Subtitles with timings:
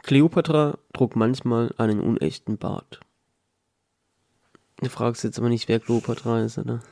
[0.00, 3.00] Kleopatra trug manchmal einen unechten Bart.
[4.78, 6.82] Du fragst jetzt aber nicht, wer Kleopatra ist, oder?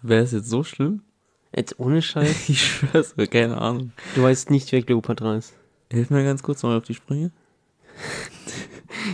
[0.00, 1.02] Wäre es jetzt so schlimm?
[1.54, 2.48] Jetzt ohne Scheiß.
[2.48, 3.92] Ich schwör's, keine Ahnung.
[4.14, 5.54] Du weißt nicht, wer Kleopatra ist.
[5.90, 7.32] Hilf mir ganz kurz mal auf die Sprünge.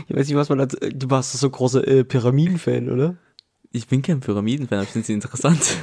[0.06, 0.76] Ich weiß nicht, was man als.
[0.95, 3.16] Du warst so großer äh, Pyramiden-Fan, oder?
[3.72, 5.76] Ich bin kein Pyramidenfan, aber ich finde sie interessant.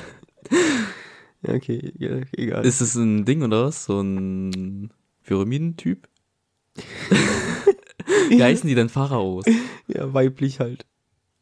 [1.41, 1.93] Ja, okay,
[2.31, 2.65] egal.
[2.65, 3.85] Ist es ein Ding oder was?
[3.85, 4.91] So ein
[5.23, 6.07] Pyramidentyp?
[8.29, 9.45] Wie heißen die denn Pharaos?
[9.87, 10.85] ja, weiblich halt.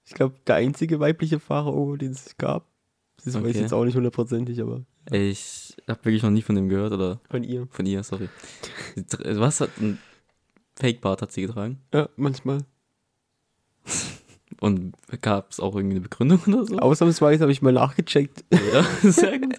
[0.06, 2.68] Ich glaube, der einzige weibliche Pharao, den es gab.
[3.24, 3.60] Das weiß ich Okay.
[3.62, 7.44] jetzt auch nicht hundertprozentig, aber Ich habe wirklich noch nie von dem gehört oder von
[7.44, 7.68] ihr.
[7.72, 8.28] von ihr, sorry.
[9.24, 9.98] Was hat ein
[10.78, 11.80] Fake-Bart hat sie getragen?
[11.94, 12.60] Ja, manchmal.
[14.64, 16.78] Und gab es auch irgendwie eine Begründung oder so?
[16.78, 19.58] Ausnahmsweise habe ich mal nachgecheckt, Ja, sehr gut.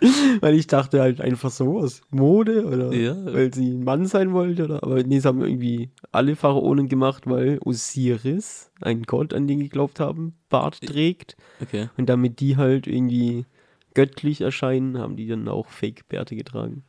[0.42, 3.16] weil ich dachte halt einfach so aus Mode oder Ja.
[3.32, 4.64] weil sie ein Mann sein wollte.
[4.64, 9.60] Oder, aber nee, es haben irgendwie alle Pharaonen gemacht, weil Osiris, ein Gott, an den
[9.60, 11.38] geglaubt haben, Bart trägt.
[11.62, 11.88] Okay.
[11.96, 13.46] Und damit die halt irgendwie
[13.94, 16.82] göttlich erscheinen, haben die dann auch Fake-Bärte getragen.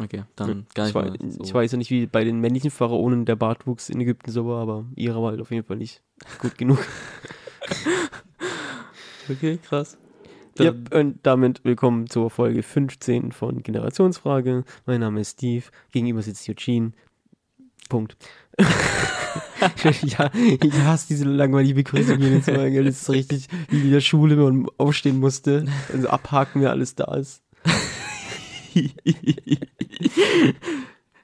[0.00, 1.44] Okay, dann gar ich, nicht wei- mehr so.
[1.44, 4.60] ich weiß ja nicht, wie bei den männlichen Pharaonen der Bartwuchs in Ägypten so war,
[4.62, 6.02] aber ihrer war halt auf jeden Fall nicht
[6.40, 6.78] gut genug.
[9.30, 9.96] Okay, krass.
[10.58, 14.64] ja, und damit willkommen zur Folge 15 von Generationsfrage.
[14.84, 16.92] Mein Name ist Steve, gegenüber sitzt Eugene.
[17.88, 18.16] Punkt.
[18.58, 22.70] ja, ich hasse diese langweilige Begrüßung jedes Mal.
[22.84, 25.64] Das ist richtig wie in der Schule, wenn man aufstehen musste.
[25.92, 27.42] Also abhaken, wer alles da ist.
[29.04, 29.60] ich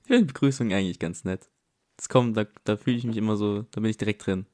[0.05, 1.49] finde Begrüßung eigentlich ganz nett.
[1.97, 4.47] Das kommt, da, da fühle ich mich immer so, da bin ich direkt drin.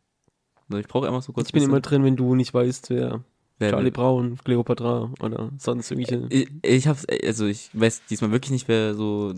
[0.68, 1.46] Also ich brauche einfach so kurz.
[1.48, 3.22] Ich bin bisschen- immer drin, wenn du nicht weißt, wer
[3.58, 6.26] wer- Charlie Brown, Cleopatra oder sonst irgendwelche.
[6.30, 9.34] Ich, ich hab's, also ich weiß diesmal wirklich nicht, wer so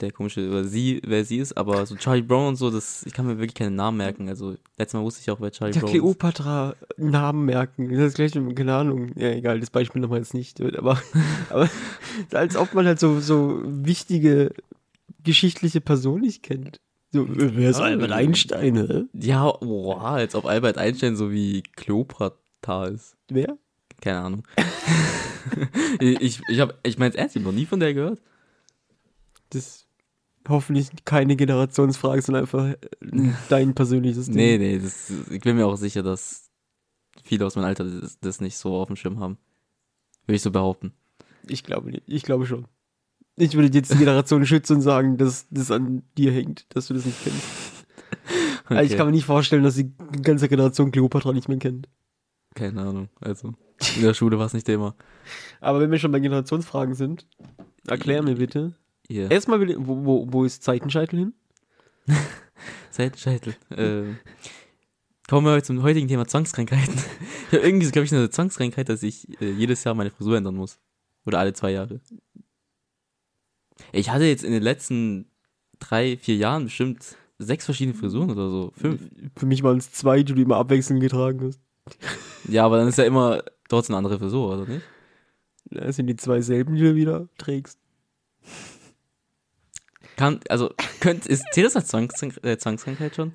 [0.00, 3.12] der komische, oder sie, wer sie ist, aber so Charlie Brown und so, das, ich
[3.12, 4.28] kann mir wirklich keinen Namen merken.
[4.28, 6.00] Also letztes Mal wusste ich auch, wer Charlie Der Brown ist.
[6.00, 7.90] Kleopatra Namen merken.
[7.90, 9.10] Das ist gleich, keine Ahnung.
[9.16, 10.60] Ja, egal, das Beispiel nochmal jetzt nicht.
[10.76, 11.00] Aber,
[11.50, 11.68] aber
[12.32, 14.52] als ob man halt so, so wichtige
[15.24, 16.80] geschichtliche Personen nicht kennt.
[17.10, 19.04] So, wer ist Albert Einstein, hä?
[19.14, 23.16] Ja, wow, als ob Albert Einstein so wie Kleopatra ist.
[23.28, 23.56] Wer?
[24.00, 24.42] Keine Ahnung.
[26.00, 28.20] ich ich, hab, ich mein's ernst, ich hab noch nie von der gehört.
[29.50, 29.87] Das
[30.48, 32.76] hoffentlich keine Generationsfrage, sondern einfach äh,
[33.48, 34.36] dein persönliches Ding.
[34.36, 36.50] Nee, nee, das, ich bin mir auch sicher, dass
[37.24, 39.38] viele aus meinem Alter das, das nicht so auf dem Schirm haben.
[40.26, 40.92] Würde ich so behaupten.
[41.46, 42.02] Ich glaube nicht.
[42.06, 42.66] Ich glaube schon.
[43.36, 46.94] Ich würde jetzt die Generation schützen und sagen, dass das an dir hängt, dass du
[46.94, 47.42] das nicht kennst.
[48.70, 48.96] Also ich Okay.
[48.98, 49.90] kann mir nicht vorstellen, dass die
[50.22, 51.88] ganze Generation Kleopatra nicht mehr kennt.
[52.54, 53.08] Keine Ahnung.
[53.18, 53.54] Also,
[53.96, 54.94] in der Schule war es nicht Thema.
[55.62, 57.26] Aber wenn wir schon bei Generationsfragen sind,
[57.86, 58.74] erklär mir bitte.
[59.08, 59.30] Hier.
[59.30, 61.34] Erstmal, will- wo, wo, wo ist Zeitenscheitel hin?
[62.90, 63.54] Seitenscheitel.
[63.70, 64.02] äh,
[65.28, 66.94] kommen wir zum heutigen Thema Zwangskrankheiten.
[67.50, 70.54] Ich habe irgendwie, glaube ich, eine Zwangskrankheit, dass ich äh, jedes Jahr meine Frisur ändern
[70.54, 70.78] muss.
[71.24, 71.98] Oder alle zwei Jahre.
[73.92, 75.30] Ich hatte jetzt in den letzten
[75.78, 78.72] drei, vier Jahren bestimmt sechs verschiedene Frisuren oder so.
[78.76, 79.00] Fünf.
[79.34, 81.60] Für mich waren es zwei, die du immer abwechselnd getragen hast.
[82.50, 84.82] Ja, aber dann ist ja immer trotzdem eine andere Frisur, oder nicht?
[85.70, 87.78] Das sind die zwei selben, die du wieder trägst.
[90.18, 90.70] Kann, also,
[91.00, 93.32] könnt, ist, zählt das als Zwangskrank äh, Zwangskrankheit schon?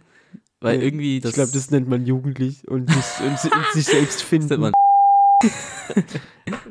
[0.60, 1.32] Weil Nee, irgendwie das.
[1.32, 4.48] ich glaube, das nennt man jugendlich und, sich- und, und sich selbst finden.
[4.50, 4.74] das nennt man.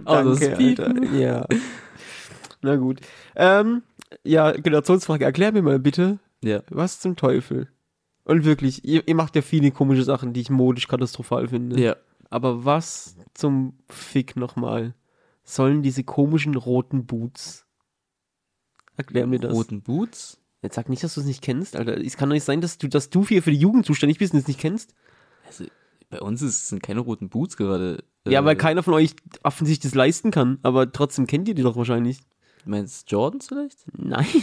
[0.06, 0.84] oh, das Danke.
[0.86, 1.02] Alter.
[1.14, 1.46] Ja.
[2.62, 3.00] Na gut.
[3.36, 3.82] Ähm,
[4.24, 5.24] ja, Generationsfrage.
[5.24, 6.62] Erklär mir mal bitte, Ja.
[6.70, 7.68] was zum Teufel?
[8.24, 11.80] Und wirklich, ihr, ihr macht ja viele komische Sachen, die ich modisch katastrophal finde.
[11.80, 11.96] Ja.
[12.30, 14.94] Aber was zum Fick nochmal
[15.42, 17.66] sollen diese komischen roten Boots?
[18.96, 19.52] Erklär mir das.
[19.52, 20.38] Roten Boots?
[20.62, 21.96] Jetzt sag nicht, dass du es nicht kennst, Alter.
[21.98, 24.32] Es kann doch nicht sein, dass du, dass du hier für die Jugend zuständig bist
[24.32, 24.94] und es nicht kennst.
[25.46, 25.64] Also,
[26.08, 28.04] bei uns ist, sind keine roten Boots gerade.
[28.28, 30.58] Ja, äh, weil keiner von euch offensichtlich das leisten kann.
[30.62, 32.18] Aber trotzdem kennt ihr die doch wahrscheinlich.
[32.64, 33.78] Du meinst Jordans vielleicht?
[33.96, 34.26] Nein.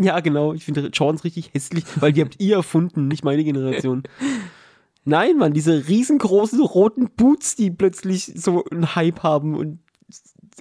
[0.00, 0.54] Ja, genau.
[0.54, 4.04] Ich finde Jordans richtig hässlich, weil die habt ihr erfunden, nicht meine Generation.
[5.04, 9.80] Nein, Mann, diese riesengroßen roten Boots, die plötzlich so einen Hype haben und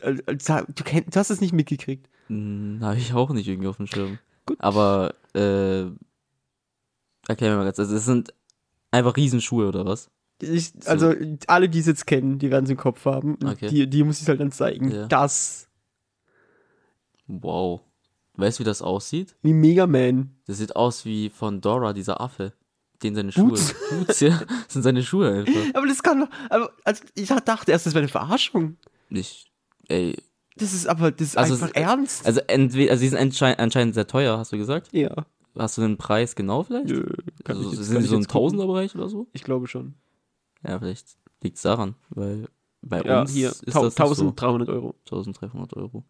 [0.01, 2.09] als- als- du, kenn, du hast es nicht mitgekriegt.
[2.31, 4.19] Hm, habe ich auch nicht irgendwie auf dem Schirm.
[4.45, 4.57] Gut.
[4.59, 5.81] Aber, äh,
[7.27, 8.33] erklär mir mal ganz, also es sind
[8.89, 10.09] einfach Riesenschuhe oder was?
[10.41, 11.13] Ich, also
[11.47, 13.37] alle, die es jetzt kennen, die werden es im Kopf haben.
[13.45, 13.67] Okay.
[13.67, 14.89] Die, die muss ich halt dann zeigen.
[14.91, 15.07] Ja.
[15.07, 15.67] Das,
[17.27, 17.81] Wow.
[18.35, 19.35] Weißt du, wie das aussieht?
[19.41, 20.35] wie Mega Man.
[20.47, 22.53] Das sieht aus wie von Dora, dieser Affe.
[23.03, 23.49] Den seine Schuhe.
[23.49, 24.19] Boots.
[24.19, 24.39] Ja.
[24.39, 25.53] Das sind seine Schuhe einfach.
[25.73, 28.77] Aber das kann doch, also ich dachte erst, das wäre eine Verarschung.
[29.09, 29.51] Ich,
[29.87, 30.15] ey.
[30.61, 32.25] Das ist aber, das ist Also einfach es- ernst.
[32.25, 34.89] Also entweder, also die sind anschein, anscheinend sehr teuer, hast du gesagt?
[34.93, 35.13] ja.
[35.57, 36.87] hast du den Preis genau vielleicht?
[36.87, 37.03] Nö,
[37.43, 38.27] kann also, ich jetzt- sind kann die so im.
[38.27, 39.27] Tausenderbereich oder so?
[39.33, 39.95] Ich glaube schon.
[40.65, 41.07] Ja, vielleicht
[41.43, 42.47] liegt es daran, weil
[42.81, 44.03] bei Ja, uns hier, ist tau- das nicht so.
[44.29, 44.95] 1300 Euro.
[45.05, 46.03] 1300 Euro.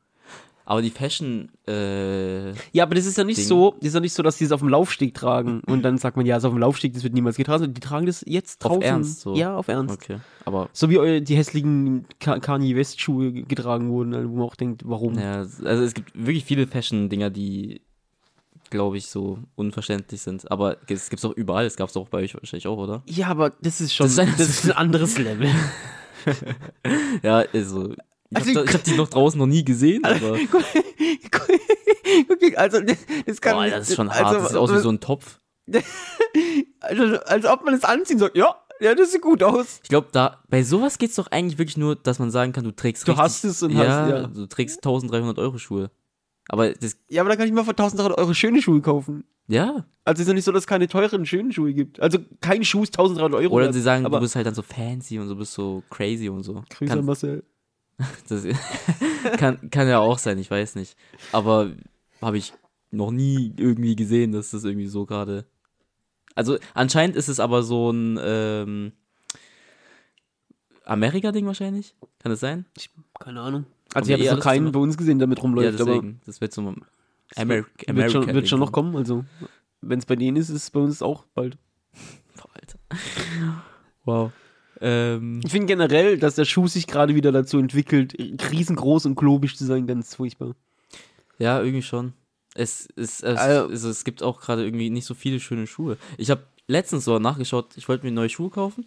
[0.66, 3.46] Aber die Fashion, äh, Ja, aber das ist ja nicht Ding.
[3.46, 5.98] so, das ist ja nicht so, dass die es auf dem Laufsteg tragen und dann
[5.98, 7.74] sagt man, ja, ist auf dem Laufsteg, das wird niemals getragen.
[7.74, 8.84] Die tragen das jetzt Auf draußen.
[8.84, 9.36] Ernst, so?
[9.36, 9.94] Ja, auf Ernst.
[9.96, 10.18] okay.
[10.46, 14.56] Aber, So wie die hässlichen Ka- Kanye West Schuhe ge- getragen wurden, wo man auch
[14.56, 15.18] denkt, warum?
[15.18, 17.82] ja, also es gibt wirklich viele Fashion-Dinger, die,
[18.70, 20.50] glaube ich, so unverständlich sind.
[20.52, 21.66] Aber es gibt's auch überall.
[21.66, 23.04] Es gab es auch bei euch wahrscheinlich auch, oder?
[23.08, 25.50] Ja, aber das ist schon, Das das ist ist, ein- ein anderes Level.
[27.24, 27.96] Ja, also,
[28.32, 30.64] ich Also- habe hab die noch draußen noch nie gesehen, aber, Guck,
[32.28, 32.80] guck, also
[33.26, 34.26] das, kann boah, das ist schon hart.
[34.26, 35.40] Also, das sieht aus wie so ein Topf.
[36.80, 39.80] also, als ob man es anziehen sagt, ja, ja, das sieht gut aus.
[39.84, 42.72] Ich glaube, da bei sowas geht's doch eigentlich wirklich nur, dass man sagen kann, du
[42.72, 44.28] trägst Du richtig, hast es und ja, hast- ja.
[44.28, 45.92] du trägst 1300 Euro Schuhe.
[46.50, 49.24] Aber das, Ja, aber dann kann ich mal für 1300 Euro schöne Schuhe kaufen.
[49.48, 49.86] ja.
[50.04, 52.00] Also ist ja nicht so, dass es keine teuren, schönen Schuhe gibt.
[52.00, 53.54] Also kein Schuh ist 1300 Euro.
[53.54, 56.28] Oder sie sagen, aber du bist halt dann so fancy und so bist so crazy
[56.28, 56.64] und so.
[56.72, 57.44] Grüße Kann, an Marcel.
[58.28, 58.46] das,
[59.38, 60.96] kann, kann ja auch sein, ich weiß nicht.
[61.32, 61.72] Aber
[62.22, 62.54] habe ich
[62.92, 65.46] noch nie irgendwie gesehen, dass das irgendwie so gerade.
[66.36, 68.92] Also anscheinend ist es aber so ein ähm,
[70.86, 71.96] Amerika-Ding wahrscheinlich.
[72.20, 72.66] Kann das sein?
[72.78, 72.90] Ich,
[73.20, 73.66] keine Ahnung.
[73.94, 76.22] Also ich habe jetzt noch keinen bei uns gesehen, der mit rumläuft, ja, aber deswegen.
[76.26, 76.86] Das wird so ein
[77.36, 78.72] Ameri wird schon, wird schon noch America-Ding.
[78.72, 78.96] kommen.
[78.96, 79.26] Also
[79.82, 81.58] wenn es bei denen ist, ist es bei uns auch bald.
[82.36, 82.80] Boah, Alter.
[84.06, 84.32] Wow.
[84.82, 88.16] Ähm, Ich finde generell, dass der Schuh sich gerade wieder dazu entwickelt,
[88.52, 90.56] riesengroß und globisch zu sein, ganz furchtbar.
[91.38, 92.14] ja, irgendwie schon.
[92.56, 95.98] Es, es, es, Also- also, es gibt auch gerade irgendwie nicht so viele schöne Schuhe.
[96.18, 98.86] Ich habe letztens so nachgeschaut, ich wollte mir neue Schuhe kaufen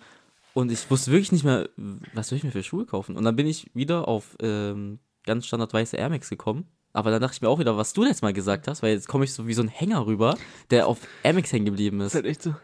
[0.53, 1.69] und ich wusste wirklich nicht mehr,
[2.13, 3.17] was soll ich mir für Schuhe kaufen.
[3.17, 6.67] Und dann bin ich wieder auf ähm, ganz standard weiße Air Max gekommen.
[6.93, 9.09] Aber dann dachte ich mir auch wieder, was du letztes Mal gesagt hast, weil jetzt
[9.09, 10.37] komme ich so wie so ein Hänger rüber,
[10.71, 12.13] der auf Air Max hängen geblieben Das ist.
[12.13, 12.55] ist halt echt so.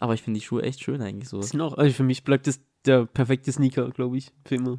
[0.00, 1.42] Aber ich finde die Schuhe echt schön eigentlich so.
[1.42, 4.78] Sind auch, also für mich bleibt das der perfekte Sneaker, glaube ich, für immer.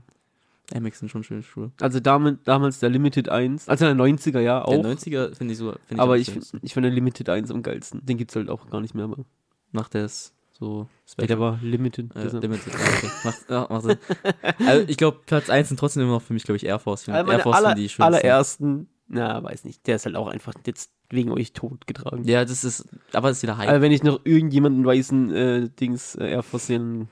[0.80, 1.72] Max sind schon schöne Schuhe.
[1.80, 4.72] Also damit, damals der Limited 1, also der 90er, ja, auch.
[4.72, 5.72] Der 90er finde ich so.
[5.72, 6.30] Find ich aber ich,
[6.62, 8.06] ich finde den Limited 1 am geilsten.
[8.06, 9.24] Den gibt es halt auch gar nicht mehr, aber
[9.72, 10.88] Macht der es so
[11.20, 12.10] ja, der war Limited.
[12.16, 12.42] Deshalb.
[12.42, 13.10] Limited, okay.
[13.24, 13.98] macht, ja, macht Sinn.
[14.66, 17.04] Also ich glaube, Platz 1 sind trotzdem immer noch für mich, glaube ich, Air Force.
[17.04, 18.04] Ich Also Air Force aller, sind die schönsten.
[18.04, 22.24] allerersten, na, weiß nicht, der ist halt auch einfach jetzt wegen euch tot getragen.
[22.26, 23.70] Ja, das ist, aber das ist wieder Hype.
[23.70, 27.08] Aber wenn ich noch irgendjemanden weißen äh, Dings äh, Air Force sehe, dann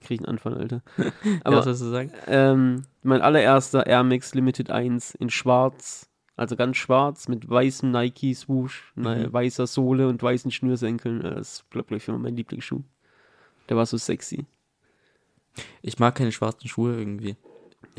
[0.00, 0.82] krieg ich einen Anfall, Alter.
[0.98, 1.10] ja,
[1.44, 2.12] Aber was willst du sagen?
[2.26, 8.34] ähm, mein allererster Air Max Limited 1 in schwarz, also ganz schwarz mit weißem Nike
[8.34, 9.32] Swoosh, ne, Mhm.
[9.32, 11.20] weißer Sohle und weißen Schnürsenkeln.
[11.24, 12.82] Äh, Das ist, glaube ich, für mein Lieblingsschuh.
[13.68, 14.44] Der war so sexy.
[15.82, 17.36] Ich mag keine schwarzen Schuhe irgendwie.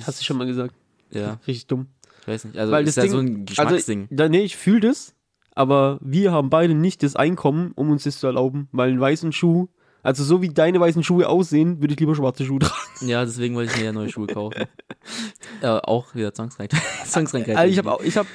[0.03, 0.73] Hast du schon mal gesagt?
[1.11, 1.87] Ja, Richtig dumm.
[2.25, 2.57] Ich weiß nicht.
[2.57, 4.01] Also Weil ist das ja so ein Geschmacksding.
[4.03, 5.13] Also, da, nee, ich fühle das,
[5.51, 9.31] aber wir haben beide nicht das Einkommen, um uns das zu erlauben, weil einen weißen
[9.31, 9.67] Schuh,
[10.05, 13.07] also so wie deine weißen Schuhe aussehen, würde ich lieber schwarze Schuhe tragen.
[13.07, 14.65] ja, deswegen wollte ich mir ja neue Schuhe kaufen.
[15.61, 16.33] äh, auch wieder.
[16.33, 16.69] Zwangsreich.
[17.13, 18.27] Also ich habe ich hab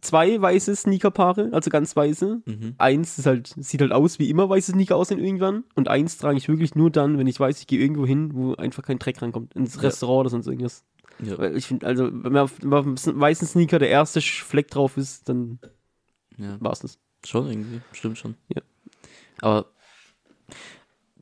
[0.00, 2.42] zwei weiße Sneakerpaare, also ganz weiße.
[2.44, 2.74] Mhm.
[2.78, 5.64] Eins ist halt, sieht halt aus, wie immer weiße Sneaker aussehen irgendwann.
[5.74, 8.54] Und eins trage ich wirklich nur dann, wenn ich weiß, ich gehe irgendwo hin, wo
[8.54, 9.54] einfach kein Dreck rankommt.
[9.54, 9.82] Ins Ja.
[9.82, 10.84] Restaurant oder sonst irgendwas.
[11.22, 14.68] Ja, Weil ich finde, also, wenn man auf, auf einem weißen Sneaker der erste Fleck
[14.68, 15.58] drauf ist, dann
[16.36, 16.98] ja, war's das.
[17.24, 17.80] schon irgendwie.
[17.92, 18.34] Stimmt schon.
[18.54, 18.60] Ja.
[19.40, 19.66] Aber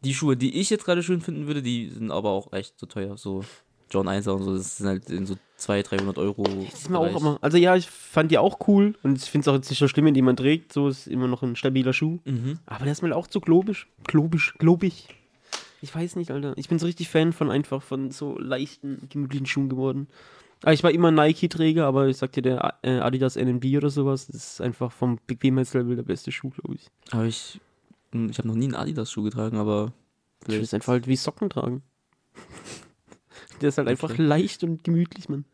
[0.05, 2.87] die Schuhe, die ich jetzt gerade schön finden würde, die sind aber auch echt so
[2.87, 3.17] teuer.
[3.17, 3.45] So
[3.91, 6.43] John 1 und so, das sind halt in so 200, 300 Euro.
[6.43, 7.39] Das ist mir auch immer.
[7.41, 9.89] Also ja, ich fand die auch cool und ich finde es auch jetzt nicht so
[9.89, 10.73] schlimm, wenn die man trägt.
[10.73, 12.19] So ist immer noch ein stabiler Schuh.
[12.25, 12.59] Mhm.
[12.67, 13.89] Aber der ist mir auch zu globisch.
[14.07, 15.09] Globisch, globig.
[15.81, 16.55] Ich weiß nicht, Alter.
[16.57, 20.09] Ich bin so richtig Fan von einfach von so leichten, gemütlichen Schuhen geworden.
[20.63, 24.27] Aber ich war immer Nike-Träger, aber ich sag dir, der äh, Adidas NMD oder sowas,
[24.27, 26.87] das ist einfach vom Bequemheitslevel der beste Schuh, glaube ich.
[27.11, 27.61] Aber ich,
[28.31, 29.93] ich habe noch nie einen Adidas-Schuh getragen, aber
[30.47, 31.83] Das ist einfach halt wie Socken tragen.
[33.61, 34.23] der ist halt einfach Okay.
[34.23, 35.45] leicht und gemütlich, man.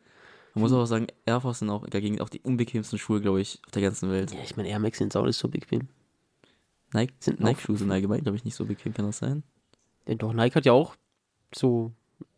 [0.55, 3.61] man muss auch sagen, Air Force sind auch dagegen auch die unbequemsten Schuhe, glaube ich,
[3.67, 4.33] auf der ganzen Welt.
[4.33, 5.89] Ja, ich meine, Air Max sind auch nicht so bequem.
[6.93, 9.45] Nike, Sind Nike-Schuhe sind allgemein, glaube ich, nicht so bequem, kann das sein?
[10.09, 10.97] Ja, doch, Nike hat ja auch
[11.55, 11.93] so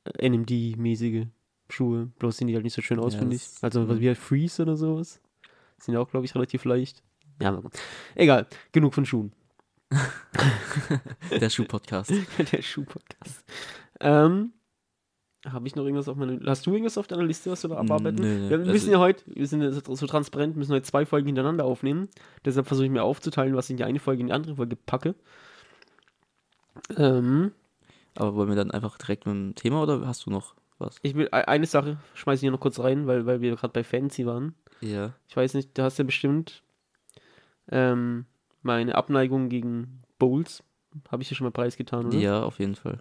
[0.05, 1.27] äh, NMD-mäßige
[1.71, 2.11] Schuhe.
[2.19, 3.49] Bloß sehen die halt nicht so schön aus, Ja, finde ich.
[3.63, 5.21] Also was wie halt Freeze oder sowas.
[5.79, 7.03] Sind ja auch, glaube ich, relativ leicht.
[7.41, 7.63] Ja.
[8.15, 9.33] Egal, genug von Schuhen.
[11.41, 12.13] Der Schuh-Podcast.
[12.53, 13.45] Der Schuhpodcast.
[14.01, 14.53] Ähm,
[15.47, 17.77] habe ich noch irgendwas auf meiner Hast du irgendwas auf deiner Liste, was du da
[17.77, 18.21] abarbeiten?
[18.23, 21.27] Nö, wir Also- müssen ja heute, wir sind ja so transparent, müssen heute zwei Folgen
[21.27, 22.09] hintereinander aufnehmen.
[22.45, 24.77] Deshalb versuche ich mir aufzuteilen, was ich in die eine Folge in die andere Folge
[24.77, 25.15] packe.
[26.97, 27.53] Ähm,
[28.15, 30.97] Aber wollen wir dann einfach direkt mit dem Thema oder hast du noch was?
[31.03, 33.85] ich will eine Sache schmeiße ich hier noch kurz rein, weil, weil wir gerade bei
[33.85, 34.55] Fancy waren.
[34.81, 35.13] Ja.
[35.29, 36.63] Ich weiß nicht, du hast ja bestimmt
[37.71, 38.27] ähm,
[38.63, 40.63] meine Abneigung gegen Bowls
[41.11, 42.19] habe ich hier schon mal preisgetan, oder?
[42.19, 43.01] Ja, auf jeden Fall.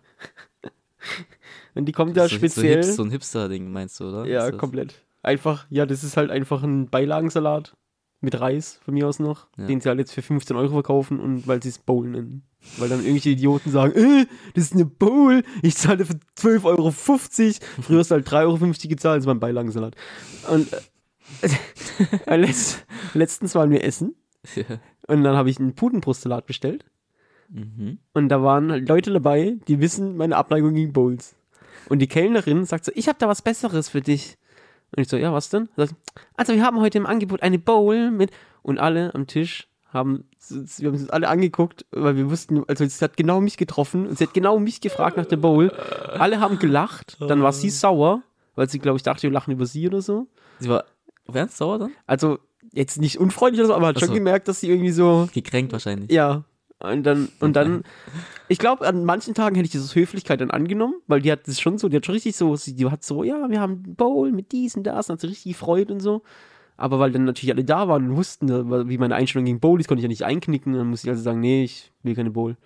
[1.75, 2.84] Und die kommt ja so, speziell.
[2.84, 4.25] So, ein Hipster-Ding, meinst du, oder?
[4.25, 4.96] ja, komplett.
[5.24, 7.75] Einfach, ja, das ist halt einfach ein Beilagensalat
[8.22, 9.65] mit Reis von mir aus noch, Ja.
[9.65, 12.44] den sie halt jetzt für 15 Euro verkaufen und weil sie es Bowl nennen.
[12.77, 16.91] Weil dann irgendwelche Idioten sagen, äh, das ist eine Bowl, ich zahle für 12,50 Euro.
[17.82, 19.96] Früher hast du halt 3,50 Euro gezahlt, das war ein Beilagensalat.
[20.51, 20.72] Und
[21.41, 24.15] äh, letzt, letztens waren wir essen
[24.56, 24.65] Ja.
[25.12, 26.86] Und dann habe ich einen Putenbrustsalat bestellt.
[27.50, 28.00] Mhm.
[28.13, 31.36] Und da waren halt Leute dabei, die wissen meine Abneigung gegen Bowls.
[31.89, 34.38] Und die Kellnerin sagt so, ich habe da was Besseres für dich.
[34.96, 35.68] Und ich so, ja, was denn?
[36.38, 40.88] Also wir haben heute im Angebot eine Bowl mit und alle am Tisch haben, wir
[40.88, 44.25] haben uns alle angeguckt, weil wir wussten, also sie hat genau mich getroffen und sie
[44.25, 45.72] hat genau mich gefragt nach der Bowl.
[46.18, 48.22] Alle haben gelacht, dann war sie sauer,
[48.56, 50.27] weil sie, glaube ich, dachte, wir lachen über sie oder so.
[50.60, 50.86] Sie war
[51.34, 51.91] ernst sauer dann?
[52.06, 52.39] Also
[52.74, 55.72] jetzt nicht unfreundlich oder so, aber hat Ach schon gemerkt, dass sie irgendwie so, Gekränkt
[55.74, 56.12] wahrscheinlich.
[56.12, 56.44] ja.
[56.84, 57.84] Und dann, und dann,
[58.48, 61.48] ich glaube, an manchen Tagen hätte ich das aus Höflichkeit dann angenommen, weil die hat
[61.48, 63.84] das schon so, die hat schon richtig so, sie- die hat so, ja, wir haben
[63.86, 66.24] einen Bowl mit dies und das, und hat sich richtig gefreut und so.
[66.77, 68.50] Aber weil dann natürlich alle da waren und wussten,
[68.89, 71.22] wie meine Einstellung gegen Bowl ist, konnte ich ja nicht einknicken, dann musste ich also
[71.22, 72.58] sagen, nee, ich will keine Bowl.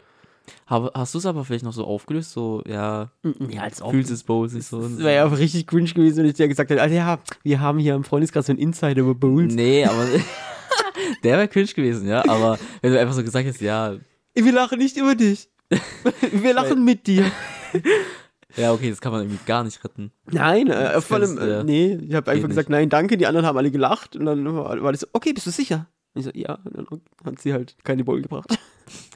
[0.67, 2.31] Hast du es aber vielleicht noch so aufgelöst?
[2.31, 3.11] So, ja,
[3.49, 4.81] Ja, als fühlst es Bowls nicht so?
[4.81, 7.59] Das wäre ja auch richtig cringe gewesen, wenn ich dir gesagt hätte, Alter, ja, wir
[7.59, 9.53] haben hier im Freundeskreis so einen Insider über Bowls.
[9.53, 10.05] Nee, aber
[11.23, 12.23] der wäre cringe gewesen, ja.
[12.27, 13.95] Aber wenn du einfach so gesagt hättest, ja,
[14.33, 15.49] Wir lachen nicht über dich.
[16.31, 17.31] wir lachen mit dir.
[18.55, 20.11] ja, okay, das kann man irgendwie gar nicht retten.
[20.31, 23.57] Nein, äh, vor allem, äh, nee, ich habe einfach gesagt, nein, danke, die anderen haben
[23.57, 25.87] alle gelacht und dann war, war das so, okay, bist du sicher?
[26.15, 28.47] Und ich so, ja, und dann hat sie halt keine Bowl gebracht.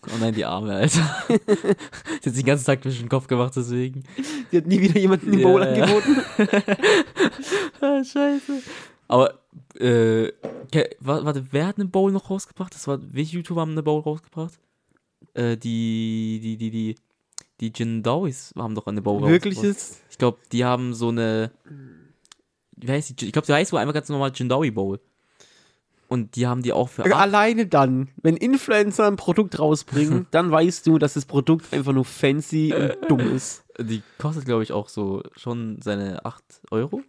[0.08, 1.26] Oh nein, die Arme, Alter.
[1.28, 4.04] Sie hat sich den ganzen Tag durch den Kopf gemacht, deswegen.
[4.52, 5.68] Sie hat nie wieder jemanden die Ja, Bowl ja.
[5.70, 6.18] angeboten.
[7.82, 8.62] Ah, scheiße.
[9.08, 9.40] Aber,
[9.80, 10.32] äh,
[11.00, 12.74] warte, wer hat eine Bowl noch rausgebracht?
[12.76, 14.60] Das war, welche YouTuber haben eine Bowl rausgebracht?
[15.34, 16.96] Äh, die, die, die, die,
[17.62, 19.46] die Jindawis haben doch eine Bowl rausgebracht.
[19.46, 20.02] Wirkliches.
[20.12, 21.52] Ich glaube, die haben so eine,
[22.76, 23.28] wie heißt die?
[23.28, 25.00] Ich glaube, die heißt wohl einfach ganz normal Jindawi Bowl.
[26.10, 30.50] Und die haben die auch für acht- Alleine dann, wenn Influencer ein Produkt rausbringen, dann
[30.52, 33.64] weißt du, dass das Produkt einfach nur fancy und dumm ist.
[33.80, 37.02] Die kostet, glaube ich, auch so schon seine 8 Euro.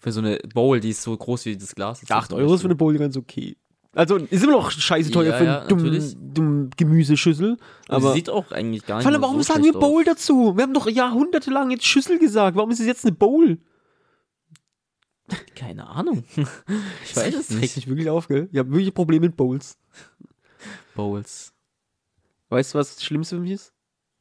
[0.00, 2.00] Für so eine Bowl, die ist so groß wie das Glas.
[2.00, 3.56] Das 8 Euro ist für eine Bowl ganz okay.
[3.92, 6.14] Also ist immer noch scheiße teuer Ja, für ja, eine dumme natürlich.
[6.16, 7.56] dumm Gemüseschüssel.
[7.88, 9.90] Aber sieht auch eigentlich gar nicht vor allem, warum so sagen wir schlecht aus.
[9.90, 10.56] Bowl dazu?
[10.56, 12.56] Wir haben doch jahrhundertelang jetzt Schüssel gesagt.
[12.56, 13.58] Warum ist es jetzt eine Bowl?
[15.54, 16.24] Keine Ahnung.
[17.04, 17.76] ich weiß es Das regt nicht.
[17.76, 18.48] mich wirklich auf, gell?
[18.52, 19.78] Ich habe wirklich Probleme mit Bowls.
[20.94, 21.52] Bowls.
[22.48, 23.72] Weißt du, was das Schlimmste für mich ist?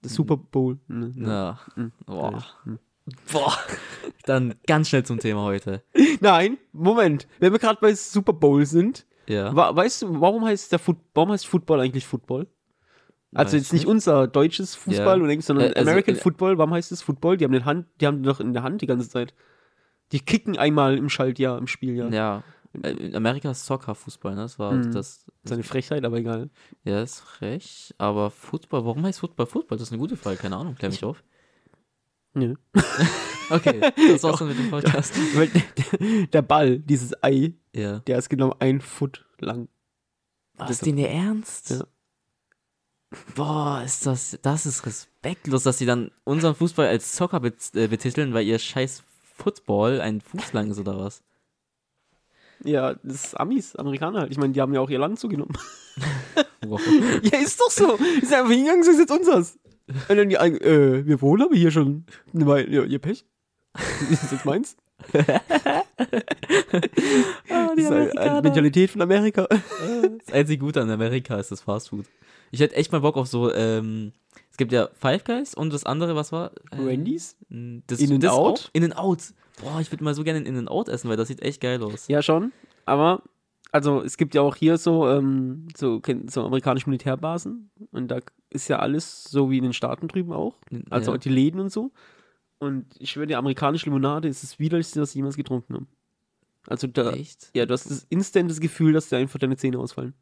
[0.02, 0.78] Das Super Bowl.
[0.88, 1.14] Ne, ne.
[1.16, 1.60] Na.
[1.76, 1.92] Mhm.
[2.06, 2.46] Boah.
[2.66, 2.80] Mhm.
[3.32, 3.58] Boah.
[4.26, 5.82] Dann ganz schnell zum Thema heute.
[6.20, 7.28] Nein, Moment.
[7.40, 9.56] Wenn wir gerade bei Super Bowl sind, Ja.
[9.56, 12.48] wa weißt du, warum heißt der Foot warum heißt Football eigentlich Football?
[13.34, 15.42] Also Weiß jetzt nicht unser deutsches Fußball Ja.
[15.42, 16.58] sondern Äh, also, American äh, Football.
[16.58, 17.38] Warum heißt es Football?
[17.38, 19.34] Die haben den Hand, die haben den doch in der Hand die ganze Zeit.
[20.12, 22.12] Die kicken einmal im Schaltjahr, im Spieljahr.
[22.14, 22.44] Ja.
[22.82, 24.42] Äh, In Amerika ist Soccer Fußball, ne?
[24.42, 24.92] Das war Mhm.
[24.94, 25.26] das.
[25.44, 26.50] Seine Frechheit, aber egal.
[26.84, 27.94] Ja, ist frech.
[27.98, 29.78] Aber Football, warum heißt Football Football?
[29.78, 30.76] Das ist eine gute Frage, keine Ahnung.
[30.76, 31.24] Klär mich auf.
[32.34, 32.56] Nö.
[33.50, 35.14] Okay, das war's dann mit dem Podcast.
[35.36, 35.50] Weil
[36.34, 38.00] der, Ball, dieses Ei, Ja.
[38.00, 39.70] der ist genau ein Foot lang.
[40.58, 41.70] Was, den ihr ernst?
[41.70, 41.86] Ja.
[43.36, 47.88] Boah, ist das, das ist respektlos, dass sie dann unseren Fußball als Soccer bet äh,
[47.88, 49.02] betiteln, weil ihr scheiß
[49.38, 51.24] Football ein Fuß lang ist oder was?
[52.64, 54.32] Ja, das ist Amis, Amerikaner halt.
[54.32, 55.58] Ich meine, die haben ja auch ihr Land zugenommen.
[56.66, 56.82] Wow.
[57.22, 57.98] ja, ist doch so.
[57.98, 59.58] Sind einfach hingegangen, so ist jetzt unseres.
[60.10, 62.06] Und dann die, äh, wir wohnen aber hier schon.
[62.34, 63.26] Ja, ihr Pech.
[64.12, 64.76] ist das jetzt meins?
[65.14, 65.84] Ah,
[67.76, 69.48] Das ist eine, Mentalität von Amerika.
[70.26, 72.06] Das einzige Gute an Amerika ist das Fastfood.
[72.52, 74.14] Ich hätte echt mal Bock auf so, ähm,
[74.52, 76.52] es gibt ja Five Guys und das andere, was war?
[76.72, 77.36] Äh, Wendy's?
[77.50, 78.60] Das, In and das Out?
[78.60, 78.70] auch?
[78.74, 79.34] In and Out.
[79.62, 81.82] Boah, ich würde mal so gerne in and Out essen, weil das sieht echt geil
[81.84, 82.08] aus.
[82.08, 82.52] Ja, schon.
[82.86, 83.24] Aber,
[83.72, 87.70] also, es gibt ja auch hier so, ähm, so, so amerikanische Militärbasen.
[87.92, 90.56] Und da ist ja alles so wie in den Staaten drüben auch.
[90.90, 91.18] Also ja.
[91.18, 91.92] die Läden und so.
[92.60, 95.86] Und ich schwöre, die amerikanische Limonade ist das widerlichste, was ich jemals getrunken habe.
[96.68, 97.50] Also da, Echt?
[97.54, 100.14] ja, du hast das instantes Gefühl, dass dir einfach deine Zähne ausfallen.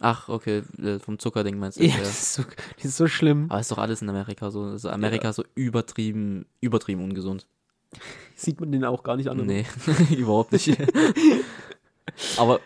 [0.00, 1.84] Ach, okay, äh, vom Zuckerding meinst du?
[1.84, 2.42] Ja, das ist so,
[2.76, 3.46] das ist so schlimm.
[3.48, 4.62] Aber ist doch alles in Amerika so.
[4.62, 7.46] Also Amerika ist so übertrieben, übertrieben ungesund.
[8.34, 9.46] Sieht man den auch gar nicht an.
[9.46, 9.66] Nee,
[10.16, 10.76] überhaupt nicht.
[12.36, 12.60] Aber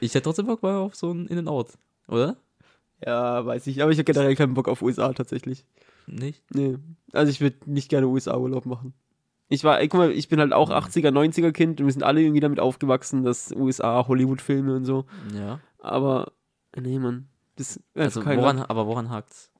[0.00, 1.70] ich hätte trotzdem Bock mal auf so ein In-N-Out,
[2.06, 2.36] oder?
[3.04, 3.82] Ja, weiß ich.
[3.82, 5.64] Aber ich habe generell keinen Bock auf USA tatsächlich.
[6.08, 6.42] Nicht?
[6.54, 6.78] Nee.
[7.12, 8.94] Also ich würde nicht gerne USA-Urlaub machen.
[9.48, 12.02] Ich war, ey, guck mal, ich bin halt auch 80er, 90er Kind und wir sind
[12.02, 15.06] alle irgendwie damit aufgewachsen, dass USA, Hollywood-Filme und so.
[15.34, 15.60] Ja.
[15.78, 16.32] Aber,
[16.78, 17.28] nee, Mann.
[17.56, 19.50] Das ist Also woran, aber woran hakt's?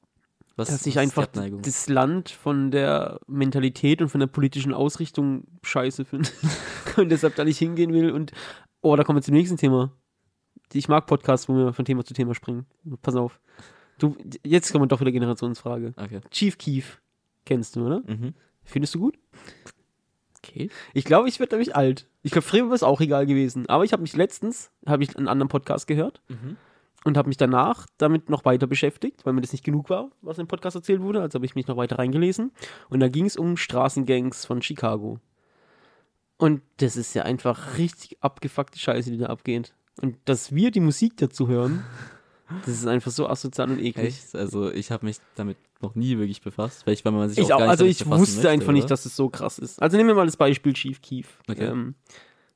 [0.55, 6.03] Was, dass die einfach das Land von der Mentalität und von der politischen Ausrichtung scheiße
[6.03, 6.33] findet
[6.97, 8.33] und deshalb da nicht hingehen will und
[8.81, 9.93] oh, da kommen wir zum nächsten Thema.
[10.73, 12.65] Ich mag Podcasts, wo wir von Thema zu Thema springen.
[13.01, 13.39] Pass auf.
[13.99, 15.93] Du, jetzt kommt doch wieder Generationsfrage.
[15.97, 16.21] Okay.
[16.31, 17.01] Chief Keef
[17.45, 18.01] kennst du, oder?
[18.07, 18.33] Mhm.
[18.63, 19.17] Findest du gut?
[20.43, 20.69] Okay.
[20.93, 22.07] Ich glaube, ich werde nämlich alt.
[22.21, 23.67] Ich glaube, früher wäre es auch egal gewesen.
[23.67, 26.55] Aber ich habe mich letztens, habe ich einen anderen Podcast gehört Mhm.
[27.03, 30.37] und habe mich danach damit noch weiter beschäftigt, weil mir das nicht genug war, was
[30.37, 31.21] im Podcast erzählt wurde.
[31.21, 32.51] Also habe ich mich noch weiter reingelesen.
[32.89, 35.19] Und da ging es um Straßengangs von Chicago.
[36.37, 39.73] Und das ist ja einfach richtig abgefuckte Scheiße, die da abgeht.
[40.01, 41.83] Und dass wir die Musik dazu hören,
[42.65, 44.07] das ist einfach so asozial und eklig.
[44.07, 44.35] Echt?
[44.35, 46.83] Also ich habe mich damit noch nie wirklich befasst.
[46.83, 48.83] Vielleicht, weil man sich Ich auch auch, gar nicht also ich wusste möchte, einfach nicht,
[48.83, 48.89] oder?
[48.89, 49.81] dass es so krass ist.
[49.81, 51.37] Also nehmen wir mal das Beispiel Chief Keef.
[51.49, 51.65] Okay.
[51.65, 51.95] Ähm,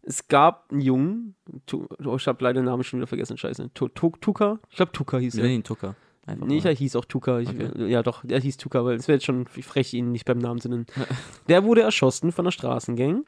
[0.02, 1.36] es gab einen Jungen,
[1.66, 3.70] Tu- oh, ich habe leider den Namen schon wieder vergessen, scheiße.
[3.74, 4.60] Tu- Tu- Tuka?
[4.70, 5.46] Ich glaube Tuka hieß er.
[5.46, 5.96] ihn Tucker.
[6.26, 6.68] Einfach Nee, mal.
[6.68, 7.40] er hieß auch Tuka.
[7.40, 7.90] Ich, Okay.
[7.90, 10.60] Ja, doch, er hieß Tuka, weil es wäre jetzt schon frech, ihn nicht beim Namen
[10.60, 10.86] zu nennen.
[11.48, 13.26] Der wurde erschossen von der Straßengang.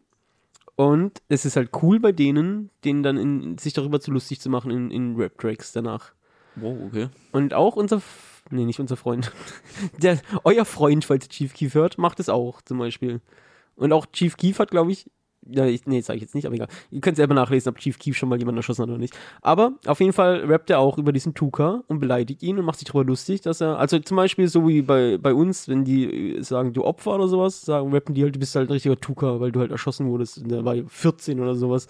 [0.77, 4.49] Und es ist halt cool bei denen, denen dann in, sich darüber zu lustig zu
[4.49, 6.13] machen in, in Rap-Tracks danach.
[6.55, 7.09] Wow, okay.
[7.31, 8.01] Und auch unser,
[8.49, 9.31] nee, nicht unser Freund,
[10.01, 13.21] der, euer Freund, falls Chief Keef hört, macht es auch zum Beispiel.
[13.75, 15.09] Und auch Chief Keef hat, glaube ich,
[15.47, 16.67] ja, ich, nee, sage ich jetzt nicht, aber egal.
[16.89, 19.15] Ihr könnt selber nachlesen, ob Chief Keef schon mal jemanden erschossen hat oder nicht.
[19.41, 22.79] Aber auf jeden Fall rappt er auch über diesen Tuka und beleidigt ihn und macht
[22.79, 26.37] sich darüber lustig, dass er, also zum Beispiel so wie bei, bei uns, wenn die
[26.37, 28.99] äh, sagen, du Opfer oder sowas, sagen, rappen die halt, du bist halt ein richtiger
[28.99, 30.39] Tuka, weil du halt erschossen wurdest.
[30.39, 31.87] Und der war 14 oder sowas.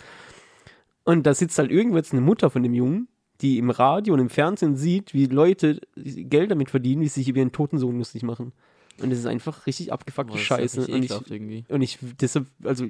[1.05, 3.07] Und da sitzt halt irgendwo jetzt eine Mutter von dem Jungen,
[3.41, 7.29] die im Radio und im Fernsehen sieht, wie Leute Geld damit verdienen, wie sie sich
[7.29, 8.53] über ihren toten Sohn lustig machen.
[9.01, 10.87] Und das ist einfach richtig abgefuckte Boah, Scheiße.
[10.87, 12.85] Und ich, und ich, deshalb, also,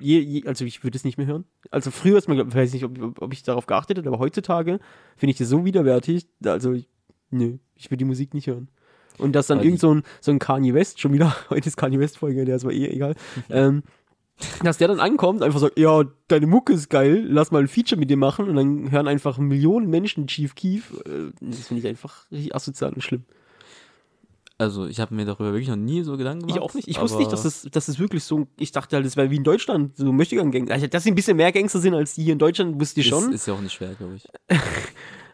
[0.00, 1.44] je, je, also ich würde es nicht mehr hören.
[1.70, 4.80] Also früher ist ich weiß nicht, ob, ob ich darauf geachtet hätte, aber heutzutage
[5.16, 6.88] finde ich das so widerwärtig, also, ich,
[7.30, 8.68] nö, ich will die Musik nicht hören.
[9.18, 11.98] Und dass dann irgend so ein, so ein Kanye West, schon wieder, heute ist Kanye
[11.98, 13.14] West-Folge, der ist aber eh egal,
[13.50, 13.82] ähm,
[14.62, 17.98] dass der dann ankommt, einfach sagt, ja, deine Mucke ist geil, lass mal ein Feature
[17.98, 20.92] mit dir machen und dann hören einfach Millionen Menschen Chief Keef.
[21.04, 23.24] Äh, das finde ich einfach richtig asozial und schlimm.
[24.60, 26.56] Also ich habe mir darüber wirklich noch nie so Gedanken gemacht.
[26.56, 26.88] Ich auch nicht.
[26.88, 28.48] Ich wusste nicht, dass es, dass es wirklich so.
[28.58, 30.68] Ich dachte halt, das wäre wie in Deutschland, so Möchtegern-Gang.
[30.72, 33.06] Also, dass sie ein bisschen mehr Gangster sind als die hier in Deutschland, wusste ich
[33.06, 33.28] schon.
[33.28, 34.26] Ist, ist ja auch nicht schwer, glaube ich.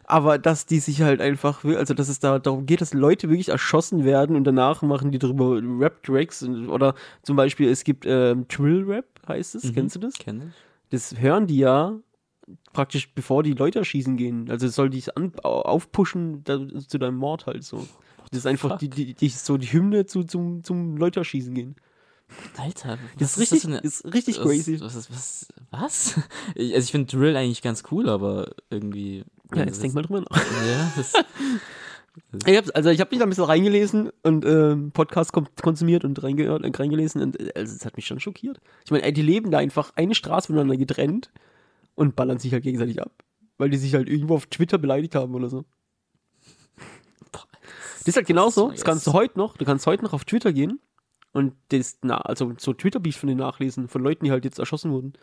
[0.06, 3.48] aber dass die sich halt einfach, also dass es da darum geht, dass Leute wirklich
[3.48, 6.42] erschossen werden und danach machen die darüber Rap-Tracks.
[6.44, 9.64] Oder zum Beispiel, es gibt ähm, Trill-Rap, heißt es.
[9.64, 9.74] Mhm.
[9.74, 10.14] Kennst du das?
[10.14, 10.54] Kenne ich.
[10.90, 11.98] Das hören die ja
[12.72, 14.50] praktisch bevor die Leute erschießen gehen.
[14.50, 17.86] Also es soll dich an, aufpushen da, zu deinem Mord halt so.
[18.30, 21.76] Das ist einfach die, die, die, so die Hymne zu, zum, zum Leute erschießen gehen.
[22.56, 24.80] Alter, Das ist richtig, für eine- ist richtig was, crazy.
[24.80, 25.46] Was, was, was?
[25.70, 26.20] was?
[26.54, 29.24] Ich, also ich finde Drill eigentlich ganz cool, aber irgendwie.
[29.54, 30.36] Ja, jetzt denk mal drüber nach.
[30.36, 31.12] Ja, das,
[32.46, 36.22] Ich hab, also ich habe mich da ein bisschen reingelesen und ähm, Podcast konsumiert und
[36.22, 38.60] reingehört, äh, reingelesen und äh, also es hat mich schon schockiert.
[38.84, 41.32] Ich meine, ey, die leben da einfach eine Straße voneinander getrennt
[41.96, 43.10] und ballern sich halt gegenseitig ab,
[43.58, 45.64] weil die sich halt irgendwo auf Twitter beleidigt haben oder so.
[47.32, 48.70] Das ist halt genauso.
[48.70, 49.56] Das kannst du heute noch.
[49.56, 50.78] Du kannst heute noch auf Twitter gehen
[51.32, 54.92] und das, na, also so Twitter-Beef von denen nachlesen, von Leuten, die halt jetzt erschossen
[54.92, 55.14] wurden.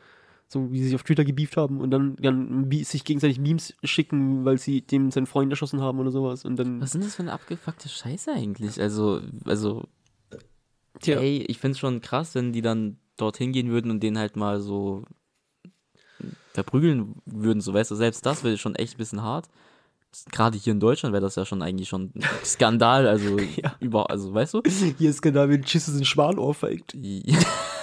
[0.51, 4.43] So wie sie sich auf Twitter gebieft haben und dann, dann sich gegenseitig Memes schicken,
[4.43, 6.43] weil sie dem seinen Freund erschossen haben oder sowas.
[6.43, 6.81] Und dann.
[6.81, 8.81] was sind das für eine abgefuckte Scheiße eigentlich?
[8.81, 9.85] Also, also,
[10.99, 11.19] Tja.
[11.21, 14.35] ey, ich finde es schon krass, wenn die dann dorthin gehen würden und den halt
[14.35, 15.05] mal so
[16.53, 19.47] verprügeln würden, so weißt du, selbst das wäre schon echt ein bisschen hart.
[20.33, 23.77] Gerade hier in Deutschland wäre das ja schon eigentlich schon ein Skandal, also Ja.
[23.79, 24.63] über, also weißt du?
[24.97, 26.93] Hier ist genau, wenn Chisses in Schwanohr feigt.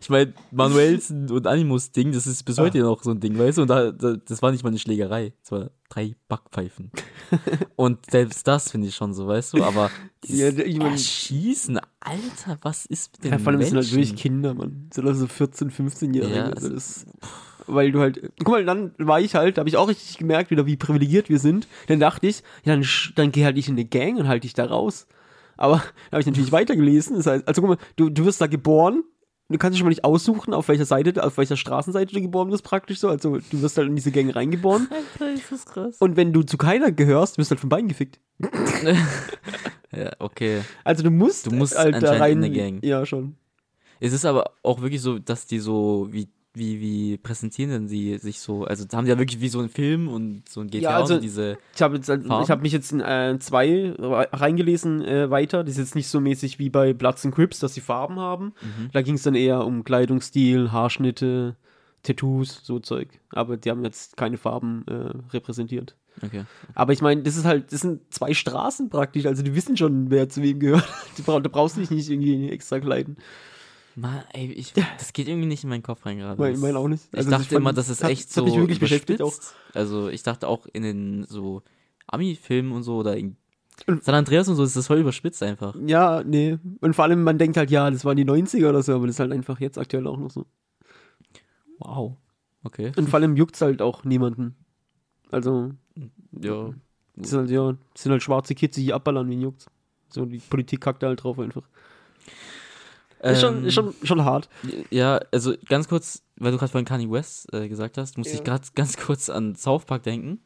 [0.00, 2.62] ich meine, Manuelsen und Animus-Ding, das ist bis Ah.
[2.62, 3.62] heute noch so ein Ding, weißt du?
[3.62, 5.32] Und da, da, das war nicht mal eine Schlägerei.
[5.42, 6.90] Das war drei Backpfeifen.
[7.76, 9.64] und selbst das finde ich schon so, weißt du?
[9.64, 9.90] Aber
[10.26, 13.96] Ja, ich mein- Erschießen, Alter, was ist mit den Ja, vor allem sind halt Menschen?
[13.96, 14.88] wirklich Kinder, Mann.
[14.92, 16.34] Sind also 14, 15-Jährige.
[16.34, 17.06] Ja, also das,
[17.66, 20.50] weil du halt, guck mal, dann war ich halt, da habe ich auch richtig gemerkt,
[20.50, 21.68] wieder wie privilegiert wir sind.
[21.86, 22.84] Dann dachte ich, ja, dann,
[23.14, 25.06] dann geh halt nicht in eine Gang und halt dich da raus.
[25.56, 27.16] Aber da habe ich natürlich weitergelesen.
[27.16, 29.02] Das heißt, also guck mal, du, du wirst da geboren.
[29.48, 32.48] Du kannst dich schon mal nicht aussuchen, auf welcher Seite, auf welcher Straßenseite du geboren
[32.48, 33.08] bist, praktisch so.
[33.10, 34.88] Also du wirst halt in diese Gang reingeboren.
[35.20, 35.96] Alter, ist das krass.
[35.98, 38.18] Und wenn du zu keiner gehörst, wirst du halt vom Bein gefickt.
[39.94, 40.62] Ja, okay.
[40.84, 42.38] Also du musst, Du musst halt da rein.
[42.38, 42.78] in eine Gang.
[42.82, 43.36] Ja, schon.
[44.00, 48.18] Es ist aber auch wirklich so, dass die so, wie, wie, wie präsentieren denn sie
[48.18, 50.90] sich so, also haben die ja wirklich wie so einen Film und so ein GTA
[50.90, 55.02] Ja, also- und diese, Ich habe halt- habe mich jetzt in äh, zwei re- reingelesen
[55.02, 55.64] äh, weiter.
[55.64, 58.52] Das ist jetzt nicht so mäßig wie bei Bloods and Crips, dass sie Farben haben.
[58.60, 58.90] Mhm.
[58.92, 61.56] Da ging es dann eher um Kleidungsstil, Haarschnitte,
[62.02, 63.08] Tattoos, so Zeug.
[63.30, 65.96] Aber die haben jetzt keine Farben äh, repräsentiert.
[66.22, 66.42] Okay.
[66.74, 70.10] Aber ich meine, das ist halt, das sind zwei Straßen praktisch, also die wissen schon,
[70.10, 70.86] wer zu wem gehört.
[71.16, 73.16] Du brauchst, du brauchst dich nicht irgendwie extra kleiden.
[73.94, 76.50] Mann, ey, ich, das geht irgendwie nicht in meinen Kopf rein gerade.
[76.50, 77.04] Ich meine auch nicht.
[77.12, 79.34] Ich Also dachte fand, immer, das ist echt so hat mich wirklich beschäftigt auch.
[79.74, 81.62] Also ich dachte auch in den so
[82.06, 83.36] Ami-Filmen und so oder in
[83.86, 85.74] San Andreas und so ist das voll überspitzt einfach.
[85.86, 86.58] Ja, nee.
[86.80, 89.16] Und vor allem, man denkt halt, ja, das waren die 90er oder so, aber das
[89.16, 90.46] ist halt einfach jetzt aktuell auch noch so.
[91.78, 92.16] Wow.
[92.64, 92.92] Okay.
[92.96, 94.54] Und vor allem juckt's halt auch niemanden.
[95.30, 95.72] Also,
[96.38, 96.70] Ja.
[97.16, 99.66] das sind halt, ja, das sind halt schwarze Kids, die hier abballern, wen juckt's.
[100.10, 101.68] So, die Politik kackt da halt drauf einfach.
[103.22, 104.48] Ist, schon, Ähm, ist schon, schon hart.
[104.90, 108.34] Ja, also ganz kurz, weil du gerade vorhin Kanye West äh, gesagt hast, muss Ja.
[108.34, 110.40] ich gerade ganz kurz an South Park denken.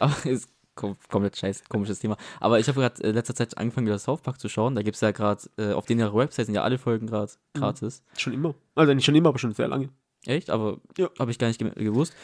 [0.00, 2.16] Aber ist kom komplett scheiß, komisches Thema.
[2.40, 4.74] Aber ich habe gerade äh, letzter Zeit angefangen, wieder South Park zu schauen.
[4.74, 7.32] Da gibt es ja gerade, äh, auf denen ihrer Website sind ja alle Folgen gerade
[7.54, 7.60] Mhm.
[7.60, 8.02] gratis.
[8.16, 8.54] Schon immer.
[8.74, 9.90] Also nicht schon immer, aber schon sehr lange.
[10.24, 10.48] Echt?
[10.48, 11.10] Aber Ja.
[11.18, 12.14] habe ich gar nicht ge gewusst.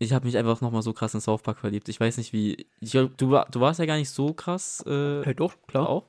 [0.00, 1.88] Ich habe mich einfach nochmal so krass in South Park verliebt.
[1.88, 2.66] Ich weiß nicht, wie.
[2.80, 3.30] Ich, du, du
[3.60, 5.88] warst ja gar nicht so krass äh, Halt doch, klar.
[5.88, 6.06] auch.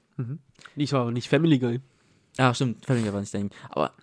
[0.76, 1.80] Ich war nicht Family Guy.
[2.38, 3.50] Ah, stimmt, Family Guy war nicht dein.
[3.70, 3.94] Aber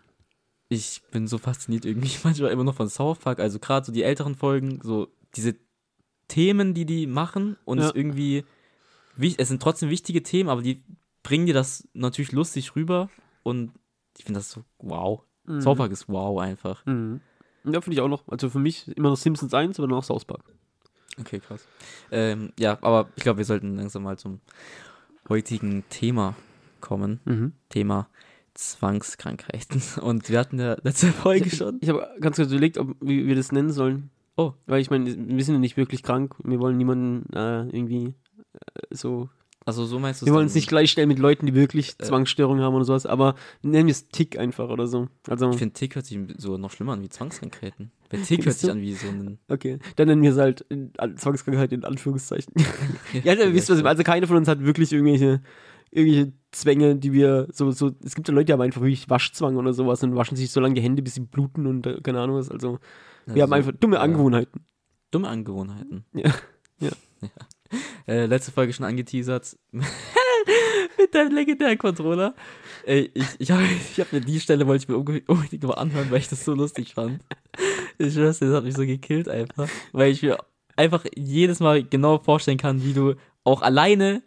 [0.68, 3.40] ich bin so fasziniert irgendwie manchmal immer noch von South Park.
[3.40, 5.56] Also gerade so die älteren Folgen, so diese
[6.28, 7.88] Themen, die die machen und Ja.
[7.88, 8.44] es irgendwie,
[9.36, 10.82] es sind trotzdem wichtige Themen, aber die
[11.22, 13.10] bringen dir das natürlich lustig rüber
[13.42, 13.72] und
[14.16, 15.22] ich finde das so wow.
[15.44, 15.60] Mhm.
[15.60, 16.84] South Park ist wow einfach.
[16.86, 17.20] Mhm.
[17.64, 18.26] Ja, finde ich auch noch.
[18.28, 20.44] Also für mich immer noch Simpsons 1, aber noch South Park.
[21.18, 21.66] Okay, krass.
[22.10, 24.40] Ähm, ja, aber ich glaube, wir sollten langsam mal zum
[25.28, 26.36] heutigen Thema
[26.80, 27.20] kommen.
[27.24, 27.52] Mhm.
[27.68, 28.08] Thema
[28.54, 29.82] Zwangskrankheiten.
[30.02, 31.78] Und wir hatten ja letzte Folge schon.
[31.80, 34.10] Ich habe ganz kurz überlegt, ob, wie wir das nennen sollen.
[34.36, 34.52] Oh.
[34.66, 36.34] Weil ich meine, wir sind ja nicht wirklich krank.
[36.44, 38.14] Wir wollen niemanden äh, irgendwie
[38.54, 39.28] äh, so.
[39.66, 42.04] Also so meinst du Wir wollen uns nicht gleichstellen mit Leuten, die wirklich Äh.
[42.04, 45.08] Zwangsstörungen haben oder sowas, aber nennen wir es Tick einfach oder so.
[45.28, 47.92] Also, Ich finde, Tick hört sich so noch schlimmer an wie Zwangskrankheiten.
[48.08, 49.38] Weil Tick hört sich an wie so ein.
[49.48, 49.78] okay.
[49.96, 50.64] Dann nennen wir es halt
[51.16, 52.54] Zwangskrankheit in Anführungszeichen.
[53.22, 55.42] ja, also, wisst ihr, was ich- also keiner von uns hat wirklich irgendwelche,
[55.90, 59.56] irgendwelche Zwänge, die wir so, so, es gibt ja Leute, die haben einfach wirklich Waschzwang
[59.56, 62.20] oder sowas und waschen sich so lange die Hände, bis sie bluten und äh, keine
[62.20, 62.50] Ahnung was.
[62.50, 62.78] Also,
[63.26, 64.02] wir haben einfach dumme ja.
[64.02, 64.64] Angewohnheiten.
[65.10, 66.04] Dumme Angewohnheiten.
[66.12, 66.32] Ja.
[66.80, 66.90] Ja.
[68.08, 69.56] Äh, letzte Folge schon angeteasert.
[69.70, 72.34] Mit deinem legendären Controller.
[72.84, 75.74] Ey, ich, ich habe ich hab mir die Stelle, wollte ich mir unbedingt unbedingt mal
[75.74, 77.22] anhören, weil ich das so lustig fand.
[77.98, 79.68] Ich schwör's dir, das hat mich so gekillt einfach.
[79.92, 80.38] Weil ich mir
[80.74, 84.22] einfach jedes Mal genau vorstellen kann, wie du auch alleine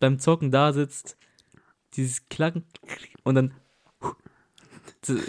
[0.00, 1.18] beim Zocken da sitzt,
[1.96, 2.64] dieses Klacken
[3.24, 3.54] und dann.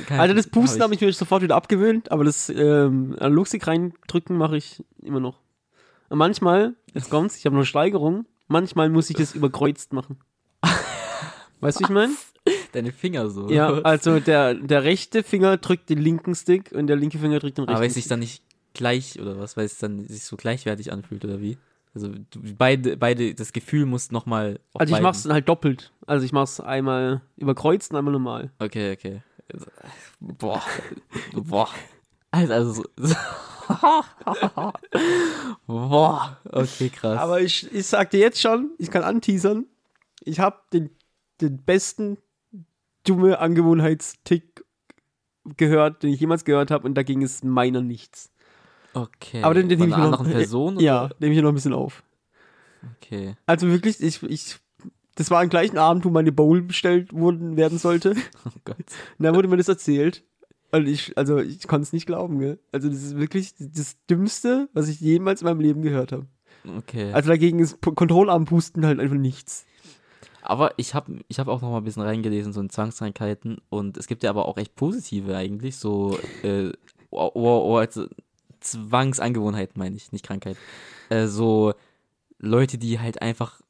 [0.10, 4.38] Also das Pusten hab habe ich mir sofort wieder abgewöhnt, aber das ähm, Analogstick reindrücken
[4.38, 5.40] mache ich immer noch.
[6.10, 10.20] Und manchmal, jetzt kommt's, ich habe noch Steigerung, manchmal muss ich das überkreuzt machen.
[11.60, 12.14] Weißt du, ich meine?
[12.74, 13.50] Deine Finger so.
[13.50, 17.58] Ja, also der, der rechte Finger drückt den linken Stick und der linke Finger drückt
[17.58, 20.36] den rechten Aber es sich dann nicht gleich oder was, weil es dann sich so
[20.36, 21.58] gleichwertig anfühlt oder wie?
[21.96, 24.60] Also du, beide, beide, das Gefühl muss nochmal.
[24.74, 25.92] Also ich beiden- mach's halt doppelt.
[26.08, 28.52] Also ich mach's einmal überkreuzt und einmal normal.
[28.60, 29.22] Okay, okay.
[29.54, 29.66] Also,
[30.20, 30.62] Boah.
[31.34, 31.70] Boah.
[32.32, 33.16] Also, also so.
[35.68, 36.38] Boah.
[36.52, 37.20] Okay, krass.
[37.20, 39.66] Aber ich, ich sag dir jetzt schon, ich kann anteasern,
[40.22, 40.90] ich habe den,
[41.42, 42.18] den besten
[43.06, 44.64] dumme Angewohnheitstick
[45.58, 48.32] gehört, den ich jemals gehört habe und dagegen ist meiner nichts.
[48.94, 49.42] Okay.
[49.44, 50.80] aber den- den nehme ich einer noch- Person?
[50.80, 52.04] Ja, nehme ich noch ein bisschen auf.
[53.02, 53.36] Okay.
[53.46, 54.58] Also wirklich, ich, ich,
[55.16, 58.16] das war am gleichen Abend, wo meine Bowl bestellt wurden, werden sollte.
[58.46, 58.78] Oh Gott.
[59.18, 60.24] Und da wurde mir das erzählt.
[60.72, 62.60] Und ich, also ich konnte es nicht glauben, gell?
[62.72, 66.26] Also das ist wirklich das Dümmste, was ich jemals in meinem Leben gehört habe.
[66.78, 67.12] Okay.
[67.14, 69.66] Also dagegen ist Kontrollarmpusten halt einfach nichts.
[70.42, 73.60] Aber ich habe ich hab auch noch mal ein bisschen reingelesen, so in Zwangskrankheiten.
[73.70, 76.72] Und es gibt ja aber auch echt positive eigentlich, so äh,
[77.12, 78.08] oh, oh, oh, also
[78.64, 80.58] Zwangsangewohnheiten meine ich, nicht Krankheit.
[81.10, 81.74] Äh, so
[82.40, 83.62] Leute, die halt einfach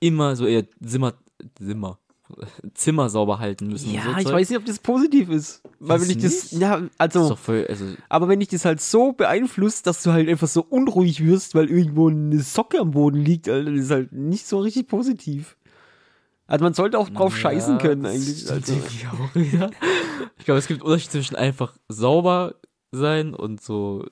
[0.00, 1.14] immer so ihr Zimmer,
[1.58, 1.98] Zimmer,
[2.74, 3.92] Zimmer sauber halten müssen.
[3.92, 4.34] Ja, so ich Zeug.
[4.34, 5.62] weiß nicht, ob das positiv ist.
[5.80, 6.62] Weil wenn ich das, nicht?
[6.62, 10.28] ja, Das also, voll, also, aber wenn ich das halt so beeinflusst, dass du halt
[10.28, 14.12] einfach so unruhig wirst, weil irgendwo eine Socke am Boden liegt, Alter, das ist halt
[14.12, 15.56] nicht so richtig positiv.
[16.46, 18.38] Also man sollte auch drauf scheißen können das eigentlich.
[18.40, 19.70] stimmt Also, irgendwie auch wieder.
[20.38, 22.56] Ich glaube, es gibt einen Unterschied zwischen einfach sauber
[22.90, 24.04] sein und so,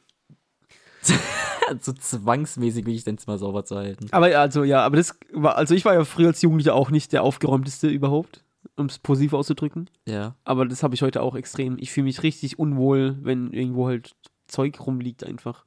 [1.81, 4.07] so zwangsmäßig wirklich dein Zimmer sauber zu halten.
[4.11, 6.91] aber ja, also ja, aber das war, also ich war ja früher als Jugendlicher auch
[6.91, 8.45] nicht der aufgeräumteste überhaupt,
[8.77, 9.89] um es positiv auszudrücken.
[10.07, 10.35] Ja.
[10.45, 11.77] Aber das habe ich heute auch extrem.
[11.79, 14.15] Ich fühle mich richtig unwohl, wenn irgendwo halt
[14.47, 15.65] Zeug rumliegt einfach.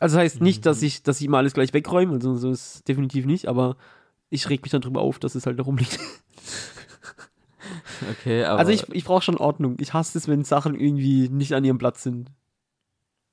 [0.00, 2.88] Also das heißt nicht, dass ich, dass ich immer alles gleich wegräume, also so ist
[2.88, 3.76] definitiv nicht, aber
[4.30, 5.98] ich reg mich dann drüber auf, dass es halt da rumliegt.
[8.10, 8.58] Okay, aber.
[8.58, 9.76] also ich, ich brauche schon Ordnung.
[9.78, 12.30] Ich hasse es, wenn Sachen irgendwie nicht an ihrem Platz sind.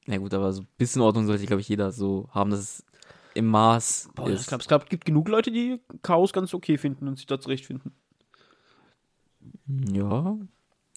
[0.09, 2.49] Ja gut, aber so ein bisschen Ordnung sollte, glaube ich, jeder so haben.
[2.49, 2.85] Das ist,
[3.35, 4.47] im Maß Boah, ich ist.
[4.47, 7.91] glaube, es glaub, gibt genug Leute, die Chaos ganz okay finden und sich da zurechtfinden.
[9.91, 10.37] Ja,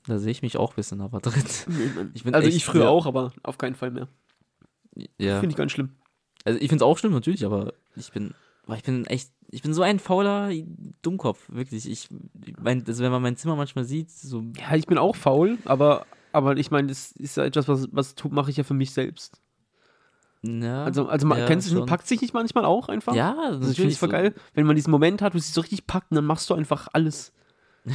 [0.06, 1.44] da sehe ich mich auch ein bisschen aber drin.
[2.14, 4.08] Ich bin also echt ich früher sehr- auch, aber auf keinen Fall mehr.
[5.18, 5.40] Ja.
[5.40, 5.90] Finde ich ganz schlimm.
[6.44, 8.34] Also ich finde es auch schlimm, natürlich, aber ich bin,
[8.66, 10.50] boah, ich bin echt, ich bin so ein fauler
[11.02, 11.88] Dummkopf, wirklich.
[11.88, 12.08] Ich,
[12.60, 16.04] mein, also wenn man mein Zimmer manchmal sieht, so, Ja, ich bin auch faul, aber,
[16.32, 19.40] aber ich meine, das ist ja etwas, was, was mache ich ja für mich selbst.
[20.42, 20.84] ja.
[20.84, 23.14] Also, also man ja, kennst du packt sich nicht manchmal auch einfach?
[23.14, 24.12] Ja, Das ist natürlich voll so.
[24.12, 26.54] geil, wenn man diesen Moment hat, wo es sich so richtig packt dann machst du
[26.54, 27.32] einfach alles.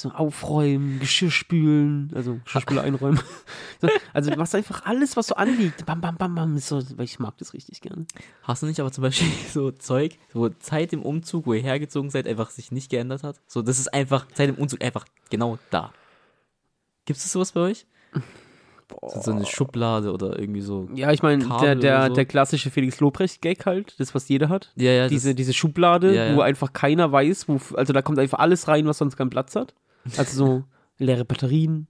[0.00, 3.18] So aufräumen, Geschirr spülen, also Geschirrspüler einräumen.
[3.80, 5.86] So, also du machst einfach alles, was so anliegt.
[5.86, 6.56] Bam, bam, bam, bam.
[6.58, 8.06] So, weil ich mag das richtig gerne.
[8.44, 12.10] Hast du nicht aber zum Beispiel so Zeug, wo Zeit im Umzug, wo ihr hergezogen
[12.10, 13.40] seid, einfach sich nicht geändert hat?
[13.48, 15.92] So, das ist einfach, Zeit im Umzug einfach genau da.
[17.08, 17.86] Gibt es sowas bei euch?
[19.00, 20.90] So, so eine Schublade oder irgendwie so.
[20.94, 22.12] Ja, ich meine, der, der, so.
[22.12, 24.74] der klassische Felix Lobrecht-Gag halt, das, was jeder hat.
[24.76, 26.36] Ja, ja, diese, diese Schublade, Ja, ja.
[26.36, 29.56] wo einfach keiner weiß, wo, also da kommt einfach alles rein, was sonst keinen Platz
[29.56, 29.74] hat.
[30.18, 30.64] Also so
[30.98, 31.88] leere Batterien,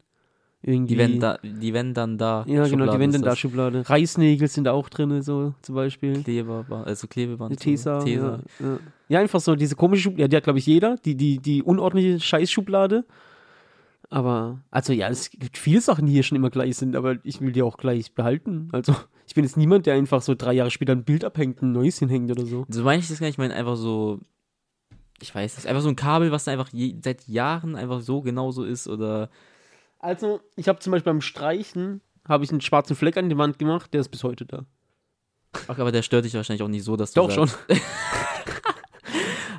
[0.62, 0.94] irgendwie.
[0.94, 2.44] die werden da, die werden dann da.
[2.46, 3.34] ja, genau, die werden dann da.
[3.34, 3.90] Schublade.
[3.90, 6.22] Reißnägel sind da auch drin, so zum Beispiel.
[6.22, 7.58] Kleber, also Klebeband.
[7.58, 8.04] Tesa.
[8.04, 8.38] Tesa.
[8.60, 8.78] Ja, ja.
[9.08, 10.22] ja, einfach so diese komische Schublade.
[10.22, 10.94] Ja, die hat, glaube ich, jeder.
[11.04, 13.04] Die, die, die unordentliche Scheißschublade.
[14.10, 17.40] Aber, also ja, es gibt viele Sachen, die hier schon immer gleich sind, aber ich
[17.40, 18.68] will die auch gleich behalten.
[18.72, 18.94] Also,
[19.26, 21.98] ich bin jetzt niemand, der einfach so drei Jahre später ein Bild abhängt, ein neues
[21.98, 22.64] hinhängt oder so.
[22.70, 24.20] So meine ich das gar nicht, ich meine einfach so,
[25.20, 28.22] ich weiß nicht, einfach so ein Kabel, was da einfach je, seit Jahren einfach so
[28.22, 29.28] genauso ist oder
[29.98, 33.58] Also, ich habe zum Beispiel beim Streichen, habe ich einen schwarzen Fleck an die Wand
[33.58, 34.64] gemacht, der ist bis heute da.
[35.66, 37.50] ach, aber der stört dich wahrscheinlich auch nicht so, dass du Doch schon.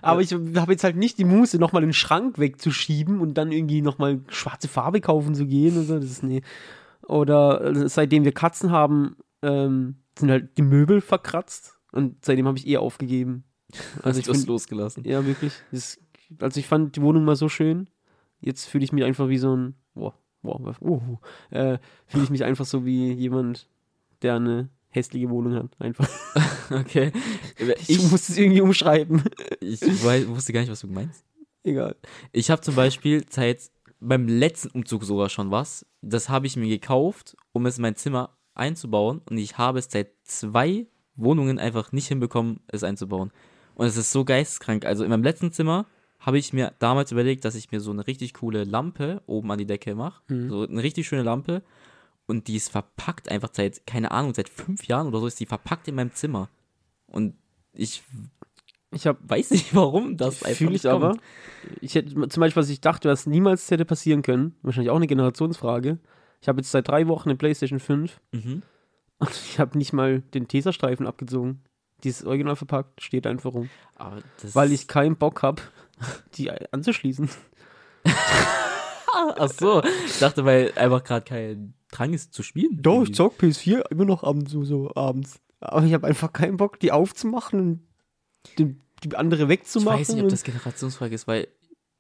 [0.02, 3.82] Aber ich habe jetzt halt nicht die Muße, nochmal den Schrank wegzuschieben und dann irgendwie
[3.82, 6.00] nochmal schwarze Farbe kaufen zu gehen und so.
[6.00, 6.42] Das ist nee.
[7.04, 12.58] Oder äh, seitdem wir Katzen haben, ähm, sind halt die Möbel verkratzt und seitdem habe
[12.58, 13.44] ich eh aufgegeben.
[14.04, 15.04] Also ich find, losgelassen.
[15.06, 15.54] ja wirklich.
[15.72, 16.00] Das,
[16.40, 17.90] also ich fand die Wohnung mal so schön.
[18.42, 21.18] Jetzt fühle ich mich einfach wie so ein, boah, boah, was- uh,
[21.52, 23.68] äh, fühle ich mich einfach so wie jemand,
[24.22, 25.70] der eine hässliche Wohnung hat.
[25.80, 26.08] Einfach.
[26.72, 27.12] Okay.
[27.58, 29.24] Ich, Ich, muss es irgendwie umschreiben.
[29.60, 31.26] ich weiß, wusste gar nicht, was du meinst.
[31.64, 31.96] Egal.
[32.32, 35.84] Ich habe zum Beispiel seit beim letzten Umzug sogar schon was.
[36.04, 39.22] Das habe ich mir gekauft, um es in mein Zimmer einzubauen.
[39.28, 43.32] Und ich habe es seit zwei Wohnungen einfach nicht hinbekommen, es einzubauen.
[43.74, 44.86] Und es ist so geisteskrank.
[44.86, 45.88] Also in meinem letzten Zimmer
[46.20, 49.58] habe ich mir damals überlegt, dass ich mir so eine richtig coole Lampe oben an
[49.58, 50.22] die Decke mache.
[50.50, 51.64] So eine richtig schöne Lampe.
[52.30, 55.48] Und die ist verpackt einfach seit, keine Ahnung, seit fünf Jahren oder so ist die
[55.48, 56.48] verpackt in meinem Zimmer.
[57.08, 57.34] Und
[57.74, 58.04] ich
[58.92, 61.18] Ich habe weiß nicht, warum das einfach Fühle nicht ich aber.
[61.82, 65.08] Ich hätte zum Beispiel, was ich dachte, was niemals hätte passieren können, wahrscheinlich auch eine
[65.08, 65.98] Generationsfrage.
[66.42, 68.62] Ich habe jetzt seit drei Wochen eine PlayStation 5 Mhm.
[69.18, 71.64] und ich habe nicht mal den Tesastreifen abgezogen.
[72.04, 73.70] Die ist original verpackt, steht einfach rum.
[74.54, 75.62] Weil ich keinen Bock habe,
[76.36, 77.28] die anzuschließen.
[79.38, 82.82] Ach so, ich dachte, weil einfach gerade kein Drang ist zu spielen.
[82.82, 85.40] Doch, ich zock PS4 immer noch abends so, so abends.
[85.60, 87.80] Aber ich habe einfach keinen Bock, die aufzumachen und
[88.58, 90.00] die, die andere Ich wegzumachen.
[90.00, 91.48] weiß nicht, ob das Generationsfrage ist, weil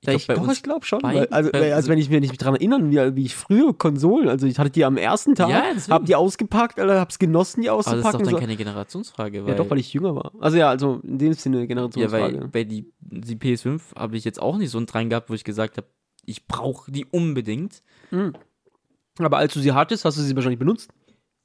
[0.02, 1.04] ich Ja, glaub, ich, doch, ich glaube schon.
[1.04, 4.30] Weil, also, weil- also, wenn ich mir nicht dran erinnern, wie, wie ich früher Konsolen,
[4.30, 5.94] also ich hatte die am ersten Tag, Ja, deswegen.
[5.94, 8.32] hab die ausgepackt, Alter, hab's genossen, die aber das ist doch auszupacken.
[8.32, 10.32] dann keine Generationsfrage, weil ja, doch, weil ich jünger war.
[10.40, 12.40] Also ja, also in dem Sinne ja, Generationsfrage.
[12.42, 15.34] weil bei die, die PS5 habe ich jetzt auch nicht so einen Drang gehabt, wo
[15.34, 15.88] ich gesagt habe,
[16.26, 17.82] ich brauche die unbedingt.
[19.20, 20.90] Aber als du sie hattest, hast du sie wahrscheinlich benutzt.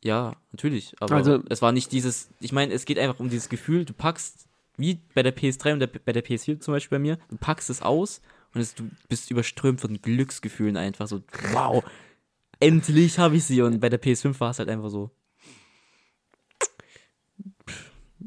[0.02, 3.48] Ja, natürlich, aber Also- es war nicht dieses, ich meine, es geht einfach um dieses
[3.48, 7.02] Gefühl, du packst, wie bei der PS3 und der, bei der PS4 zum Beispiel bei
[7.02, 8.20] mir, du packst es aus
[8.54, 11.82] und es, du bist überströmt von Glücksgefühlen einfach so, wow,
[12.60, 13.62] endlich habe ich sie.
[13.62, 15.10] Und bei der PS5 war es halt einfach so,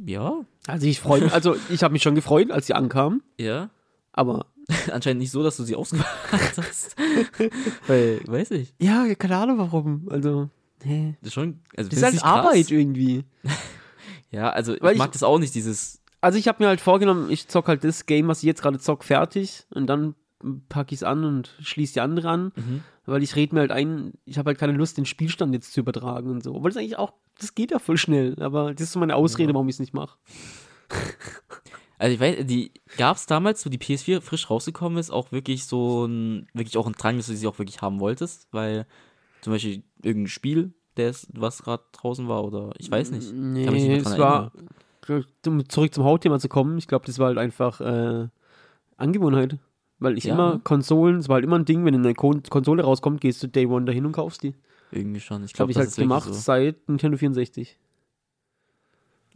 [0.05, 3.69] ja, Also ich freue mich, also ich habe mich schon gefreut, als sie ankam, ja,
[4.13, 4.47] aber
[4.91, 6.95] anscheinend nicht so, dass du sie ausgepackt hast,
[7.87, 10.07] weil, weiß ich, ja, keine Ahnung warum.
[10.09, 10.49] Also,
[10.83, 11.15] nee.
[11.21, 12.23] das ist schon, also Das ist halt?
[12.23, 13.23] Arbeit irgendwie.
[14.29, 16.81] Ja, also ich Weil ich- mag das auch nicht, dieses, Also ich habe mir halt
[16.81, 20.15] vorgenommen, ich zock halt das Game, was ich jetzt gerade zock, fertig und dann
[20.67, 22.83] packe ich es an und schließe die andere an, Mhm.
[23.05, 25.79] weil ich rede mir halt ein, ich habe halt keine Lust, den Spielstand jetzt zu
[25.79, 26.53] übertragen und so.
[26.55, 29.53] Obwohl das eigentlich auch, das geht ja voll schnell, aber das ist so meine Ausrede,
[29.53, 30.17] warum ich es nicht mache.
[31.99, 35.65] Also ich weiß, die gab es damals, wo die PS4 frisch rausgekommen ist, auch wirklich
[35.65, 38.85] so ein, wirklich auch ein Drang, dass du sie auch wirklich haben wolltest, weil
[39.41, 43.31] zum Beispiel irgendein Spiel, der ist, was gerade draußen war, oder ich weiß nicht.
[43.33, 44.51] Nee, Kann mich nicht es war,
[45.45, 48.27] um zurück zum Hauptthema zu kommen, ich glaube, das war halt einfach äh,
[48.97, 49.57] Angewohnheit.
[49.99, 50.59] Weil ich Ja, immer?
[50.59, 53.65] Konsolen, es war halt immer ein Ding, wenn eine Kon Konsole rauskommt, gehst du Day
[53.65, 54.53] One dahin und kaufst die.
[54.91, 55.43] Irgendwie schon.
[55.43, 56.33] Ich habe glaube, ich das halt wirklich gemacht so.
[56.33, 57.79] seit Nintendo 64.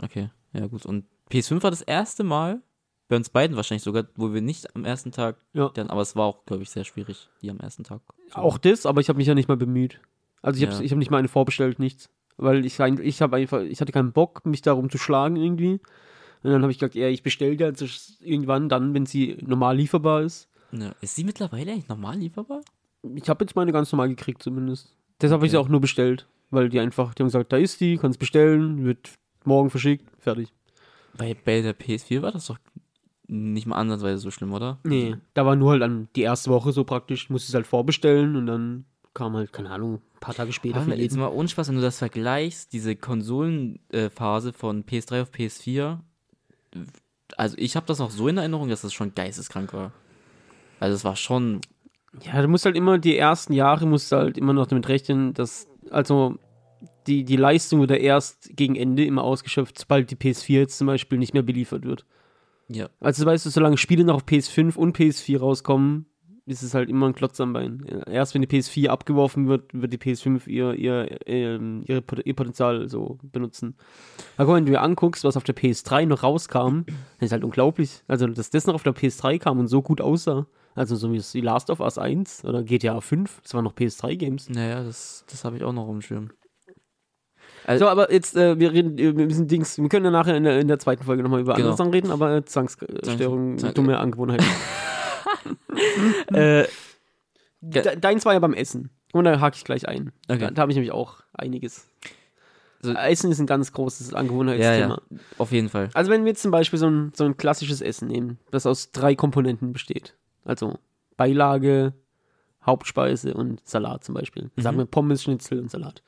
[0.03, 0.29] Okay.
[0.53, 0.85] Ja, gut.
[0.85, 2.61] Und PS5 war das erste Mal,
[3.07, 5.69] bei uns beiden wahrscheinlich sogar, wo wir nicht am ersten Tag, Ja.
[5.73, 8.01] dann, aber es war auch, glaube ich, sehr schwierig, die am ersten Tag.
[8.29, 9.99] zu- Auch das, aber ich habe mich ja nicht mal bemüht.
[10.41, 10.81] Also ich habe Ja.
[10.81, 12.09] ich hab nicht mal eine vorbestellt, nichts.
[12.37, 15.73] Weil ich, ich habe einfach, ich hatte keinen Bock, mich darum zu schlagen irgendwie.
[16.43, 17.85] Und dann habe ich gesagt, ja, ich bestelle die also
[18.21, 20.47] irgendwann dann, wenn sie normal lieferbar ist.
[20.71, 20.93] Ja.
[21.01, 22.61] Ist sie mittlerweile eigentlich normal lieferbar?
[23.15, 24.95] Ich habe jetzt meine ganz normal gekriegt zumindest.
[25.21, 26.27] Deshalb habe ich sie auch nur bestellt.
[26.49, 29.11] Weil die einfach, die haben gesagt, da ist die, kannst bestellen, wird
[29.45, 30.51] morgen verschickt, fertig.
[31.17, 32.57] Bei, bei der PS4 war das doch
[33.27, 34.79] nicht mal ansatzweise so schlimm, oder?
[34.83, 38.35] Nee, da war nur halt dann die erste Woche so praktisch, musste es halt vorbestellen
[38.35, 41.69] und dann kam halt, keine Ahnung, ein paar Tage später Aber jetzt mal ohne Spaß,
[41.69, 45.99] wenn du das vergleichst, diese Konsolenphase von PS3 auf PS4,
[47.37, 49.91] also ich habe das noch so in Erinnerung, dass das schon geisteskrank war.
[50.79, 51.61] Also es war schon,
[52.21, 55.67] Ja, du musst halt immer, die ersten Jahre musst halt immer noch damit rechnen, dass,
[55.89, 56.37] also
[57.07, 61.17] die, die Leistung wurde erst gegen Ende immer ausgeschöpft, sobald die PS4 jetzt zum Beispiel
[61.17, 62.05] nicht mehr beliefert wird.
[62.67, 66.05] ja, Also weißt du, solange Spiele noch auf PS5 und PS4 rauskommen,
[66.47, 67.85] ist es halt immer ein Klotz am Bein.
[68.09, 72.89] Erst wenn die PS4 abgeworfen wird, wird die PS5 ihr, ihr, ähm, Pot- ihr Potenzial
[72.89, 73.75] so benutzen.
[74.37, 76.81] Aber wenn du dir anguckst, was auf der PS3 noch rauskam,
[77.19, 78.01] das ist halt unglaublich.
[78.07, 80.47] Also, dass das noch auf der PS3 kam und so gut aussah.
[80.73, 84.49] Also, so wie Last of Us 1 oder GTA 5, das waren noch PS3-Games.
[84.49, 86.31] naja, das, das habe ich auch noch auf dem
[87.65, 87.77] Schirm.
[87.79, 90.43] So, aber jetzt, äh, wir reden, äh, wir müssen Dings, wir können ja nachher in
[90.43, 91.67] der, in der zweiten Folge nochmal über Genau.
[91.69, 94.45] andere Sachen reden, aber äh, Zwangsstörungen, Zwang- dumme Angewohnheiten.
[96.33, 96.65] äh,
[97.63, 98.89] De deins war ja beim Essen.
[99.13, 100.11] Und da hake ich gleich ein.
[100.27, 100.39] Okay.
[100.39, 101.87] Da, da habe ich nämlich auch einiges.
[102.81, 104.99] So- Essen ist ein ganz großes Angewohnheitsthema.
[105.11, 105.89] ja, auf jeden Fall.
[105.93, 108.91] Also wenn wir jetzt zum Beispiel so ein, so ein klassisches Essen nehmen, das aus
[108.91, 110.15] drei Komponenten besteht.
[110.45, 110.79] Also
[111.17, 111.93] Beilage,
[112.65, 114.49] Hauptspeise und Salat zum Beispiel.
[114.57, 116.01] Sagen wir Pommes, Schnitzel und Salat.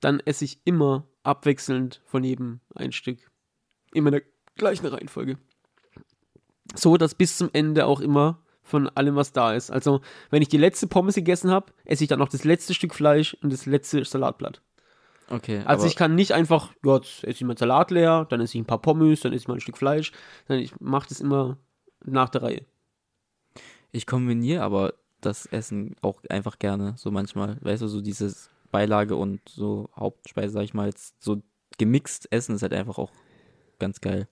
[0.00, 3.30] Dann esse ich immer abwechselnd von jedem ein Stück.
[3.92, 4.22] Immer in der
[4.56, 5.38] gleichen Reihenfolge.
[6.74, 9.70] So, dass bis zum Ende auch immer von allem, was da ist.
[9.70, 12.94] Also, wenn ich die letzte Pommes gegessen habe, esse ich dann noch das letzte Stück
[12.94, 14.60] Fleisch und das letzte Salatblatt.
[15.30, 18.56] Okay, Also ich kann nicht einfach, ja, jetzt esse ich meinen Salat leer, dann esse
[18.56, 20.12] ich ein paar Pommes, dann esse ich mal ein Stück Fleisch.
[20.46, 21.58] Sondern ich mache das immer
[22.04, 22.64] nach der Reihe.
[23.90, 27.58] ich kombiniere aber das Essen auch einfach gerne, so manchmal.
[27.60, 31.42] Weißt du, so dieses Beilage und so Hauptspeise, sag ich mal, jetzt so
[31.78, 33.12] gemixt essen ist halt einfach auch
[33.78, 34.28] ganz geil.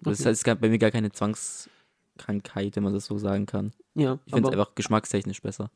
[0.00, 0.30] Das Okay.
[0.30, 3.72] ist halt bei mir gar keine Zwangskrankheit, wenn man das so sagen kann.
[3.94, 5.70] Ja, Ich finde es einfach geschmackstechnisch besser.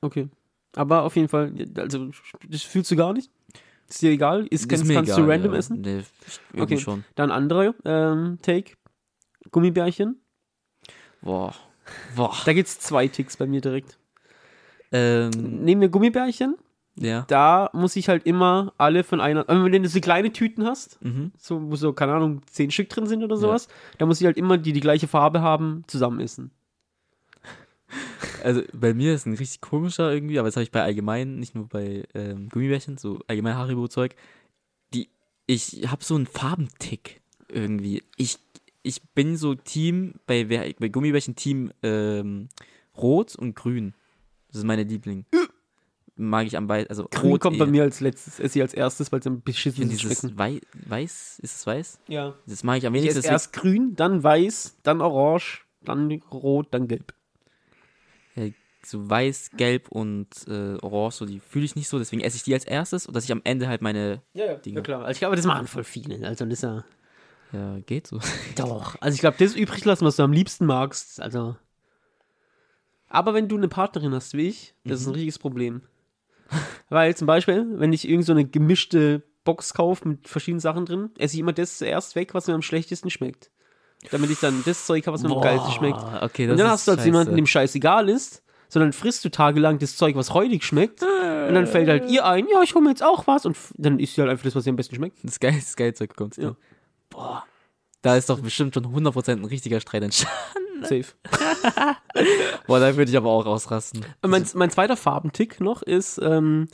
[0.00, 0.28] okay.
[0.76, 2.10] Aber auf jeden Fall, also
[2.46, 3.30] das fühlst du gar nicht?
[3.88, 4.42] Ist dir egal?
[4.46, 5.58] Ist, Ist kannst, mir kannst egal, du random ja.
[5.58, 5.80] essen?
[5.80, 6.02] Nee,
[6.58, 6.76] Okay.
[6.76, 7.04] schon.
[7.14, 8.74] Dann andere ähm, Take.
[9.50, 10.20] Gummibärchen.
[11.22, 11.54] Boah.
[12.16, 12.36] Boah.
[12.44, 13.98] Da gibt's zwei Ticks bei mir direkt.
[14.92, 15.30] Ähm,
[15.64, 16.56] Nehmen wir Gummibärchen.
[17.00, 17.24] Ja.
[17.28, 19.48] Da muss ich halt immer alle von einer.
[19.48, 21.32] Also wenn du so kleine Tüten hast, Mhm.
[21.38, 23.40] so, wo so, keine Ahnung, zehn Stück drin sind oder Ja.
[23.40, 26.50] sowas, da muss ich halt immer, die die gleiche Farbe haben, zusammen essen.
[28.44, 31.54] Also bei mir ist ein richtig komischer irgendwie, aber das habe ich bei allgemein, nicht
[31.54, 34.14] nur bei ähm, Gummibärchen, so allgemein Haribo-Zeug.
[34.94, 35.08] Die,
[35.46, 38.02] ich habe so einen Farbentick irgendwie.
[38.16, 38.38] Ich,
[38.82, 40.44] ich bin so Team, bei,
[40.78, 42.48] bei Gummibärchen Team ähm,
[42.96, 43.94] Rot und Grün.
[44.48, 45.24] Das ist meine Liebling.
[46.20, 47.70] Mag ich am besten, also Grün Rot kommt bei eher.
[47.70, 50.02] mir als letztes, esse ich als erstes, weil es Ich finde ist.
[50.02, 50.36] dieses schmecken.
[50.38, 52.00] Wei weiß, ist es weiß?
[52.08, 52.34] Ja.
[52.46, 53.20] Das mag ich am Ich wenigsten.
[53.20, 57.14] esse erst grün, dann weiß, dann orange, dann rot, dann gelb.
[58.34, 58.50] äh,
[58.84, 62.42] so weiß, gelb und äh, orange, so die fühle ich nicht so, deswegen esse ich
[62.42, 64.76] die als erstes und dass ich am Ende halt meine, Ja, ja, Dinge.
[64.78, 65.00] ja klar.
[65.02, 66.26] Also ich glaube, das machen voll viele.
[66.26, 66.84] Also das ist ja.
[67.52, 68.18] ja, geht so.
[68.56, 68.96] Doch.
[69.00, 71.20] Also ich glaube, das übrig lassen, was du am liebsten magst.
[71.20, 71.54] Also.
[73.08, 75.82] Aber wenn du eine Partnerin hast wie ich, das ist ein richtiges Problem.
[76.88, 81.10] Weil zum Beispiel, wenn ich irgend so eine gemischte Box kaufe mit verschiedenen Sachen drin,
[81.18, 83.50] esse ich immer das zuerst weg, was mir am schlechtesten schmeckt.
[84.10, 85.98] Damit ich dann das Zeug habe, was mir am geilsten schmeckt.
[86.22, 87.08] Okay, das Und dann ist hast du als scheiße.
[87.08, 91.02] jemanden, dem scheißegal ist, sondern frisst du tagelang das Zeug, was räudig schmeckt.
[91.02, 93.46] Und dann fällt halt ihr ein, ja, ich hole mir jetzt auch was.
[93.46, 95.18] Und dann isst sie halt einfach das, was ihr am besten schmeckt.
[95.22, 96.36] Das geile, das geile Zeug kommt.
[96.36, 96.54] Ja.
[97.10, 97.44] Boah.
[98.02, 100.36] Da ist doch bestimmt schon 100% ein richtiger Streit entstanden.
[100.82, 101.04] Safe.
[102.66, 104.04] Boah, da würde ich aber auch ausrasten.
[104.22, 106.68] Und mein, mein zweiter Farbentick noch ist, ähm,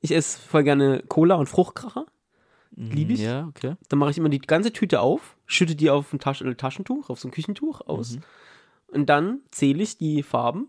[0.00, 2.06] ich esse voll gerne Cola und Fruchtkracher.
[2.76, 3.20] Lieb ich.
[3.20, 3.76] Ja, okay.
[3.88, 7.20] Dann mache ich immer die ganze Tüte auf, schütte die auf ein äh, Taschentuch, auf
[7.20, 8.18] so ein Küchentuch aus.
[8.88, 10.68] Und dann zähle ich die Farben.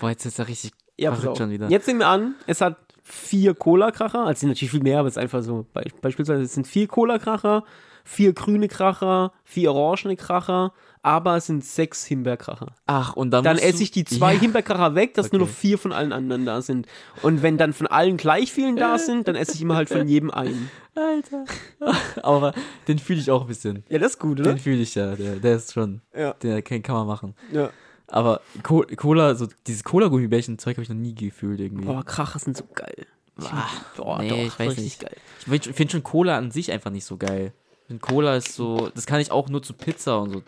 [0.00, 1.68] Boah, jetzt ist er richtig Ja, schon wieder.
[1.68, 5.16] Jetzt nehmen wir an, es hat vier Cola-Kracher, also sind natürlich viel mehr, aber es
[5.16, 7.64] ist einfach so, be beispielsweise es sind vier Cola-Kracher,
[8.04, 10.72] vier grüne Kracher, vier orangene Kracher,
[11.04, 12.74] aber es sind sechs Himbeerkracher.
[12.86, 14.40] Ach, und dann Dann esse ich die zwei Ja.
[14.40, 15.56] Himbeerkracher weg, dass nur noch Okay.
[15.58, 16.86] vier von allen anderen da sind.
[17.22, 20.06] Und wenn dann von allen gleich vielen da sind, dann esse ich immer halt von
[20.06, 20.70] jedem einen.
[20.94, 21.44] Alter.
[22.22, 22.52] Aber
[22.86, 23.82] den fühle ich auch ein bisschen.
[23.88, 25.16] Ja, das ist gut, Den fühle ich ja.
[25.16, 26.02] Der, der ist schon.
[26.16, 26.34] Ja.
[26.34, 27.34] Der kann, kann man machen.
[27.52, 27.70] ja.
[28.08, 31.86] Aber Co Cola, so dieses Cola-Gummibärchen-Zeug habe ich noch nie gefühlt irgendwie.
[31.86, 33.06] Boah, Kracher sind so geil.
[33.40, 35.00] Ah, Boah, nee, doch, ich weiß richtig nicht.
[35.00, 35.16] geil.
[35.38, 37.54] Ich finde find schon Cola an sich einfach nicht so geil.
[37.92, 40.42] Finde Cola ist so, das kann ich auch nur zu Pizza und so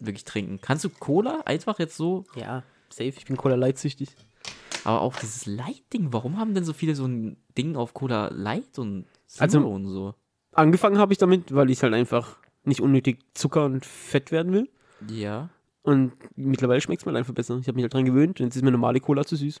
[0.00, 0.60] wirklich trinken.
[0.60, 3.08] Kannst du Cola einfach jetzt so, Ja, safe.
[3.16, 4.10] Ich bin Cola leitsüchtig.
[4.84, 8.78] aber auch dieses Light-Ding, warum haben denn so viele so ein Ding auf Cola Light
[8.78, 10.14] und Zero Also- und so?
[10.52, 14.68] Angefangen habe ich damit, weil ich halt einfach nicht unnötig Zucker und Fett werden will.
[15.10, 15.50] Ja.
[15.82, 17.58] Und mittlerweile schmeckt es mir halt einfach besser.
[17.58, 18.40] Ich habe mich halt dran gewöhnt.
[18.40, 19.60] Jetzt ist mir normale Cola zu süß.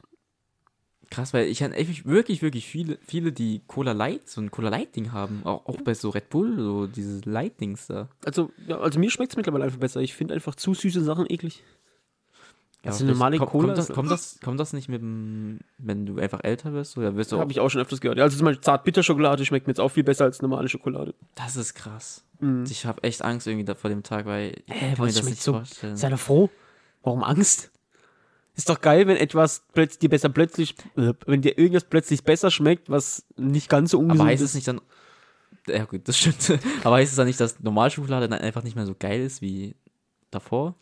[1.10, 4.68] Krass, weil ich habe echt wirklich, wirklich viele, viele, die Cola Light, so ein Cola
[4.68, 5.40] Light-Ding haben.
[5.44, 8.08] Auch, auch bei so Red Bull, so dieses Light-Dings da.
[8.26, 10.00] Also, ja, also mir schmeckt es mittlerweile einfach besser.
[10.00, 11.62] Ich finde einfach zu süße Sachen eklig.
[12.84, 16.06] Ja, Also normale kommt, Cola Kommt das, kommt, das, kommt das nicht mit dem, wenn
[16.06, 16.96] du einfach älter wirst?
[16.98, 18.20] Oder wirst du Habe ich auch schon öfters gehört.
[18.20, 21.14] Also zum Beispiel Zart-Bitter-Schokolade schmeckt mir jetzt auch viel besser als normale Schokolade.
[21.34, 22.22] Das ist krass.
[22.40, 22.64] Mhm.
[22.70, 25.42] Ich habe echt Angst irgendwie vor dem Tag, weil ich Hä, mir was das nicht
[25.42, 25.54] so?
[25.54, 25.96] vorstellen.
[25.96, 26.50] Sei doch froh.
[27.02, 27.70] Warum Angst?
[28.58, 32.90] Ist doch geil, wenn etwas plötzlich dir besser plötzlich, wenn dir irgendwas plötzlich besser schmeckt,
[32.90, 34.50] was nicht ganz so ungesund Aber heißt ist.
[34.50, 34.80] es nicht dann,
[35.68, 36.58] ja gut, das stimmt.
[36.84, 39.76] Aber heißt es dann nicht, dass Normalschokolade dann einfach nicht mehr so geil ist wie
[40.32, 40.74] davor?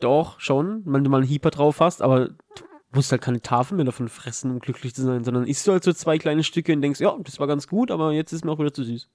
[0.00, 3.76] Doch, schon, wenn du mal einen Heeper drauf hast, aber du musst halt keine Tafel
[3.76, 6.72] mehr davon fressen, um glücklich zu sein, sondern isst du halt so zwei kleine Stücke
[6.72, 9.08] und denkst, ja, das war ganz gut, aber jetzt ist mir auch wieder zu süß.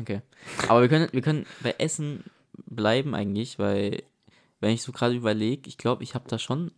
[0.00, 0.22] Okay.
[0.68, 2.24] Aber wir können, wir können bei Essen
[2.64, 4.04] bleiben eigentlich, weil,
[4.60, 6.72] wenn ich so gerade überlege, ich glaube, ich habe da schon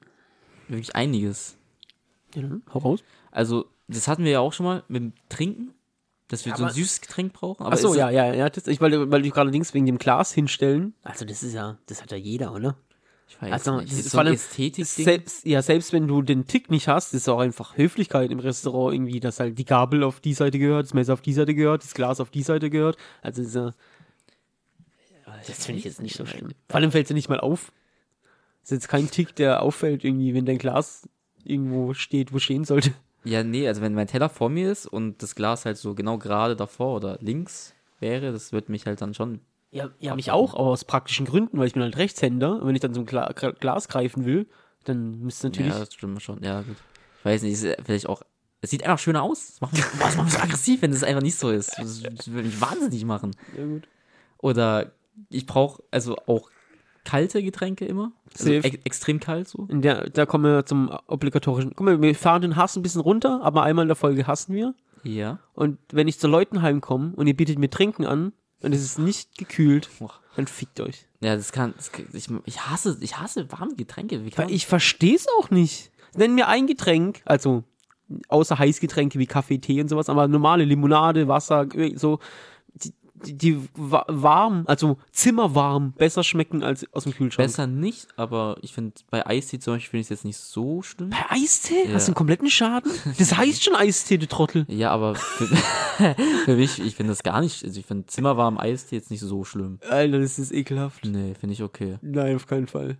[0.72, 1.56] wirklich einiges.
[2.34, 3.00] Ja, dann hau raus.
[3.30, 5.74] Also, das hatten wir ja auch schon mal mit dem Trinken,
[6.28, 7.62] dass wir Ja, so ein süßes Getränk brauchen.
[7.64, 10.32] Aber Achso, ja, ja, ja, das, ich, weil, weil du gerade Dings wegen dem Glas
[10.32, 10.94] hinstellen.
[11.02, 12.76] Also, das ist ja, das hat ja jeder, oder?
[13.28, 13.90] Ich weiß Also, nicht.
[13.92, 15.04] das Ist ist so ein allem- Ästhetik-Ding.
[15.04, 18.94] Selbst, ja, selbst wenn du den Tick nicht hast, ist auch einfach Höflichkeit im Restaurant
[18.94, 21.82] irgendwie, dass halt die Gabel auf die Seite gehört, das Messer auf die Seite gehört,
[21.82, 22.96] das Glas auf die Seite gehört.
[23.22, 23.72] Also, das, ist ja-
[25.46, 26.50] das finde ich jetzt nicht so schlimm.
[26.68, 27.72] Vor allem fällt es ja nicht mal auf.
[28.62, 31.08] Das ist jetzt kein Tick, der auffällt irgendwie, wenn dein Glas
[31.44, 32.92] irgendwo steht, wo stehen sollte.
[33.24, 36.18] Ja, nee, also wenn mein Teller vor mir ist und das Glas halt so genau
[36.18, 39.40] gerade davor oder links wäre, das wird mich halt dann schon.
[39.70, 42.74] Ja, ja mich auch, aber aus praktischen Gründen, weil ich bin halt Rechtshänder und wenn
[42.74, 44.46] ich dann so ein Gla Glas greifen will,
[44.84, 45.72] dann müsste natürlich.
[45.72, 46.42] Ja, das stimmt schon.
[46.42, 46.76] Ja, gut.
[47.20, 48.22] Ich weiß nicht, ist vielleicht auch.
[48.60, 49.46] Es sieht einfach schöner aus.
[49.46, 51.78] Das macht das macht mich so aggressiv, wenn es einfach nicht so ist.
[51.78, 53.32] Das, das würde mich wahnsinnig machen.
[53.56, 53.88] Ja, gut.
[54.38, 54.92] Oder
[55.30, 56.50] ich brauche also auch
[57.04, 58.12] kalte Getränke immer.
[58.38, 59.66] Also ex extrem kalt so.
[59.70, 61.72] Der, da kommen wir zum obligatorischen.
[61.74, 64.54] Guck mal, wir fahren den Hass ein bisschen runter, aber einmal in der Folge hassen
[64.54, 64.74] wir.
[65.02, 65.38] Ja.
[65.54, 68.32] Und wenn ich zu Leuten heimkomme und ihr bietet mir Trinken an
[68.62, 69.88] und es ist nicht gekühlt,
[70.36, 71.06] dann fickt euch.
[71.20, 71.74] Ja, das kann.
[71.76, 74.22] Das, ich, ich hasse, ich hasse warme Getränke.
[74.36, 75.90] Weil ich verstehe es auch nicht.
[76.16, 77.64] Nenn mir ein Getränk, also
[78.28, 82.18] außer Heißgetränke wie Kaffee, Tee und sowas, aber normale Limonade, Wasser, so,
[83.26, 87.46] die, die, die wa- warm, also zimmerwarm, besser schmecken als aus dem Kühlschrank.
[87.48, 90.82] besser nicht, aber ich finde bei Eistee zum Beispiel finde ich es jetzt nicht so
[90.82, 91.10] schlimm.
[91.10, 91.86] Bei Eistee?
[91.88, 91.94] Ja.
[91.94, 92.90] Hast du einen kompletten Schaden?
[93.18, 94.64] Das heißt schon Eistee, du Trottel.
[94.68, 95.46] Ja, aber für,
[96.44, 97.64] für mich, ich finde das gar nicht.
[97.64, 99.78] Also ich finde zimmerwarm Eistee jetzt nicht so schlimm.
[99.88, 101.04] Alter, das ist ekelhaft.
[101.04, 101.98] Nee, finde ich okay.
[102.02, 102.98] Nein, auf keinen Fall.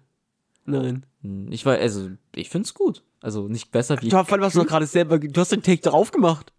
[0.65, 1.05] Nein.
[1.23, 3.03] Hm, Ich war, also, ich finde es gut.
[3.21, 4.09] Also nicht besser wie.
[4.09, 6.53] Du hast, du gerade selber, du hast den Take drauf gemacht.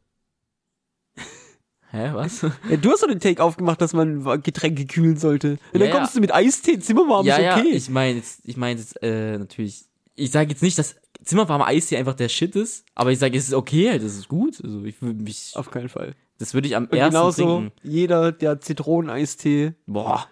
[1.94, 2.42] Hä, was?
[2.70, 5.60] Ja, du hast doch den Take aufgemacht, dass man Getränke kühlen sollte.
[5.74, 6.18] Und Ja, dann kommst ja.
[6.18, 7.70] du mit Eistee, Zimmerwarm ja, ist ja, okay.
[7.70, 9.86] ich meine jetzt, ich meine jetzt, äh, natürlich.
[10.16, 13.48] Ich sage jetzt nicht, dass zimmerwarme Eistee einfach der Shit ist, aber ich sage, es
[13.48, 14.60] ist okay, halt, es ist gut.
[14.64, 16.16] Also ich würde mich, auf keinen Fall.
[16.40, 17.72] das würde ich am Und ersten genauso trinken.
[17.84, 20.28] jeder, der Zitroneneistee, Boah.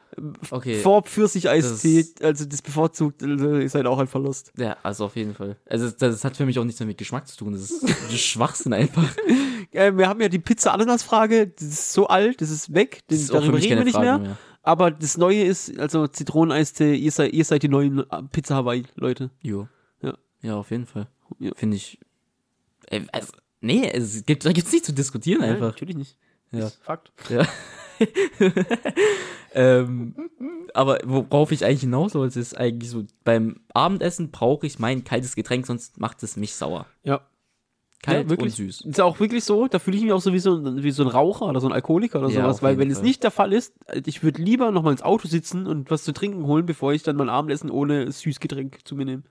[0.50, 0.76] Okay.
[0.80, 4.52] vor Pfirsicheistee, Das- also das bevorzugt, also ist halt auch ein Verlust.
[4.58, 5.56] Ja, also auf jeden Fall.
[5.66, 7.54] Also das, das hat für mich auch nichts mehr mit Geschmack zu tun.
[7.54, 7.84] Das das
[8.14, 9.08] ist Schwachsinn einfach.
[9.72, 13.20] Äh, wir haben ja die Pizza-Ananas-Frage, das ist so alt, das ist weg, Das das,
[13.20, 14.18] ist darüber reden wir nicht Frage mehr.
[14.20, 14.38] mehr.
[14.64, 18.84] Aber das Neue ist, also Zitroneneistee, ihr seid, ihr seid die neuen äh, Pizza Hawaii,
[18.96, 19.32] Leute.
[19.42, 19.68] Jo.
[20.02, 20.14] Ja.
[20.42, 21.08] Ja, auf jeden Fall.
[21.40, 21.52] Ja.
[21.56, 22.00] Finde ich.
[22.88, 25.68] Äh, also, nee, es gibt, da gibt's nicht zu diskutieren Nein, einfach.
[25.68, 26.18] natürlich nicht.
[26.52, 26.68] Ja.
[26.68, 27.12] Ist Fakt.
[27.30, 27.48] Ja.
[29.54, 30.16] ähm,
[30.74, 35.36] aber worauf ich eigentlich hinaus wollte, ist eigentlich so, beim Abendessen brauche ich mein kaltes
[35.36, 36.86] Getränk, sonst macht es mich sauer.
[37.04, 37.22] Ja.
[38.04, 38.60] Kalt ja, wirklich.
[38.60, 38.82] und süß.
[38.82, 41.10] Ist auch wirklich so, da fühle ich mich auch so wie so, wie so ein
[41.10, 43.06] Raucher oder so ein Alkoholiker oder Ja, sowas, weil wenn es Fall.
[43.06, 43.74] nicht der Fall ist,
[44.06, 47.04] ich würde lieber noch mal ins Auto sitzen und was zu trinken holen, bevor ich
[47.04, 49.24] dann mein Abendessen ohne Süßgetränk zu mir nehme.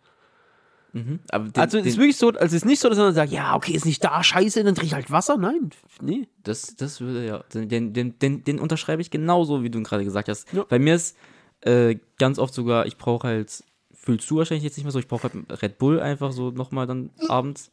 [0.92, 1.20] Mhm.
[1.30, 3.32] Aber den, also es ist wirklich so, also es ist nicht so, dass man sagt,
[3.32, 5.36] ja, okay, ist nicht da, scheiße, dann trinke ich halt Wasser.
[5.36, 6.28] Nein, nee.
[6.42, 10.04] das, das würde ja, den, den, den, den unterschreibe ich genauso, wie du ihn gerade
[10.04, 10.52] gesagt hast.
[10.52, 10.64] Ja.
[10.68, 11.16] Bei mir ist
[11.62, 15.08] äh, ganz oft sogar, ich brauche halt, fühlst du wahrscheinlich jetzt nicht mehr so, ich
[15.08, 17.70] brauche halt Red Bull einfach so nochmal dann abends.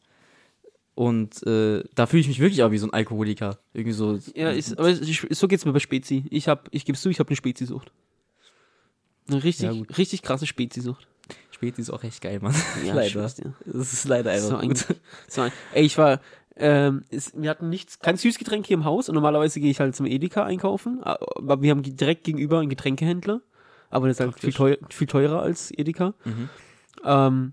[0.98, 3.58] Und äh, da fühle ich mich wirklich auch wie so ein Alkoholiker.
[3.72, 4.18] Irgendwie so.
[4.34, 6.24] Ja, ist, aber es- ich, so geht's mir bei Spezi.
[6.28, 7.92] Ich hab, ich geb's zu, ich habe eine Spezisucht.
[9.28, 11.06] Eine richtig, Ja, richtig krasse Spezisucht.
[11.52, 12.52] Spät ist auch echt geil, Mann.
[12.84, 13.28] Ja, leider.
[13.28, 13.52] dir.
[13.64, 14.86] Das ist leider einfach So ein, gut.
[15.28, 16.20] so ein, ey, ich war,
[16.56, 19.94] ähm, es, wir hatten nichts, kein Süßgetränk hier im Haus und normalerweise gehe ich halt
[19.94, 23.40] zum Edeka einkaufen, aber wir haben direkt gegenüber einen Getränkehändler,
[23.90, 26.14] aber das ist halt viel, teuer, viel teurer als Edeka.
[26.24, 26.48] Mhm.
[27.04, 27.52] Ähm,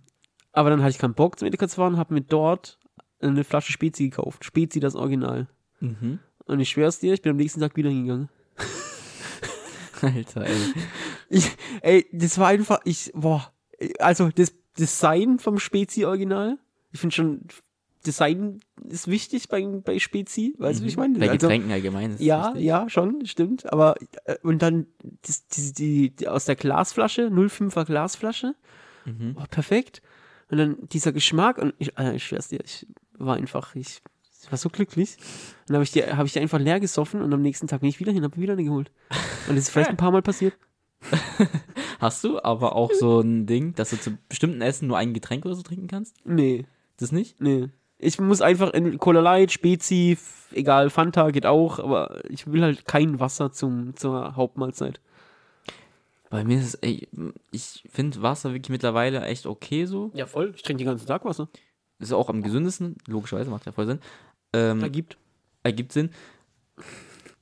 [0.52, 2.80] aber dann hatte ich keinen Bock zum Edeka zu fahren, habe mir dort
[3.20, 4.44] eine Flasche Spezi gekauft.
[4.46, 5.48] Spezi, das Original.
[5.80, 6.20] Mhm.
[6.46, 8.30] Und ich schwör's dir, ich bin am nächsten Tag wieder hingegangen.
[10.02, 10.56] Alter, ey.
[11.30, 11.52] Ich,
[11.82, 13.52] ey, das war einfach, ich, boah,
[14.00, 16.58] also das Design vom Spezi-Original,
[16.92, 17.42] ich finde schon,
[18.06, 21.18] Design ist wichtig bei, bei Spezi, weißt du, wie ich meine?
[21.18, 22.64] Bei Also, Getränken allgemein ist es ja, wichtig.
[22.66, 23.96] ja, schon, stimmt, aber,
[24.26, 24.86] äh, und dann
[25.24, 28.54] das, die, die, die aus der Glasflasche, 05er Glasflasche,
[29.06, 29.38] Mhm.
[29.40, 30.02] oh, perfekt,
[30.50, 32.86] und dann dieser Geschmack, und ich, äh, ich schwör's dir, ich
[33.18, 34.02] war einfach, ich,
[34.44, 37.22] ich war so glücklich, und dann habe ich, die- hab ich die einfach leer gesoffen
[37.22, 38.92] und am nächsten Tag bin ich wieder hin, habe wieder eine geholt.
[39.48, 40.54] Und das ist vielleicht ein paar Mal passiert.
[42.00, 45.46] Hast du aber auch so ein Ding, dass du zu bestimmten Essen nur ein Getränk
[45.46, 46.16] oder so trinken kannst?
[46.26, 46.66] Nee.
[46.98, 47.40] Das nicht?
[47.42, 47.70] Nee.
[47.98, 50.18] Ich muss einfach in Cola Light, Spezi,
[50.52, 55.00] egal, Fanta geht auch, aber ich will halt kein Wasser zum, zur Hauptmahlzeit.
[56.30, 57.08] Bei mir ist es, ey,
[57.52, 60.12] ich finde Wasser wirklich mittlerweile echt okay so.
[60.14, 60.54] Ja, voll.
[60.56, 61.48] Ich trinke den ganzen Tag Wasser.
[62.00, 64.00] Ist auch am gesündesten, logischerweise, macht ja voll Sinn.
[64.54, 65.18] Ähm, Ergibt.
[65.64, 66.10] ergibt Sinn.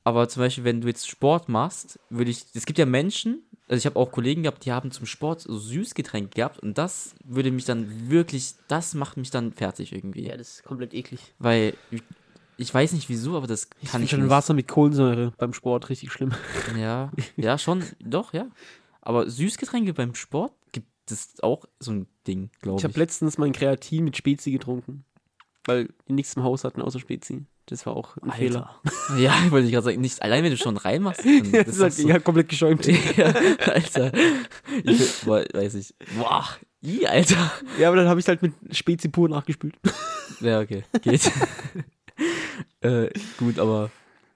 [0.04, 3.78] Aber zum Beispiel, wenn du jetzt Sport machst, würde ich, es gibt ja Menschen, also
[3.80, 7.52] ich habe auch Kollegen gehabt, die haben zum Sport so Süßgetränk gehabt und das würde
[7.52, 10.28] mich dann wirklich, das macht mich dann fertig irgendwie.
[10.28, 11.34] Ja, das ist komplett eklig.
[11.40, 12.04] Weil ich,
[12.58, 14.30] ich weiß nicht wieso, aber das Ich kann finde ich schon nicht.
[14.30, 16.34] Wasser mit Kohlensäure beim Sport richtig schlimm.
[16.78, 18.48] Ja, ja, schon, doch, ja.
[19.02, 22.90] Aber Süßgetränke beim Sport gibt es auch so ein Ding, glaube Ich ich.
[22.90, 25.06] habe letztens mein Kreatin mit Spezi getrunken.
[25.66, 27.46] Weil die nichts im Haus hatten außer Spezi.
[27.68, 28.78] Das war auch ein Fehler.
[28.84, 29.18] Alter.
[29.18, 31.24] Ja, ich wollte gerade sagen, nicht allein wenn du schon reinmachst.
[31.26, 32.86] Dann Das ist ist das halt so, ja, komplett geschäumt.
[33.18, 33.28] ja,
[33.66, 34.12] Alter.
[34.84, 35.96] Ich, boah, weiß ich.
[36.18, 36.46] Boah,
[36.84, 37.52] i, Alter.
[37.80, 39.76] ja, aber dann habe ich halt mit Spezi pur nachgespült.
[40.42, 41.32] Ja, okay, geht.
[42.82, 43.90] äh, gut, aber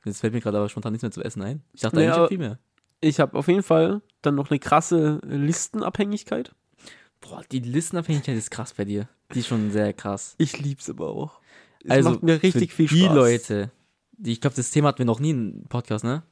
[0.05, 1.63] jetzt fällt mir gerade aber spontan nichts mehr zu essen ein.
[1.73, 2.59] Ich dachte eigentlich auch viel mehr.
[3.01, 6.55] Ich habe auf jeden Fall dann noch eine krasse Listenabhängigkeit.
[7.21, 9.09] Boah, die Listenabhängigkeit ist krass bei dir.
[9.33, 10.35] Die ist schon sehr krass.
[10.37, 11.39] Ich lieb's aber auch.
[11.83, 13.15] Es also macht mir richtig viel die Spaß.
[13.15, 13.71] Leute,
[14.13, 16.23] die, ich glaube, das Thema hatten wir noch nie im Podcast, ne?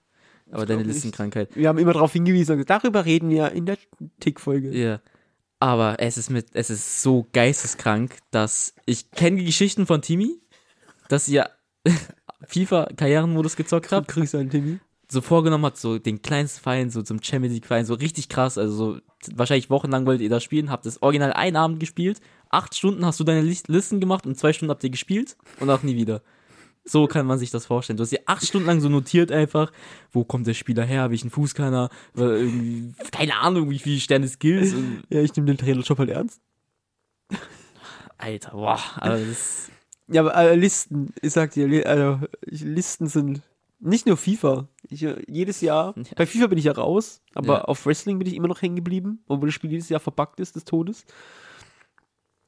[0.51, 0.93] Aber Ich deine nicht.
[0.93, 1.55] Listenkrankheit.
[1.55, 3.77] Wir haben immer darauf hingewiesen und gesagt, darüber reden wir in der
[4.19, 4.71] Tick-Folge.
[4.77, 5.01] Ja.
[5.59, 10.39] Aber es ist mit, es ist so geisteskrank, dass ich kenne die Geschichten von Timi,
[11.09, 11.49] dass ihr
[12.47, 14.79] FIFA-Karrierenmodus gezockt habt, Grüße an Timmy.
[15.08, 18.58] So vorgenommen hat, so den kleinsten Verein, so zum Champions League Verein, so richtig krass,
[18.58, 18.99] also so
[19.36, 23.20] wahrscheinlich wochenlang wolltet ihr das spielen, habt das original einen Abend gespielt, acht Stunden hast
[23.20, 26.22] du deine Lis- Listen gemacht und zwei Stunden habt ihr gespielt und auch nie wieder.
[26.88, 27.97] So kann man sich das vorstellen.
[27.97, 29.72] Du hast dir acht Stunden lang so notiert einfach,
[30.12, 32.47] wo kommt der Spieler her, welchen Fuß kann er, äh,
[33.12, 34.76] keine Ahnung, wie viele Sterne Skills
[35.10, 36.41] Ja, ich nehme den Trainerjob halt ernst.
[38.18, 39.70] Alter, boah, also das,
[40.08, 43.41] Ja, aber äh, Listen, ich sag dir, also, ich, Listen sind
[43.80, 44.67] nicht nur FIFA.
[44.89, 46.03] Ich, äh, jedes Jahr, Ja.
[46.15, 47.61] bei FIFA bin ich ja raus, aber Ja.
[47.65, 50.55] auf Wrestling bin ich immer noch hängen geblieben, obwohl das Spiel jedes Jahr verbuggt ist
[50.55, 51.05] des Todes.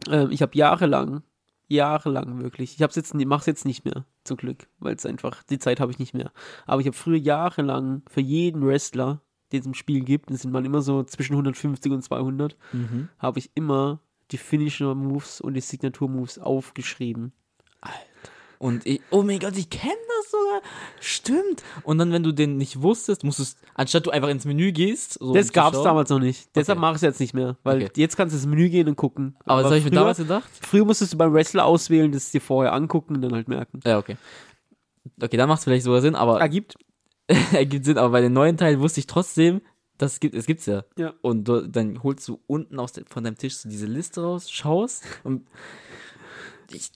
[0.09, 1.23] Ähm, ich habe jahrelang,
[1.67, 5.59] jahrelang wirklich, ich hab's jetzt, mach's jetzt nicht mehr, zum Glück, weil es einfach, die
[5.59, 6.31] Zeit habe ich nicht mehr.
[6.65, 9.21] Aber ich habe früher jahrelang für jeden Wrestler,
[9.51, 13.09] den es im Spiel gibt, das sind mal immer so zwischen 150 und 200, mhm.
[13.19, 13.99] habe ich immer
[14.31, 17.31] die Finisher Moves und die Signatur Moves aufgeschrieben.
[18.59, 20.61] Und ich, oh mein Gott, ich kenne das sogar.
[20.99, 21.63] Stimmt.
[21.83, 25.13] Und dann, wenn du den nicht wusstest, musstest, anstatt du einfach ins Menü gehst.
[25.19, 26.49] So, das gab's schauen- damals noch nicht.
[26.55, 26.81] Deshalb Okay.
[26.81, 27.91] mache ich es jetzt nicht mehr, weil Okay.
[27.97, 29.35] jetzt kannst du ins Menü gehen und gucken.
[29.45, 30.49] Aber das habe ich mir damals gedacht.
[30.61, 33.79] früher musstest du beim Wrestler auswählen, das dir vorher angucken und dann halt merken.
[33.85, 34.17] Ja, okay.
[35.21, 36.75] Okay, dann macht es vielleicht sogar Sinn, aber Ergibt.
[37.53, 37.97] ergibt Sinn.
[37.97, 39.61] Aber bei den neuen Teilen wusste ich trotzdem,
[39.99, 40.83] das gibt, es gibt's ja.
[40.97, 41.13] Ja.
[41.21, 44.49] Und du, dann holst du unten aus de, von deinem Tisch so diese Liste raus,
[44.51, 45.47] schaust und
[46.71, 46.89] ich,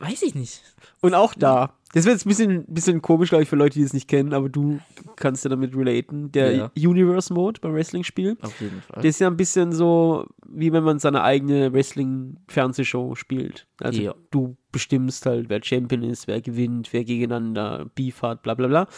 [0.00, 0.62] weiß ich nicht.
[1.00, 1.74] Und auch da.
[1.92, 4.32] Das wird jetzt ein bisschen, bisschen komisch, glaube ich, für Leute, die es nicht kennen,
[4.32, 4.80] aber du
[5.14, 6.32] kannst ja damit relaten.
[6.32, 6.70] Der Ja.
[6.76, 8.36] Universe-Mode beim Wrestling-Spiel.
[8.42, 8.96] Auf jeden Fall.
[8.96, 13.66] Das ist ja ein bisschen so, wie wenn man seine eigene Wrestling-Fernsehshow spielt.
[13.80, 14.14] Also Ja.
[14.32, 18.88] du bestimmst halt, wer Champion ist, wer gewinnt, wer gegeneinander Beef hat, bla bla bla.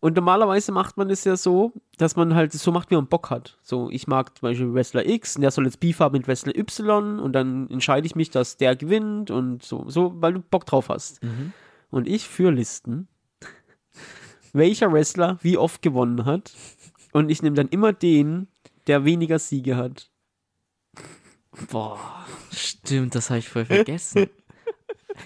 [0.00, 3.30] Und normalerweise macht man es ja so, dass man halt so macht, wie man Bock
[3.30, 3.58] hat.
[3.62, 6.56] So, ich mag zum Beispiel Wrestler X und der soll jetzt Beef haben mit Wrestler
[6.56, 10.66] Y und dann entscheide ich mich, dass der gewinnt und so, so, weil du Bock
[10.66, 11.22] drauf hast.
[11.22, 11.52] Mhm.
[11.90, 13.08] Und ich führe Listen,
[14.52, 16.52] welcher Wrestler wie oft gewonnen hat.
[17.12, 18.46] Und ich nehme dann immer den,
[18.86, 20.10] der weniger Siege hat.
[21.72, 21.98] Boah,
[22.52, 24.28] stimmt, das habe ich voll vergessen.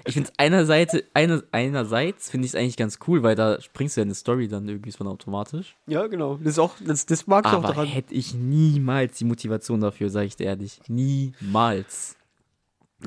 [0.06, 3.96] Ich finde es einerseits, einer, einerseits finde ich es eigentlich ganz cool, weil da springst
[3.96, 5.76] du ja in eine Story dann irgendwie von automatisch.
[5.86, 6.36] Ja, genau.
[6.38, 7.86] Das ist auch, das, das mag ich auch Aber daran.
[7.86, 10.80] hätte ich niemals die Motivation dafür, sage ich dir ehrlich.
[11.40, 12.16] Niemals.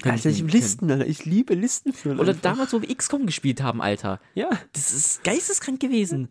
[0.04, 1.08] Alter, ich nie- Listen, Alter.
[1.08, 2.20] Ich liebe Listen führen.
[2.20, 2.42] Oder einfach.
[2.42, 4.20] damals, wo wir XCOM gespielt haben, Alter.
[4.34, 6.30] Ja, Das ist geisteskrank gewesen.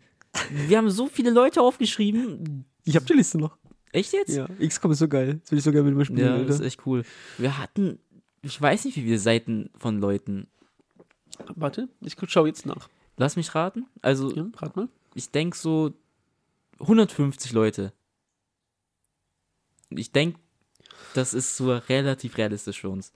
[0.67, 2.65] Wir haben so viele Leute aufgeschrieben.
[2.83, 3.57] ich habe die Liste noch.
[3.91, 4.35] Echt jetzt?
[4.35, 5.39] Ja, XCOM ist so geil.
[5.41, 7.03] Das will ich so gerne mit mir spielen, Ja, das ist echt cool.
[7.37, 7.97] Wir hatten,
[8.45, 10.47] ich weiß nicht, wie viele Seiten von Leuten.
[11.55, 12.89] Warte, ich schau jetzt nach.
[13.17, 13.85] Lass mich raten.
[14.01, 14.87] Also, Ja, rat mal.
[15.13, 15.93] ich denke so
[16.79, 17.93] 150 Leute.
[19.89, 20.39] Ich denke,
[21.13, 23.13] das ist so relativ realistisch für uns.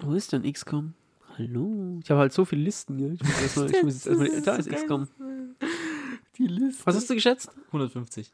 [0.00, 0.94] Wo ist denn XCOM?
[1.38, 1.98] Hallo?
[2.02, 3.14] Ich habe halt so viele Listen, gell?
[3.14, 4.42] Ich muss, erst mal, ich muss jetzt erstmal.
[4.42, 5.08] Da ist XCOM.
[6.38, 6.86] Die Liste.
[6.86, 7.50] Was hast du geschätzt?
[7.68, 8.32] 150.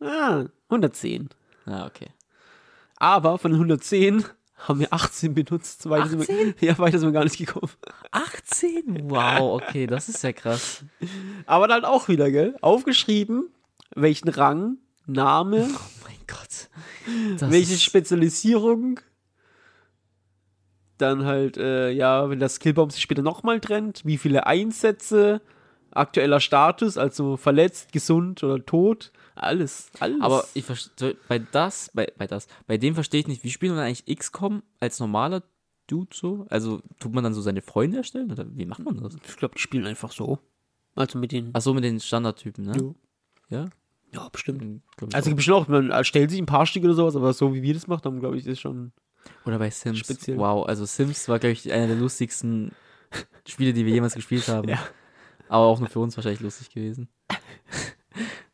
[0.00, 1.28] Ah, 110.
[1.66, 2.08] Ah, okay.
[2.96, 4.24] Aber von den 110
[4.66, 5.88] haben wir 18 benutzt.
[5.88, 7.72] Weiter Sind wir, ja, weiter sind wir gar nicht gekommen.
[8.10, 9.10] 18?
[9.10, 10.84] Wow, okay, das ist ja krass.
[11.46, 12.56] Aber dann auch wieder, gell?
[12.60, 13.48] Aufgeschrieben,
[13.94, 16.68] welchen Rang, Name, Oh mein Gott.
[17.38, 19.00] Das welche Spezialisierung.
[20.98, 25.40] Dann halt, äh, ja, wenn der Skillbaum sich später nochmal trennt, wie viele Einsätze,
[25.92, 29.10] aktueller Status, also verletzt, gesund oder tot.
[29.40, 30.20] Alles, alles.
[30.20, 33.72] Aber ich verstehe, bei das, bei, bei das, bei dem verstehe ich nicht, wie spielt
[33.72, 35.42] man eigentlich XCOM als normaler
[35.86, 36.46] Dude so?
[36.50, 39.16] Also tut man dann so seine Freunde erstellen oder wie macht man das?
[39.26, 40.38] ich glaube, die spielen einfach so.
[40.94, 41.50] Also mit den.
[41.54, 42.76] Ach so, mit den Standardtypen, ne?
[42.78, 42.94] Jo.
[43.48, 43.70] Ja?
[44.12, 44.82] Ja, bestimmt.
[45.12, 45.36] Also auch.
[45.36, 47.86] bestimmt auch, man erstellt sich ein paar Stücke oder sowas, aber so wie wir das
[47.86, 48.92] machen, glaube ich, ist schon.
[49.46, 49.98] Oder bei Sims.
[49.98, 50.36] speziell.
[50.36, 52.72] Wow, also Sims war, glaube ich, einer der lustigsten
[53.46, 54.68] Spiele, die wir jemals gespielt haben.
[54.68, 54.78] Ja.
[55.48, 57.08] Aber auch nur für uns wahrscheinlich lustig gewesen.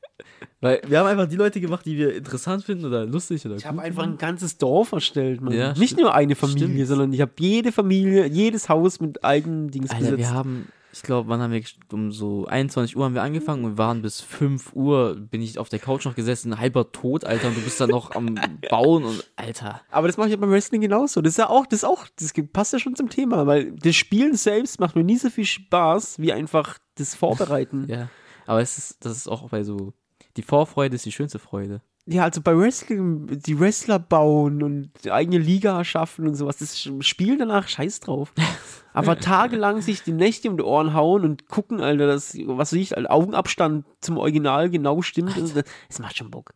[0.60, 3.66] Weil wir haben einfach die Leute gemacht, die wir interessant finden oder lustig oder Ich
[3.66, 5.52] habe einfach ein ganzes Dorf erstellt, man.
[5.52, 6.88] Ja, Nicht nur eine Familie, Stimmt.
[6.88, 10.32] sondern ich habe jede Familie, jedes Haus mit eigenen Dings Alter, wir besetzt.
[10.34, 11.62] haben, ich glaube, wann haben wir,
[11.92, 15.58] um so 21 Uhr haben wir angefangen und wir waren bis 5 Uhr, bin ich
[15.58, 18.34] auf der Couch noch gesessen, halber tot, Alter, und du bist dann noch am
[18.70, 19.82] Bauen und, Alter.
[19.90, 21.20] Aber das mache ich ja beim Wrestling genauso.
[21.20, 23.94] Das ist ja auch, das ist auch, das passt ja schon zum Thema, weil das
[23.94, 27.84] Spielen selbst macht mir nie so viel Spaß, wie einfach das Vorbereiten.
[27.88, 27.96] ja.
[27.96, 28.08] Ja,
[28.46, 29.92] aber es ist, das ist auch bei so,
[30.36, 31.80] die Vorfreude ist die schönste Freude.
[32.18, 37.38] also bei Wrestling, die Wrestler bauen und die eigene Liga schaffen und sowas, das Spielen
[37.38, 38.32] danach scheiß drauf.
[38.92, 42.72] Aber tagelang sich die Nächte um die Ohren hauen und gucken, Alter, das, was weiß
[42.74, 46.54] ich, Alter, Augenabstand zum Original genau stimmt, das, das macht schon Bock.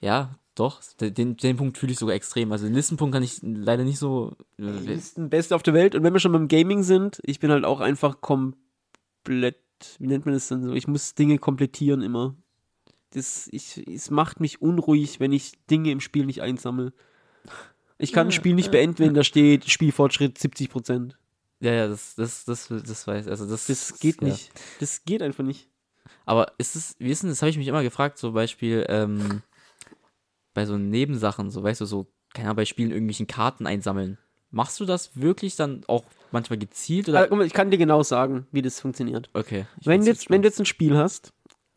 [0.00, 2.52] Ja, doch, den, den Punkt fühle ich sogar extrem.
[2.52, 4.36] Also den Listenpunkt kann ich leider nicht so.
[4.58, 5.94] äh, Listen Beste auf der Welt.
[5.94, 9.56] Und wenn wir schon beim Gaming sind, ich bin halt auch einfach komplett,
[9.98, 10.72] wie nennt man das denn so?
[10.74, 12.34] Ich muss Dinge komplettieren immer.
[13.12, 16.92] Das, ich, es macht mich unruhig, wenn ich Dinge im Spiel nicht einsammle.
[17.98, 21.12] Ich kann ein Spiel nicht beenden, wenn da steht, Spielfortschritt 70%.
[21.60, 23.66] Ja, ja, das, das, das, das weiß also das.
[23.66, 24.28] Das geht ja.
[24.28, 24.50] nicht.
[24.80, 25.68] Das geht einfach nicht.
[26.24, 29.42] Aber ist es, wie ist denn, das habe ich mich immer gefragt, zum Beispiel, ähm,
[30.54, 34.18] bei so Nebensachen, so weißt du, so, keine Ahnung, bei Spielen irgendwelchen Karten einsammeln.
[34.50, 37.34] Machst du das wirklich dann auch manchmal gezielt oder?
[37.34, 39.30] Mal, ich kann dir genau sagen, wie das funktioniert.
[39.32, 39.66] Okay.
[39.82, 41.32] Wenn, jetzt, wenn du jetzt ein Spiel hast,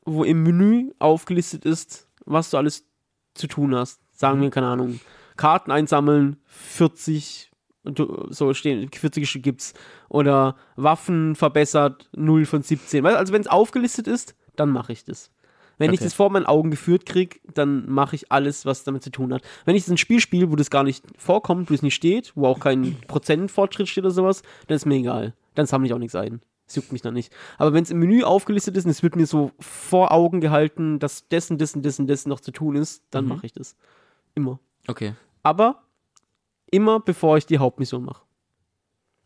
[0.06, 2.86] wo im Menü aufgelistet ist, was du alles
[3.34, 4.99] zu tun hast, sagen wir, keine Ahnung,
[5.36, 7.51] Karten einsammeln, 40,
[7.84, 9.74] und du- so stehen, 40 Stück gibt's,
[10.10, 13.03] oder Waffen verbessert, 0 von 17.
[13.03, 15.32] Weißt du, Also wenn es aufgelistet ist, dann mache ich das.
[15.78, 16.06] Wenn ich Okay.
[16.06, 19.41] das vor meinen Augen geführt krieg, dann mache ich alles, was damit zu tun hat.
[19.66, 22.47] Wenn ich ein Spiel spiele, wo das gar nicht vorkommt, wo es nicht steht, wo
[22.47, 25.34] auch kein Prozentfortschritt steht oder sowas, dann ist mir egal.
[25.53, 26.39] Dann sammle ich auch nichts ein.
[26.68, 27.32] Das juckt mich dann nicht.
[27.57, 30.97] Aber wenn es im Menü aufgelistet ist und es wird mir so vor Augen gehalten,
[30.99, 33.30] dass dessen, dessen, dessen, dessen noch zu tun ist, dann Mhm.
[33.30, 33.76] mache ich das.
[34.34, 34.59] Immer.
[34.88, 35.13] Okay.
[35.43, 35.84] Aber
[36.72, 38.24] immer bevor ich die Hauptmission mache.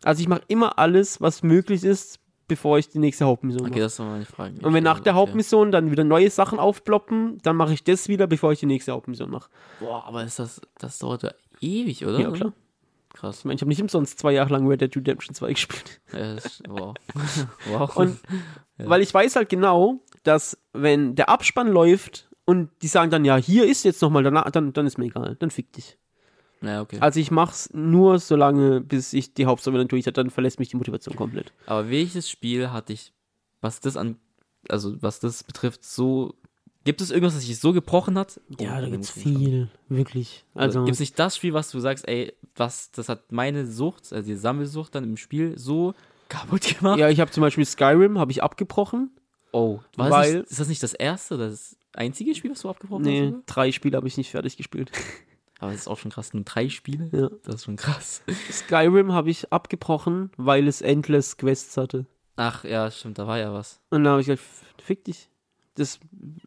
[0.04, 3.82] Also ich mache immer alles, was möglich ist, bevor ich die nächste Hauptmission Okay, mache.
[3.82, 4.60] das war meine Frage.
[4.66, 5.20] Und wenn nach der Okay.
[5.22, 8.92] Hauptmission dann wieder neue Sachen aufploppen, dann mache ich das wieder, bevor ich die nächste
[8.92, 9.50] Hauptmission mache.
[9.80, 11.32] Boah, aber ist das, das dauert ja
[11.62, 12.20] ewig, oder?
[12.20, 12.54] Ja, klar.
[13.14, 13.43] Krass.
[13.43, 16.01] Ich habe nicht umsonst zwei Jahre lang Red Dead Redemption 2 gespielt.
[16.14, 16.93] Ja, das, wow.
[17.70, 17.95] wow.
[17.95, 18.20] Und
[18.78, 23.36] weil ich weiß halt genau, dass wenn der Abspann läuft und die sagen dann, ja,
[23.36, 25.97] hier ist jetzt nochmal danach, dann, dann ist mir egal, dann fick dich.
[26.62, 26.99] ja, okay.
[26.99, 30.60] Also ich mach's nur so lange, bis ich die Hauptstory dann durch habe, dann verlässt
[30.60, 31.51] mich die Motivation komplett.
[31.66, 33.14] Aber welches Spiel hatte ich,
[33.60, 34.18] was das an
[34.68, 36.36] also was das betrifft, so.
[36.86, 38.40] Gibt es irgendwas, das sich so gebrochen hat?
[38.60, 40.46] Ja, Oh, da nee, gibt's muss ich nicht viel, wirklich.
[40.56, 43.68] Also, Also, gibt es nicht das Spiel, was du sagst, ey, was, das hat meine
[43.68, 45.94] Sucht, also die Sammelsucht dann im Spiel so
[46.30, 46.98] kaputt gemacht?
[47.00, 49.12] ja, ich habe zum Beispiel Skyrim, habe ich abgebrochen.
[49.52, 52.62] Oh, war Weil- das nicht, ist das nicht das erste oder das einzige Spiel, was
[52.62, 53.26] du abgebrochen Nee, hast?
[53.30, 53.42] sogar?
[53.46, 54.92] drei Spiele habe ich nicht fertig gespielt.
[55.60, 57.10] Aber das ist auch schon krass, nur drei Spiele?
[57.12, 57.30] Ja.
[57.44, 58.22] Das ist schon krass.
[58.52, 62.06] Skyrim habe ich abgebrochen, weil es Endless Quests hatte.
[62.38, 63.82] Ach ja, stimmt, da war ja was.
[63.90, 64.48] Und da habe ich gesagt,
[64.82, 65.29] fick dich.
[65.80, 66.00] Das,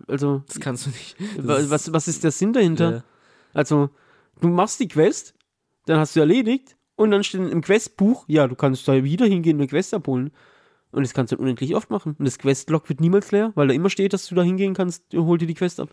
[0.08, 1.16] also, Das kannst du nicht.
[1.38, 2.90] Das was, was ist der Sinn dahinter?
[2.92, 3.04] Ja.
[3.54, 3.90] Also,
[4.40, 5.34] du machst die Quest,
[5.86, 9.56] dann hast du erledigt und dann steht im Questbuch, ja, du kannst da wieder hingehen
[9.56, 10.30] und eine Quest abholen.
[10.90, 12.14] Und das kannst du unendlich oft machen.
[12.18, 15.02] Und das Questlog wird niemals leer, weil da immer steht, dass du da hingehen kannst,
[15.14, 15.88] hol dir die Quest ab.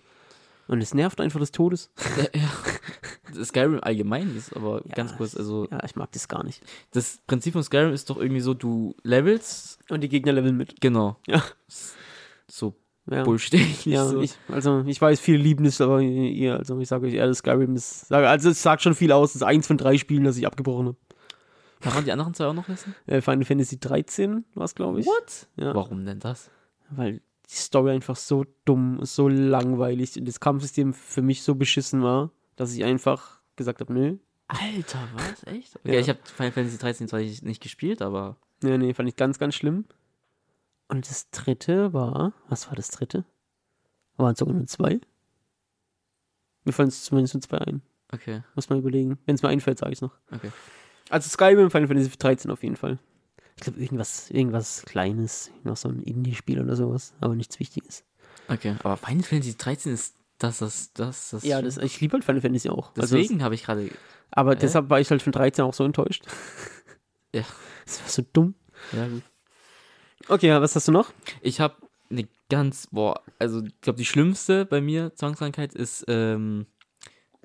[0.68, 1.90] Und es nervt einfach des Todes.
[2.34, 3.46] Ja, ja.
[3.46, 6.62] Skyrim allgemein ist aber ganz kurz, also Ja, ich mag das gar nicht.
[6.92, 10.82] das Prinzip von Skyrim ist doch irgendwie so, du levelst, Und die Gegner leveln mit.
[10.82, 11.16] genau.
[11.28, 11.44] Ja.
[12.48, 12.76] So
[13.12, 13.24] Ja.
[13.24, 13.54] bullshit.
[13.86, 14.22] Ja, so.
[14.22, 17.40] ich, also ich weiß, viele lieben es, aber ihr, also ich sage euch eher, das
[17.40, 20.38] Skyrim ist, also es sagt schon viel aus, das ist eins von drei Spielen, das
[20.38, 20.98] ich abgebrochen habe.
[21.82, 22.94] Kann man die anderen zwei auch noch wissen?
[23.08, 25.06] Äh, Final Fantasy 13 war es, glaube ich.
[25.06, 25.48] What?
[25.56, 25.74] Ja.
[25.74, 26.50] Warum denn das?
[26.90, 32.04] Weil die Story einfach so dumm, so langweilig und das Kampfsystem für mich so beschissen
[32.04, 34.18] war, dass ich einfach gesagt habe, nö.
[34.48, 35.44] Alter, was?
[35.52, 35.76] Echt?
[35.78, 36.00] Okay, Ja.
[36.00, 39.40] ich habe Final Fantasy 13 zwar nicht nicht gespielt, aber Nee, nee, fand ich ganz,
[39.40, 39.86] ganz schlimm.
[40.90, 43.24] Und das dritte war, was war das dritte?
[44.18, 45.00] Waren es sogar nur zwei?
[46.66, 47.82] Mir fallen es zumindest nur zwei ein.
[48.12, 49.18] okay, Muss mal überlegen.
[49.26, 50.18] Wenn es mir einfällt, sage ich es noch.
[50.32, 50.52] okay.
[51.10, 53.00] Also Skyrim, Final Fantasy 13 auf jeden Fall.
[53.56, 58.04] Ich glaube, irgendwas, irgendwas Kleines, noch so ein Indie-Spiel oder sowas, aber nichts Wichtiges.
[58.48, 61.44] Okay, aber Final Fantasy 13 ist das, das, das, das.
[61.44, 62.96] Ja, das, ich liebe halt Final Fantasy auch.
[62.96, 63.90] Also Deswegen habe ich gerade.
[64.32, 66.26] aber deshalb war ich halt von 13 auch so enttäuscht.
[67.34, 67.44] Ja.
[67.86, 68.54] Das war so dumm.
[68.92, 69.24] Ja, gut.
[70.28, 71.12] Okay, was hast du noch?
[71.42, 71.76] Ich habe
[72.12, 76.66] eine ganz, boah, also ich glaube, die schlimmste bei mir Zwangskrankheit ist ähm,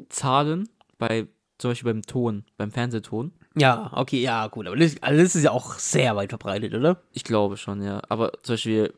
[0.08, 0.68] Zahlen
[0.98, 1.26] bei,
[1.58, 3.32] zum Beispiel beim Ton, beim Fernsehton.
[3.56, 4.66] Ja, okay, ja, gut.
[4.66, 7.00] Aber das, also das ist ja auch sehr weit verbreitet, oder?
[7.12, 8.02] Ich glaube schon, ja.
[8.08, 8.92] Aber zum Beispiel,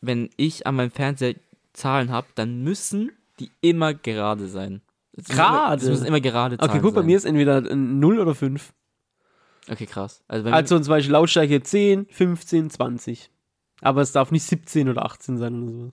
[0.00, 1.34] wenn ich an meinem Fernseher
[1.72, 4.80] Zahlen habe, dann müssen die immer gerade sein.
[5.12, 5.82] Es Gerade?
[5.82, 7.06] Es müssen immer gerade Zahlen Okay, gut, bei sein.
[7.06, 8.72] mir ist entweder ein 0 oder 5.
[9.70, 10.22] Okay, krass.
[10.28, 13.30] Also, Also zum Beispiel Lautstärke 10, 15, 20.
[13.80, 15.92] Aber es darf nicht 17 oder 18 sein oder sowas.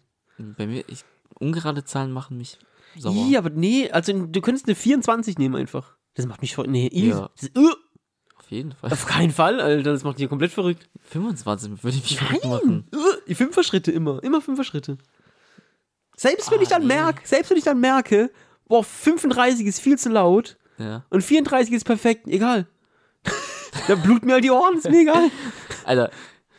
[0.58, 1.04] bei mir, ich,
[1.40, 2.58] ungerade Zahlen machen mich
[2.98, 3.14] sauer.
[3.30, 5.96] Ja, aber nee, also du könntest eine 24 nehmen einfach.
[6.16, 6.68] Das macht mich voll.
[6.68, 6.90] Nee.
[6.92, 7.30] Ja.
[7.40, 7.70] Das, uh,
[8.38, 8.92] Auf jeden Fall.
[8.92, 9.94] auf keinen Fall, Alter.
[9.94, 10.90] Das macht dich komplett verrückt.
[11.10, 12.88] 25 würde ich mich verrückt machen.
[12.94, 12.98] Uh,
[13.28, 14.22] die Fünfer-Schritte immer.
[14.24, 14.98] Immer Fünfer-Schritte.
[16.18, 16.88] Selbst wenn Ah, ich dann nee.
[16.90, 18.30] merke, selbst wenn ich dann merke,
[18.68, 21.06] boah, 35 ist viel zu laut Ja.
[21.10, 22.68] und 34 ist perfekt, egal.
[23.88, 25.30] Dann blut mir halt die Ohren, ist mir egal.
[25.86, 26.12] Alter,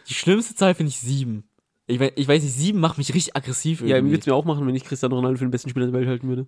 [0.08, 1.44] die schlimmste Zahl finde ich 7.
[1.86, 4.12] Ich, wei- ich weiß nicht, 7 macht mich richtig aggressiv Ja, irgendwie.
[4.12, 6.08] würde es mir auch machen, wenn ich Cristiano Ronaldo für den besten Spieler der Welt
[6.08, 6.46] halten würde.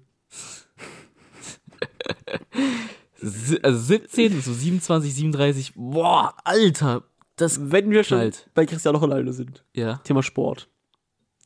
[3.62, 5.72] Also 17, so 27, 37.
[5.76, 7.04] Boah, Alter.
[7.36, 8.48] Das, Wenn wir schon Knallt.
[8.54, 9.64] bei Cristiano Ronaldo sind.
[9.74, 9.96] ja.
[10.04, 10.68] Thema Sport.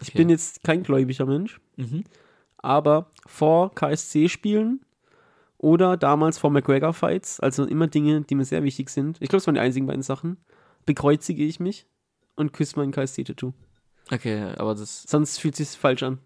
[0.03, 0.19] Ich Okay.
[0.19, 2.05] bin jetzt kein gläubiger Mensch, Mhm.
[2.59, 4.81] aber vor KSC-Spielen
[5.59, 9.17] oder damals vor McGregor-Fights, also immer Dinge, die mir sehr wichtig sind.
[9.21, 10.37] Ich glaube, das waren die einzigen beiden Sachen.
[10.87, 11.87] Bekreuzige ich mich
[12.37, 13.53] und küsse mein KSC-Tattoo.
[14.11, 16.19] Okay, aber das, Sonst fühlt es sich falsch an.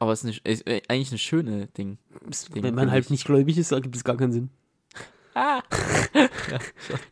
[0.00, 1.98] aber es ist, eine, ist eigentlich eine schöne Ding.
[2.28, 3.10] Es- Ding, Wenn man halt ich.
[3.10, 4.50] nicht gläubig ist, gibt es gar keinen Sinn.
[5.34, 5.62] Ah.
[6.12, 6.60] Das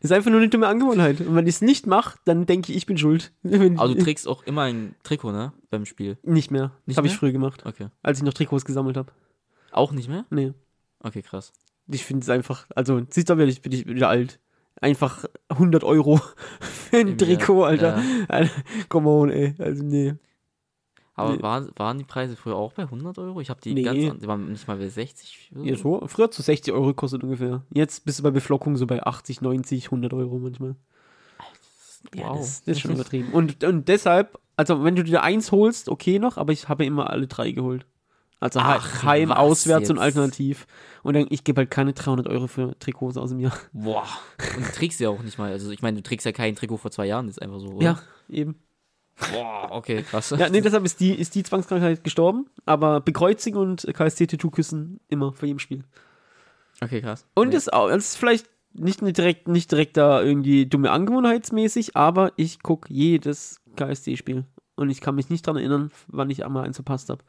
[0.01, 1.19] ist einfach nur eine dumme Angewohnheit.
[1.21, 3.31] Und wenn ich es nicht mache, dann denke ich, ich bin schuld.
[3.43, 5.53] Aber du trägst auch immer ein Trikot, ne?
[5.71, 6.19] Beim Spiel.
[6.21, 6.71] nicht mehr.
[6.85, 7.87] Nicht Habe ich früher gemacht, Okay.
[8.03, 9.11] als ich noch Trikots gesammelt habe.
[9.71, 10.25] Auch nicht mehr?
[10.29, 10.53] Nee.
[11.03, 11.51] Okay, krass.
[11.87, 14.39] Ich finde es einfach, also, siehst du, ich bin ich wieder alt.
[14.79, 16.17] Einfach 100 Euro
[16.59, 17.63] für ein Irgendwie, Trikot.
[17.63, 17.97] Alter.
[17.97, 18.25] Ja.
[18.29, 18.51] Alter.
[18.89, 19.55] Come on, ey.
[19.59, 20.15] Also, nee.
[21.13, 21.41] Aber Nee.
[21.43, 23.41] waren, waren die Preise früher auch bei 100 Euro?
[23.41, 23.83] Ich habe die Nee.
[23.83, 25.51] ganz, an- die waren nicht mal bei 60.
[25.55, 26.01] oder Ja, so.
[26.07, 27.63] Früher hat so 60 Euro gekostet ungefähr.
[27.73, 30.75] Jetzt bist du bei Beflockung so bei 80, 90, 100 Euro manchmal.
[32.15, 32.37] Ja, Wow.
[32.39, 33.31] das, das ist schon übertrieben.
[33.33, 37.09] Und, und deshalb, also wenn du dir eins holst, okay noch, aber ich habe immer
[37.11, 37.85] alle drei geholt.
[38.41, 40.03] Also Ach, Heim, was Auswärts und jetzt?
[40.03, 40.65] Alternativ.
[41.03, 43.53] Und dann, ich gebe halt keine 300 Euro für Trikots aus dem Jahr.
[43.71, 44.07] Boah.
[44.57, 45.51] Und du trägst ja auch nicht mal.
[45.51, 47.67] Also ich meine, du trägst ja kein Trikot vor zwei Jahren, ist einfach so.
[47.67, 47.85] Oder?
[47.85, 48.55] Ja, eben.
[49.31, 50.31] Boah, okay, krass.
[50.31, 52.47] Ja, nee, deshalb ist die, ist die Zwangskrankheit gestorben.
[52.65, 55.83] Aber bekreuzigen und KSC-Tattoo küssen immer vor jedem Spiel.
[56.83, 57.27] Okay, krass.
[57.35, 62.31] Und auch, das ist vielleicht nicht, eine direkt, nicht direkt da irgendwie dumme Angewohnheitsmäßig, aber
[62.37, 64.45] ich gucke jedes KSC-Spiel.
[64.75, 67.23] Und ich kann mich nicht daran erinnern, wann ich einmal eins verpasst habe.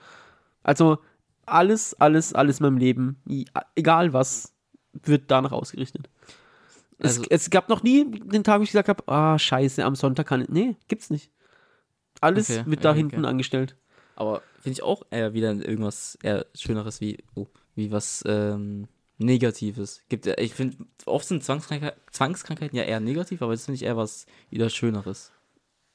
[0.62, 0.98] Also
[1.46, 3.22] alles, alles, alles in meinem Leben,
[3.74, 4.54] egal was,
[4.92, 6.08] wird danach ausgerichtet.
[6.98, 9.96] Es, Also- es gab noch nie den Tag, wo ich gesagt habe, ah, scheiße, am
[9.96, 10.48] Sonntag kann ich.
[10.48, 11.30] Nee, gibt's nicht.
[12.20, 13.26] Alles Okay, wird da okay, hinten okay.
[13.26, 13.76] angestellt.
[14.14, 18.86] Aber finde ich auch eher wieder irgendwas eher Schöneres wie, oh, wie was ähm,
[19.18, 20.02] Negatives.
[20.08, 23.96] Gibt ich finde, oft sind Zwangskrankheit, Zwangskrankheiten ja eher negativ, aber das finde ich eher
[23.96, 25.32] was wieder Schöneres.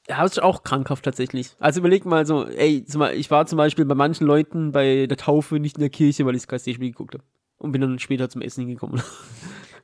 [0.08, 1.50] Ja, das ist auch krankhaft tatsächlich.
[1.60, 2.84] Also überleg mal so, ey,
[3.14, 6.34] ich war zum Beispiel bei manchen Leuten bei der Taufe nicht in der Kirche, weil
[6.34, 7.24] ich das KSD-Spiel geguckt habe.
[7.58, 9.02] Und bin dann später zum Essen hingekommen.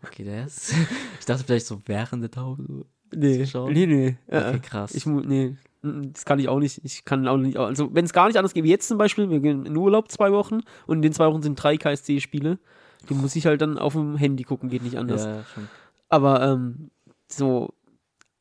[0.07, 0.75] Okay, ist.
[1.21, 2.63] Ich dachte vielleicht so während der Taufe.
[3.15, 4.17] Nee, nee, nee.
[4.29, 4.95] Okay, krass.
[4.95, 6.81] Ich, nee, mm, das kann ich auch nicht.
[6.85, 7.57] Ich kann auch nicht.
[7.57, 10.11] Also, wenn es gar nicht anders geht, wie jetzt zum Beispiel, wir gehen in Urlaub
[10.11, 12.59] zwei Wochen und in den zwei Wochen sind drei KSC-Spiele.
[13.09, 15.25] Die muss ich halt dann auf dem Handy gucken, geht nicht anders.
[15.25, 15.69] ja, schon.
[16.09, 16.91] Aber ähm,
[17.29, 17.73] so,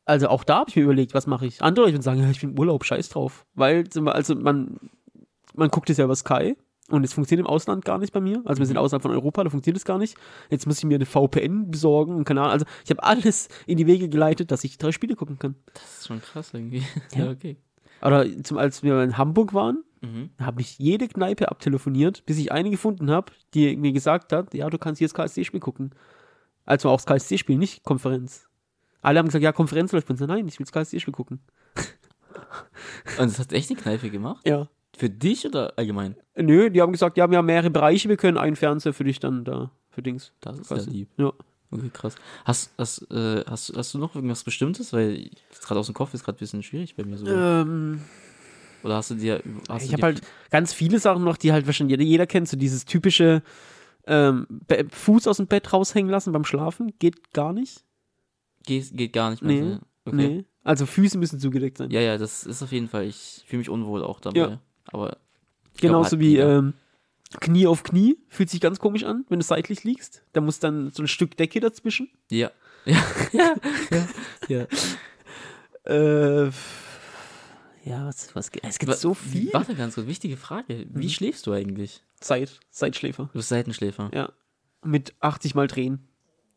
[0.06, 1.62] also auch da habe ich mir überlegt, was mache ich.
[1.62, 3.46] Andere würden sagen, ja, ich bin im Urlaub, scheiß drauf.
[3.56, 4.78] Weil, also man,
[5.56, 6.56] man guckt es ja über Sky
[6.90, 8.42] und es funktioniert im Ausland gar nicht bei mir.
[8.46, 8.82] Also wir sind Mhm.
[8.82, 10.16] außerhalb von Europa, da funktioniert es gar nicht.
[10.50, 12.44] Jetzt muss ich mir eine VPN besorgen und Ahnung.
[12.44, 15.56] Also ich habe alles in die Wege geleitet, dass ich drei Spiele gucken kann.
[15.74, 16.84] Das ist schon krass irgendwie.
[17.16, 17.26] Ja.
[17.26, 17.58] Ja, okay.
[18.02, 20.32] Oder zum, als wir in Hamburg waren, Mhm.
[20.38, 24.70] habe ich jede Kneipe abtelefoniert, bis ich eine gefunden habe, die mir gesagt hat, ja,
[24.70, 25.92] du kannst hier das KSC-Spiel gucken.
[26.66, 28.50] Also auch das KSC-Spiel, nicht Konferenz.
[29.04, 30.22] Alle haben gesagt, ja, Konferenz läuft bei uns.
[30.22, 31.40] Nein, ich will das KSC-Spiel gucken.
[33.20, 34.48] Und das hat echt die Kneipe gemacht?
[34.48, 34.68] Ja.
[34.98, 36.16] Für dich oder allgemein?
[36.36, 39.20] Nö, die haben gesagt, ja, wir haben mehrere Bereiche, wir können einen Fernseher für dich
[39.20, 40.32] dann da, für Dings.
[40.40, 40.90] Das ist Quasi.
[40.90, 41.10] ja lieb.
[41.18, 41.34] Ja.
[41.72, 42.16] Okay, krass.
[42.46, 44.94] Hast, hast, äh, hast, hast du noch irgendwas Bestimmtes?
[44.94, 45.32] Weil
[45.66, 47.26] gerade aus dem Kopf ist gerade ein bisschen schwierig bei mir so.
[47.26, 48.02] Ähm,
[48.84, 49.42] Oder hast du dir.
[49.68, 52.56] Hast ich habe halt ganz viele Sachen noch, die halt wahrscheinlich jeder, jeder kennt, so
[52.56, 53.42] dieses typische
[54.06, 54.46] ähm,
[54.92, 57.84] Fuß aus dem Bett raushängen lassen beim Schlafen, geht gar nicht.
[58.66, 59.56] Geht, geht gar nicht mehr.
[59.56, 59.82] Nee, ne?
[60.06, 60.16] Okay.
[60.16, 60.46] Nee.
[60.64, 61.92] Also Füße müssen zugedeckt sein.
[61.92, 63.06] Ja, ja, das ist auf jeden Fall.
[63.06, 64.38] Ich fühle mich unwohl auch dabei.
[64.40, 64.62] Ja.
[64.86, 65.18] Aber.
[65.74, 66.74] ich glaub, Genauso hat wie ähm,
[67.42, 70.24] Knie auf Knie, fühlt sich ganz komisch an, wenn du seitlich liegst.
[70.34, 72.10] Da muss dann so ein Stück Decke dazwischen.
[72.30, 72.52] Ja.
[72.86, 73.02] Ja,
[73.32, 73.56] ja,
[73.92, 74.08] ja.
[74.50, 74.68] ja.
[75.86, 76.52] Äh,
[77.86, 78.64] ja, was, was geht?
[78.64, 79.52] Es gibt Wa- so viel.
[79.54, 80.86] Warte ganz kurz, wichtige Frage.
[80.90, 81.10] Wie Mhm.
[81.10, 82.04] schläfst du eigentlich?
[82.20, 83.26] Zeit, Zeitschläfer.
[83.32, 84.10] Du bist Seitenschläfer.
[84.14, 84.32] Ja.
[84.84, 86.08] Mit 80 Mal drehen.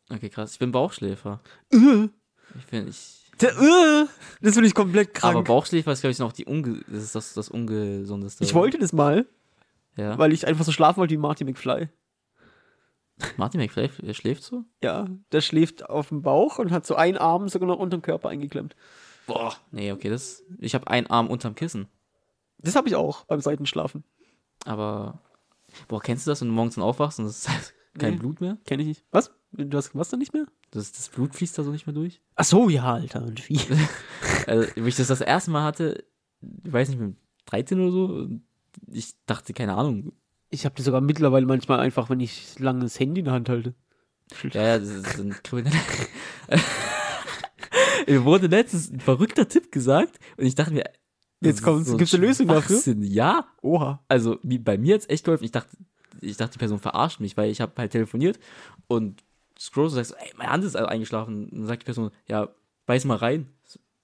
[0.09, 0.53] Okay, krass.
[0.53, 1.41] Ich bin Bauchschläfer.
[1.71, 2.07] Äh,
[2.57, 3.29] Ich bin, ich.
[3.41, 4.05] der, äh,
[4.41, 5.35] das finde ich komplett krank.
[5.35, 8.43] Aber Bauchschläfer ist, glaube ich, noch die unge das ist das, das ungesundeste.
[8.43, 9.25] ich wollte das mal,
[9.95, 10.17] Ja.
[10.17, 11.89] weil ich einfach so schlafen wollte wie Marty McFly.
[13.35, 14.63] Martin McFly schläft so?
[14.83, 18.03] Ja, der schläft auf dem Bauch und hat so einen Arm sogar noch unter dem
[18.03, 18.75] Körper eingeklemmt.
[19.25, 19.55] Boah.
[19.71, 20.43] Nee, okay, das.
[20.59, 21.87] Ich habe einen Arm unterm Kissen.
[22.59, 24.03] Das habe ich auch beim Seitenschlafen.
[24.65, 25.19] Aber.
[25.87, 28.19] Boah, kennst du das, wenn du morgens dann aufwachst und es ist kein Nee.
[28.19, 28.57] Blut mehr?
[28.65, 29.03] Kenne ich nicht.
[29.11, 29.31] Was?
[29.57, 30.45] Du hast was dann nicht mehr?
[30.71, 32.21] Das, das Blut fließt da so nicht mehr durch?
[32.35, 33.23] Ach so, ja, Alter.
[33.23, 33.59] Und wie?
[34.45, 36.05] Also, wie ich das das erste Mal hatte,
[36.63, 38.29] ich weiß nicht, mit 13 oder so,
[38.89, 40.13] ich dachte, keine Ahnung.
[40.49, 43.49] Ich habe die sogar mittlerweile manchmal einfach, wenn ich lange das Handy in der Hand
[43.49, 43.75] halte.
[44.53, 45.73] Ja, ja, das ist ein kriminell.
[48.07, 50.93] Mir wurde letztens ein verrückter Tipp gesagt und ich dachte mir, das
[51.41, 51.91] Jetzt ist kommt's.
[51.91, 52.81] ein Gibt's eine Lösung dafür?
[53.01, 54.03] Ja, Oha.
[54.07, 55.43] also wie, bei mir jetzt echt geholfen.
[55.43, 55.75] Ich dachte,
[56.21, 58.39] ich dachte, die Person verarscht mich, weil ich habe halt telefoniert
[58.87, 59.23] und
[59.59, 61.45] scroll so sagst, ey, meine Hand ist eingeschlafen.
[61.49, 62.49] Und dann sagt die Person, ja,
[62.85, 63.47] beiß mal rein.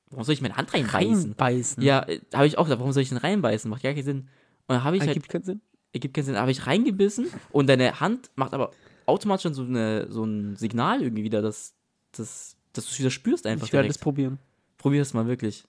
[0.09, 1.31] Warum soll ich meine Hand reinbeißen?
[1.31, 1.83] Reinbeißen.
[1.83, 3.69] Ja, habe ich auch gesagt, warum soll ich denn reinbeißen?
[3.69, 4.17] Macht gar keinen Sinn.
[4.19, 4.29] Und
[4.75, 5.61] dann habe ich halt, Ergibt keinen Sinn.
[5.91, 8.71] ergibt keinen Sinn, habe ich reingebissen und deine Hand macht aber
[9.05, 11.73] automatisch schon so, eine, so ein Signal irgendwie wieder, dass,
[12.11, 14.03] dass, dass du es wieder spürst einfach Ich werde das direkt.
[14.03, 14.39] probieren.
[14.77, 15.65] Probier das mal wirklich.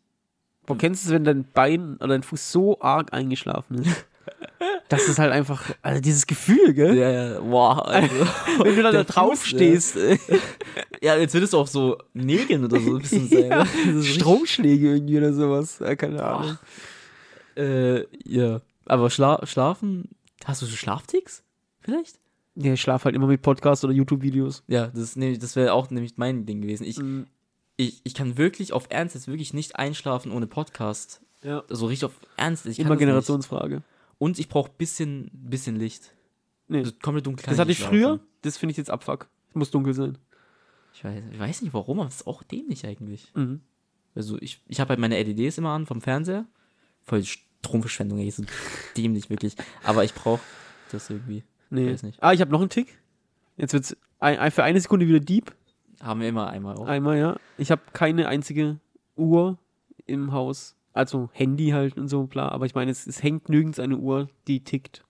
[0.66, 4.06] Boah, kennst du es, wenn dein Bein oder dein Fuß so arg eingeschlafen ist?
[4.88, 6.96] das ist halt einfach, also dieses Gefühl, gell?
[6.96, 7.78] Ja, ja, wow.
[7.80, 8.14] Also,
[8.64, 10.18] Wenn du dann da drauf Fuß, stehst, äh,
[11.02, 13.50] ja, jetzt würdest du auch so Nägeln oder so ein bisschen sein.
[13.50, 14.02] ja, ne?
[14.02, 15.78] Stromschläge irgendwie oder sowas.
[15.80, 16.58] Ja, keine Ahnung.
[17.56, 18.60] Äh, ja.
[18.86, 20.08] Aber schla schlafen,
[20.44, 21.42] hast du so Schlafticks?
[21.80, 22.18] Vielleicht?
[22.56, 24.62] Ja, ich schlafe halt immer mit Podcasts oder YouTube-Videos.
[24.68, 26.84] Ja, das, das wäre auch nämlich mein Ding gewesen.
[26.84, 27.26] Ich, Mhm.
[27.76, 31.20] ich, ich kann wirklich auf Ernst jetzt wirklich nicht einschlafen ohne Podcast.
[31.42, 31.64] Ja.
[31.68, 32.66] So richtig auf Ernst.
[32.66, 33.50] Ich Immer das nicht.
[34.18, 36.12] Und ich brauche bisschen, bisschen Licht.
[36.68, 36.78] Nee.
[36.78, 37.46] Also komplett dunkel.
[37.46, 38.26] Das hatte ich früher, schlafen.
[38.42, 39.28] das finde ich jetzt Abfuck.
[39.50, 40.18] Es muss dunkel sein.
[40.94, 43.32] Ich weiß, ich weiß nicht warum, aber das ist auch dämlich eigentlich.
[43.34, 43.60] Mhm.
[44.14, 46.46] Also ich, ich habe halt meine LEDs immer an vom Fernseher.
[47.02, 48.44] Voll Stromverschwendung, ey, so
[48.96, 49.56] dämlich wirklich.
[49.82, 50.40] Aber ich brauche
[50.92, 51.42] das irgendwie.
[51.70, 51.92] Nee.
[51.92, 52.22] Weiß nicht.
[52.22, 52.98] Ah, ich habe noch einen Tick.
[53.56, 55.54] Jetzt wird's ein, ein, für eine Sekunde wieder deep.
[56.00, 56.86] Haben wir immer einmal auch.
[56.86, 57.36] Einmal, ja.
[57.58, 58.78] Ich habe keine einzige
[59.16, 59.58] Uhr
[60.06, 60.76] im Haus.
[60.94, 62.52] Also Handy halt und so, klar.
[62.52, 65.04] Aber ich meine, es, es hängt nirgends eine Uhr, die tickt.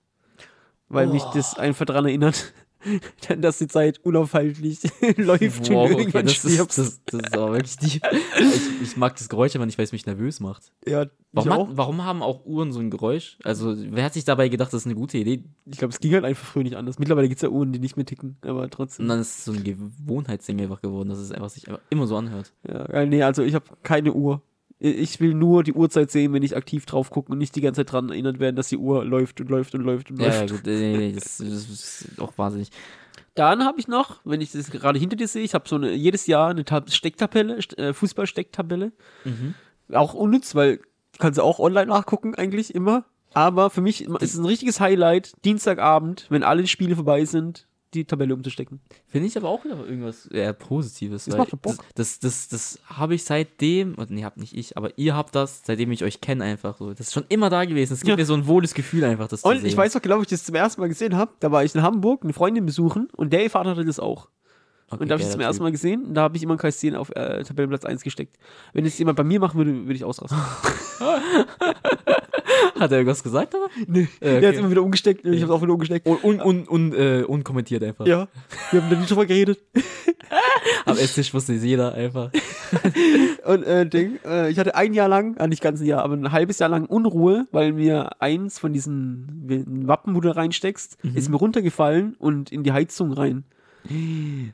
[0.89, 1.31] Weil mich Oh.
[1.33, 2.53] das einfach daran erinnert,
[3.39, 4.81] dass die Zeit unaufhaltlich
[5.17, 8.01] läuft Wow, und okay, das, ist, das, das ist aber wirklich tief.
[8.39, 10.71] Ich, ich mag das Geräusch aber nicht, weil es mich nervös macht.
[10.87, 11.67] ja, ich Warum, auch.
[11.69, 13.37] hat, warum haben auch Uhren so ein Geräusch?
[13.43, 15.43] Also, wer hat sich dabei gedacht, das ist eine gute Idee?
[15.65, 16.97] Ich glaube, es ging halt einfach früher nicht anders.
[16.99, 19.07] Mittlerweile gibt es ja Uhren, die nicht mehr ticken, aber Und trotzdem.
[19.07, 22.15] dann ist es so ein Gewohnheitsding einfach geworden, dass es einfach sich einfach immer so
[22.15, 22.53] anhört.
[22.67, 24.41] Ja, nee, also ich habe keine Uhr
[24.77, 27.79] Ich will nur die Uhrzeit sehen, wenn ich aktiv drauf gucke und nicht die ganze
[27.81, 30.49] Zeit dran erinnert werden, dass die Uhr läuft und läuft und läuft und Ja, läuft.
[30.49, 32.69] ja, gut, nee, nee, das, das ist auch wahnsinnig.
[33.35, 35.93] Dann habe ich noch, wenn ich das gerade hinter dir sehe, ich habe so eine,
[35.93, 38.91] jedes Jahr eine Tab Stecktabelle, St- äh, Fußball-Stecktabelle.
[39.93, 43.05] Auch unnütz, weil du kannst auch online nachgucken, eigentlich immer.
[43.33, 48.05] Aber für mich ist es ein richtiges Highlight, Dienstagabend, wenn alle Spiele vorbei sind, die
[48.05, 48.79] Tabelle umzustecken.
[49.07, 51.25] Finde ich aber auch wieder irgendwas eher Positives.
[51.25, 51.75] Das macht doch Bock.
[51.95, 55.33] Das, das, das, das habe ich seitdem, und nee, habt nicht ich, aber ihr habt
[55.35, 56.91] das, seitdem ich euch kenne, einfach so.
[56.91, 57.93] Das ist schon immer da gewesen.
[57.93, 58.15] Es gibt Ja.
[58.15, 60.43] mir so ein wohles Gefühl einfach, das Und ich weiß noch genau, wie ich das
[60.43, 61.31] zum ersten Mal gesehen habe.
[61.39, 64.29] Da war ich in Hamburg, eine Freundin besuchen und der Vater hatte das auch.
[64.87, 66.55] Okay, und da habe ich das zum ersten Mal gesehen und da habe ich immer
[66.55, 68.37] KS10 auf äh, Tabellenplatz 1 gesteckt.
[68.73, 70.37] Wenn es jemand bei mir machen würde, würde ich ausrasten.
[72.79, 73.67] Hat er irgendwas gesagt, aber?
[73.87, 74.07] nee.
[74.19, 74.57] Äh, Der hat okay.
[74.59, 76.05] immer wieder umgesteckt ich habe es auch wieder umgesteckt.
[76.07, 78.05] Und, und, und, und äh, unkommentiert einfach.
[78.05, 78.27] Ja,
[78.71, 79.59] wir haben da nicht drüber geredet.
[80.85, 82.31] Am Esstisch wusste es jeder einfach.
[83.45, 86.15] Und äh, Ding, äh, ich hatte ein Jahr lang, äh, nicht ganz ein Jahr, aber
[86.15, 91.15] ein halbes Jahr lang Unruhe, weil mir eins von diesen Wappen, wo du reinsteckst, Mhm.
[91.17, 93.43] ist mir runtergefallen und in die Heizung rein.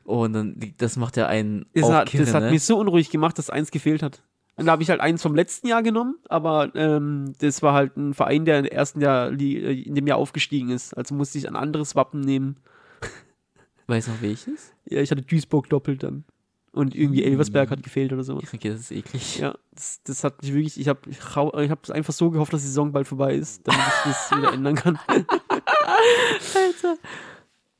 [0.04, 2.50] Oh, und dann, das macht ja einen Das, hat, kirre, das hat ne?
[2.50, 4.22] mich so unruhig gemacht, dass eins gefehlt hat.
[4.56, 7.96] Und da habe ich halt eins vom letzten Jahr genommen, aber ähm, das war halt
[7.96, 10.96] ein Verein, der im ersten Jahr äh, in dem Jahr aufgestiegen ist.
[10.96, 12.56] Also musste ich ein anderes Wappen nehmen.
[13.86, 14.72] Weiß noch welches?
[14.84, 16.24] Ja, ich hatte Duisburg doppelt dann.
[16.72, 18.44] Und irgendwie Elversberg hat gefehlt oder sowas.
[18.52, 19.38] Okay, das ist eklig.
[19.38, 22.68] Ja, das, das hat mich wirklich, ich habe ich, hab einfach so gehofft, dass die
[22.68, 24.98] Saison bald vorbei ist, damit ich das wieder ändern kann.
[25.08, 26.96] Alter.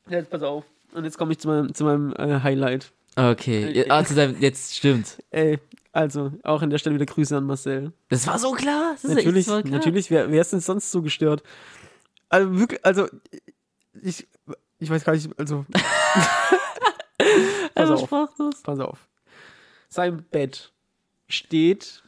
[0.08, 0.64] Ja, jetzt pass auf.
[0.92, 2.92] Und jetzt komme ich zu meinem, zu meinem äh, Highlight.
[3.16, 5.22] Okay, ah, zu deinem, jetzt stimmt.
[5.30, 5.58] Ey,
[5.92, 7.92] also, auch an der Stelle wieder Grüße an Marcel.
[8.08, 8.92] Das war so klar.
[8.92, 9.62] Das ist natürlich, klar.
[9.66, 11.42] natürlich, wer, wer ist denn sonst so gestört?
[12.28, 13.08] Also wirklich, also,
[14.02, 14.26] ich,
[14.78, 17.28] ich weiß gar nicht, also, pass
[17.74, 18.00] Also auf.
[18.00, 18.62] sprachlos.
[18.62, 19.06] pass auf.
[19.88, 20.72] Sein Bett
[21.28, 22.02] steht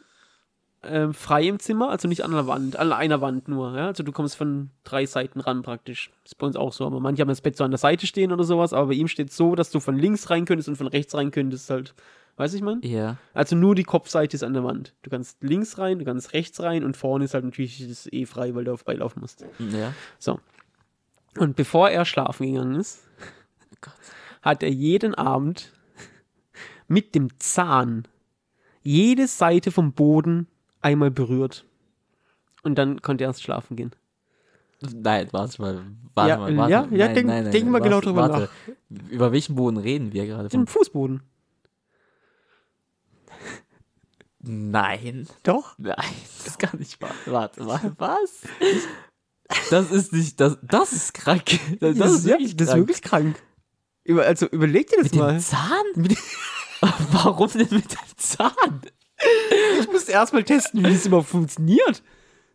[0.82, 3.76] ähm, frei im Zimmer, also nicht an der Wand, an einer Wand nur.
[3.76, 3.86] Ja?
[3.88, 6.10] Also du kommst von drei Seiten ran praktisch.
[6.24, 6.86] ist bei uns auch so.
[6.86, 9.08] Aber manche haben das Bett so an der Seite stehen oder sowas, aber bei ihm
[9.08, 11.94] steht so, dass du von links rein könntest und von rechts rein könntest halt.
[12.36, 12.80] Weiß ich man?
[12.82, 13.16] Ja.
[13.32, 14.94] Also nur die Kopfseite ist an der Wand.
[15.02, 18.26] Du kannst links rein, du kannst rechts rein und vorne ist halt natürlich das eh
[18.26, 19.44] frei, weil du auf beilaufen musst.
[19.58, 19.92] Ja.
[20.18, 20.40] So.
[21.38, 23.04] Und bevor er schlafen gegangen ist,
[23.80, 23.94] Gott.
[24.42, 25.72] hat er jeden Abend
[26.88, 28.06] mit dem Zahn
[28.82, 30.48] jede Seite vom Boden
[30.80, 31.64] einmal berührt.
[32.62, 33.92] Und dann konnte er erst schlafen gehen.
[34.92, 35.82] Nein, warte mal.
[36.14, 36.72] Warte Ja, mal, warte.
[36.72, 38.48] ja, ja, nein, denk- nein, nein, denk mal genau drüber warte.
[39.10, 40.48] Über welchen Boden reden wir gerade?
[40.48, 40.66] Den?
[40.66, 41.22] Fußboden.
[44.46, 45.26] Nein.
[45.42, 45.74] Doch.
[45.78, 45.96] Nein,
[46.44, 47.14] das kann nicht wahr.
[47.26, 48.42] Warte mal, was?
[49.70, 51.44] Das ist nicht, das, das ist krank.
[51.80, 52.80] Das, das ist wirklich das ist krank.
[52.88, 53.42] wirklich krank.
[54.04, 55.32] Über, also überleg dir das Mit mal.
[55.32, 55.84] dem Zahn?
[57.12, 58.80] Warum denn mit dem Zahn?
[59.80, 62.02] Ich musste erstmal testen, wie das überhaupt funktioniert.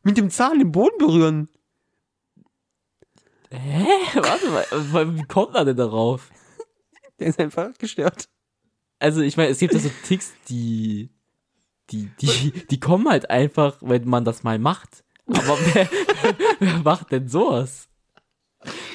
[0.03, 1.49] Mit dem Zahn den Boden berühren.
[3.49, 3.87] Hä?
[4.15, 4.49] Warte
[4.91, 6.29] mal, wie kommt man denn darauf?
[7.19, 8.29] Der ist einfach gestört.
[8.99, 11.09] Also, ich meine, es gibt ja so Ticks, die,
[11.91, 15.03] die, die, die kommen halt einfach, wenn man das mal macht.
[15.27, 15.89] Aber wer,
[16.59, 17.87] wer macht denn sowas?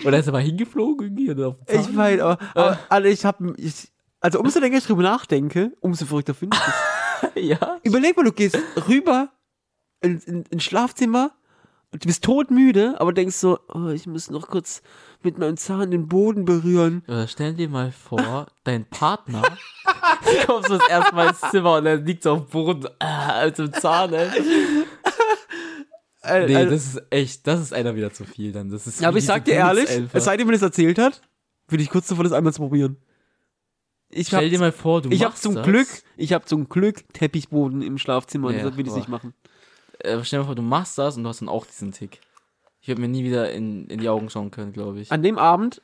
[0.05, 3.55] Oder ist er mal hingeflogen irgendwie auf den Ich meine, aber, aber also ich habe,
[3.57, 3.91] ich,
[4.21, 7.31] also umso länger ich drüber nachdenke, umso verrückter finde ich das.
[7.43, 7.79] ja.
[7.83, 9.31] Überleg mal, du gehst rüber
[10.01, 11.33] in, in, ins Schlafzimmer
[11.95, 14.83] und du bist todmüde, aber denkst so, oh, ich muss noch kurz
[15.23, 17.05] mit meinem Zahn den Boden berühren.
[17.07, 19.43] Oder stell dir mal vor, dein Partner
[20.47, 23.47] kommt so das erste Mal ins Zimmer und er liegt so auf dem Boden äh,
[23.47, 24.29] mit dem Zahn, ey.
[26.23, 28.71] Äh, Nee, also- das ist echt, das ist einer wieder zu viel dann.
[28.71, 31.21] Das ist Ja, aber ich sag dir ehrlich, es sei denn, wenn es erzählt hat,
[31.69, 32.97] würde ich kurz davor, das einmal zu probieren.
[34.11, 35.65] Ich Stell dir mal vor, du ich hab machst zum das.
[35.67, 39.35] Glück, ich habe zum Glück Teppichboden im Schlafzimmer, Ja, deshalb würde ich es nicht machen.
[40.05, 42.21] Äh, stell dir mal vor, du machst das und du hast dann auch diesen Tick.
[42.81, 45.11] Ich würde mir nie wieder in, in die Augen schauen können, glaube ich.
[45.11, 45.81] An dem Abend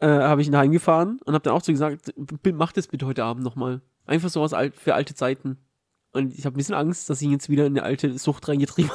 [0.00, 3.06] äh, habe ich ihn heimgefahren und habe dann auch ihm gesagt, "B- mach das bitte
[3.06, 3.80] heute Abend nochmal.
[4.06, 5.58] Einfach so was alt, für alte Zeiten.
[6.12, 8.48] Und ich habe ein bisschen Angst, dass ich ihn jetzt wieder in eine alte Sucht
[8.48, 8.90] reingetrieben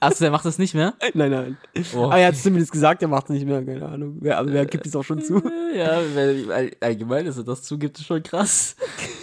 [0.00, 0.94] Achso, der macht das nicht mehr?
[1.02, 1.10] habe.
[1.14, 1.58] nein, nein.
[1.94, 2.08] Oh.
[2.10, 4.16] Ah, er hat es zumindest gesagt, er macht es nicht mehr, keine Ahnung.
[4.20, 5.42] Wer, aber wer gibt es auch schon zu?
[5.74, 8.76] Ja, weil allgemein, dass er das zugibt, ist schon krass.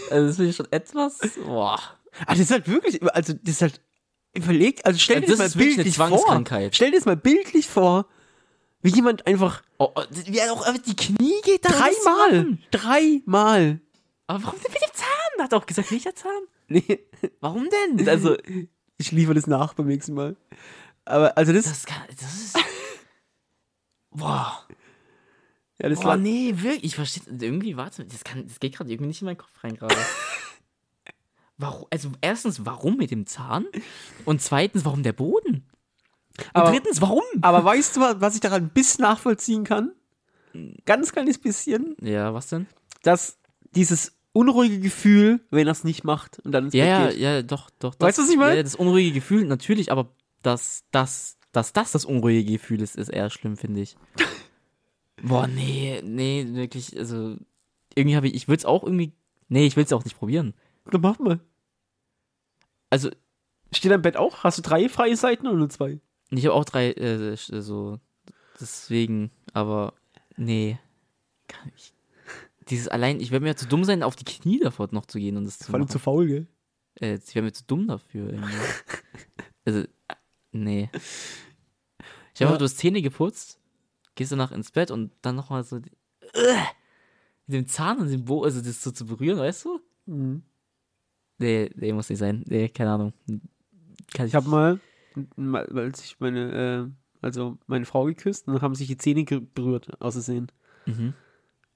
[0.10, 1.18] Also das finde ich schon etwas.
[1.46, 1.80] Boah.
[2.26, 3.82] Ah, das ist halt wirklich, also das ist halt,
[4.34, 6.44] überleg, also stell dir Das das, mal bildlich vor.
[6.72, 8.06] Stell dir das mal bildlich vor,
[8.82, 13.80] wie jemand einfach Oh, oh, wie er auch die Knie geht, da dreimal, dreimal,
[14.28, 15.44] Aber warum denn mit dem Zahn?
[15.44, 16.44] Hat er auch gesagt, welcher Zahn?
[16.68, 17.00] nee,
[17.40, 18.08] Warum denn?
[18.08, 18.38] Also,
[18.98, 20.36] ich liefere das nach beim nächsten Mal.
[21.06, 22.58] Aber, also das, das kann, das ist.
[24.12, 24.68] Boah.
[25.82, 26.84] ja, das Boah, war, nee, wirklich.
[26.84, 27.24] Ich verstehe.
[27.40, 29.96] Irgendwie, warte, das, kann, das geht gerade irgendwie nicht in meinen Kopf rein gerade.
[31.62, 33.66] Warum, also erstens, warum mit dem Zahn?
[34.26, 35.68] Und zweitens, warum der Boden?
[36.38, 37.22] Und Aber- drittens, warum?
[37.42, 39.92] Aber weißt du, was ich daran ein bisschen nachvollziehen kann?
[40.86, 42.68] Ganz kleines bisschen, Ja, was denn?
[43.04, 43.38] dass
[43.76, 47.22] dieses unruhige Gefühl, wenn er es nicht macht und dann ins Ja, ja, Bett geht.
[47.22, 47.96] ja, doch, doch.
[48.00, 48.58] Weißt du, was ich meine?
[48.58, 53.10] Ja, das unruhige Gefühl, natürlich, aber dass das, dass das das unruhige Gefühl ist, ist
[53.10, 53.96] eher schlimm, finde ich.
[55.24, 57.36] Boah, nee, nee, wirklich, also
[57.96, 59.14] irgendwie habe ich, ich würde es auch irgendwie,
[59.50, 60.54] nee, ich will es auch nicht probieren.
[60.90, 61.40] Dann mach mal.
[62.92, 63.10] Also,
[63.74, 64.44] Steht dein Bett auch?
[64.44, 66.00] Hast du drei freie Seiten oder nur zwei?
[66.30, 68.00] ich habe auch drei, äh, so,
[68.60, 69.94] deswegen, aber
[70.38, 70.78] nee,
[71.48, 71.94] kann ich.
[72.70, 75.36] Dieses allein, ich wäre mir zu dumm sein, auf die Knie davor noch zu gehen
[75.38, 76.48] und das zu Vor allem zu faul, gell?
[77.00, 78.34] Äh, ich wäre mir zu dumm dafür.
[79.66, 80.16] Also, äh,
[80.52, 80.90] nee.
[82.34, 82.58] Ich habe Ja.
[82.58, 83.60] du hast Zähne geputzt,
[84.16, 85.92] gehst danach ins Bett und dann nochmal so die-
[86.34, 86.56] äh,
[87.48, 89.80] mit dem Zahn und dem Bo, also das so zu berühren, weißt du?
[90.08, 90.44] Mhm.
[91.42, 92.44] Nee, nee, muss nicht sein.
[92.48, 93.14] Nee, keine Ahnung.
[94.14, 94.80] Kann Ich habe mal,
[95.36, 99.24] mal, als ich meine, äh, also meine Frau geküsst und dann haben sich die Zähne
[99.24, 100.52] berührt, aus Versehen.
[100.86, 101.14] Mhm.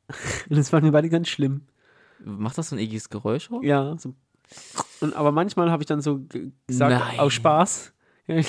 [0.49, 1.61] Und das war mir beide ganz schlimm.
[2.23, 3.63] Macht das so ein ekliges Geräusch auch?
[3.63, 4.13] Ja, so.
[5.01, 7.19] Und, aber manchmal habe ich dann so ge- gesagt, Nein.
[7.19, 7.93] aus Spaß,
[8.27, 8.41] ja,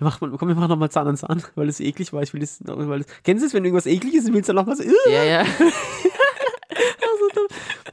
[0.00, 2.22] mach mal, komm, wir machen nochmal Zahn an Zahn, weil es eklig war.
[2.22, 4.66] Ich will das, weil das, kennst du es, wenn irgendwas eklig ist, willst du noch
[4.66, 4.80] was?
[4.80, 5.44] Äh, Ja, ja.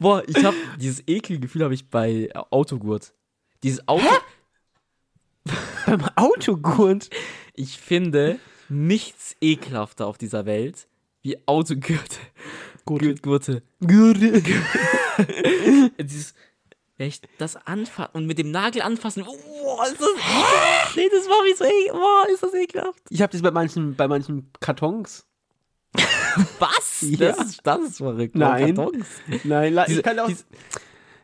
[0.02, 3.14] Boah, ich habe dieses Ekelgefühl habe ich bei Autogurt.
[3.62, 4.04] Dieses Auto.
[5.86, 7.12] beim Autogurt.
[7.54, 10.88] Ich finde nichts ekelhafter auf dieser Welt
[11.22, 12.18] wie Autogürte.
[12.84, 13.14] Gurte.
[13.14, 13.62] Gurte.
[13.80, 14.41] Gurte.
[16.04, 16.34] Dieses,
[16.97, 19.24] echt, das Anfassen und mit dem Nagel anfassen.
[19.28, 20.95] Oh, ist das ekelhaft.
[20.95, 22.28] Nee, das war wie so ekelhaft.
[22.28, 23.04] Oh, ist das ekelhaft.
[23.12, 25.28] Ich habe das bei manchen, bei manchen Kartons.
[26.60, 27.02] Was?
[27.02, 27.18] Ja.
[27.32, 28.36] Das, ist, das ist verrückt.
[28.36, 28.76] Nein.
[28.76, 29.06] Kartons.
[29.44, 30.44] Nein, Diese- ich, kann auch, diese-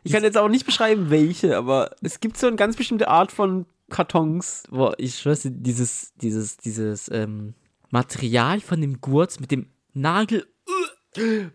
[0.04, 3.32] ich kann jetzt auch nicht beschreiben, welche, aber es gibt so eine ganz bestimmte Art
[3.32, 4.64] von Kartons.
[4.70, 7.54] Boah, ich schwör's dir, dieses, dieses, dieses, ähm,
[7.90, 10.46] Material von dem Gurt mit dem Nagel.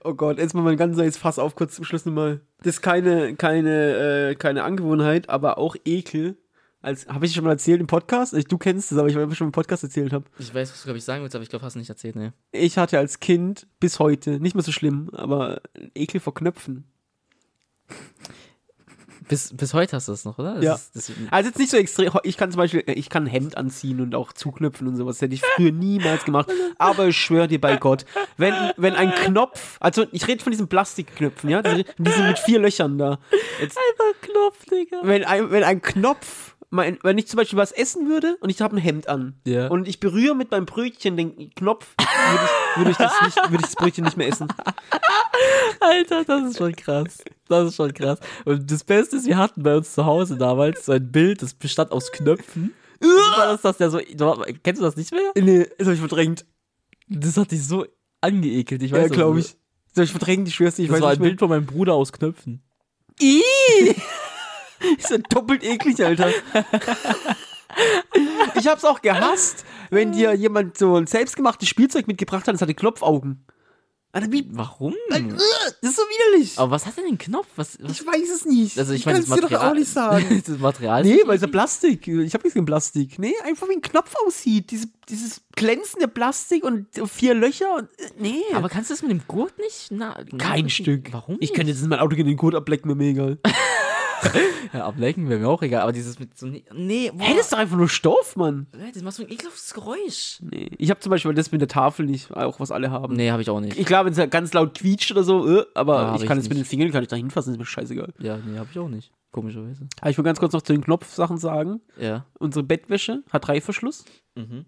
[0.03, 2.41] Oh Gott, jetzt mal mein ganz neues Fass auf, kurz zum Schluss nochmal.
[2.63, 6.37] Das ist keine, keine, äh, keine Angewohnheit, aber auch Ekel.
[6.83, 8.33] Als, habe ich schon mal erzählt im Podcast?
[8.33, 10.25] Ich, du kennst es, aber ich weiß, ob ich schon im Podcast erzählt habe.
[10.37, 12.17] Ich weiß, was du, glaube ich, sagen willst, aber ich glaube, hast du nicht erzählt,
[12.17, 12.33] ne?
[12.51, 15.61] Ich hatte als Kind bis heute, nicht mehr so schlimm, aber
[15.95, 16.83] Ekel vor Knöpfen.
[19.29, 20.55] Bis, bis heute hast du das noch, oder?
[20.55, 20.75] Das Ja.
[20.75, 22.11] Ist, das, Also jetzt nicht so extrem.
[22.23, 25.15] Ich kann zum Beispiel, ich kann ein Hemd anziehen und auch zuknöpfen und sowas.
[25.15, 26.51] Das hätte ich früher niemals gemacht.
[26.77, 28.05] Aber ich schwöre dir bei Gott,
[28.37, 32.59] wenn, wenn ein Knopf, also ich rede von diesen Plastikknöpfen, ja, diese, diese mit vier
[32.59, 33.19] Löchern da.
[33.61, 34.97] Jetzt, Einfach Knopf, Digga.
[35.03, 38.61] wenn ein, wenn ein Knopf, mein, wenn ich zum Beispiel was essen würde und ich
[38.61, 39.67] habe ein Hemd an Ja.
[39.67, 43.55] und ich berühre mit meinem Brötchen den Knopf, würde ich, würde ich, das nicht, würde
[43.55, 44.47] ich das Brötchen nicht mehr essen.
[45.79, 47.17] Alter, das ist schon krass.
[47.47, 48.19] Das ist schon krass.
[48.45, 51.53] Und das Beste ist, wir hatten bei uns zu Hause damals so ein Bild, das
[51.53, 52.73] bestand aus Knöpfen.
[53.01, 53.99] War das, das der so,
[54.63, 55.31] kennst du das nicht mehr?
[55.35, 56.45] Nee, das habe ich verdrängt.
[57.07, 57.85] Das hat dich so
[58.21, 58.81] angeekelt.
[58.81, 59.49] Ich weiß Ja, glaube nicht.
[59.49, 59.57] ich.
[59.89, 61.23] Das habe ich verdrängt, ich schwör's dir, ich Das weiß war nicht ein.
[61.23, 62.63] Bild von meinem Bruder aus Knöpfen.
[63.19, 63.41] Ih!
[64.97, 66.29] Ist ja doppelt eklig, Alter.
[68.55, 72.73] Ich hab's auch gehasst, wenn dir jemand so ein selbstgemachtes Spielzeug mitgebracht hat, das hatte
[72.75, 73.45] Knopfaugen.
[74.15, 74.47] Alter, wie.
[74.51, 74.93] Warum?
[75.09, 75.19] Das
[75.81, 76.59] ist so widerlich.
[76.59, 77.47] Aber was hat denn ein Knopf?
[77.55, 78.77] Was, was Ich weiß es nicht.
[78.77, 80.43] also ich, ich meine, kann es dir doch auch nicht sagen.
[80.45, 81.01] das Material.
[81.01, 82.07] Nee, ist weil es ja Plastik.
[82.07, 83.17] Ich habe nichts gegen Plastik.
[83.17, 84.69] Nee, einfach wie ein Knopf aussieht.
[84.69, 87.89] Diese, dieses glänzende Plastik und vier Löcher und.
[87.97, 88.43] äh, Nee.
[88.53, 89.87] Aber kannst du das mit dem Gurt nicht?
[89.89, 91.11] Na, kein Stück.
[91.11, 91.37] Warum?
[91.39, 93.39] Ich könnte jetzt in mein Auto gehen, den Gurt ablecken, mir egal.
[94.73, 95.81] ja, ablecken wäre mir auch egal.
[95.81, 96.47] Aber dieses mit so.
[96.47, 97.23] Nee, boah.
[97.23, 98.67] Hey, das ist doch einfach nur Stoff, Mann.
[98.93, 100.39] das macht so ein ekelhaftes Geräusch.
[100.41, 100.69] Nee.
[100.77, 103.15] Ich habe zum Beispiel das mit der Tafel nicht, auch was alle haben.
[103.15, 103.77] Nee, habe ich auch nicht.
[103.77, 106.37] Ich glaube, wenn es halt ganz laut quietscht oder so, äh, aber Ja, ich kann
[106.37, 106.65] jetzt mit den.
[106.65, 108.13] Fingern, kann ich da hinfassen, ist mir scheißegal.
[108.19, 109.11] Ja, nee, habe ich auch nicht.
[109.31, 109.87] Komischerweise.
[109.99, 111.81] Aber ich will ganz kurz noch zu den Knopfsachen sagen.
[111.99, 112.25] Ja.
[112.39, 114.05] Unsere Bettwäsche hat Reißverschluss.
[114.35, 114.65] Mhm.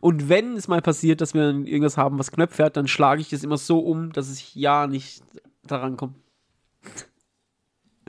[0.00, 3.30] Und wenn es mal passiert, dass wir irgendwas haben, was Knöpfe hat, dann schlage ich
[3.30, 5.22] das immer so um, dass ich ja nicht
[5.66, 6.14] daran komme.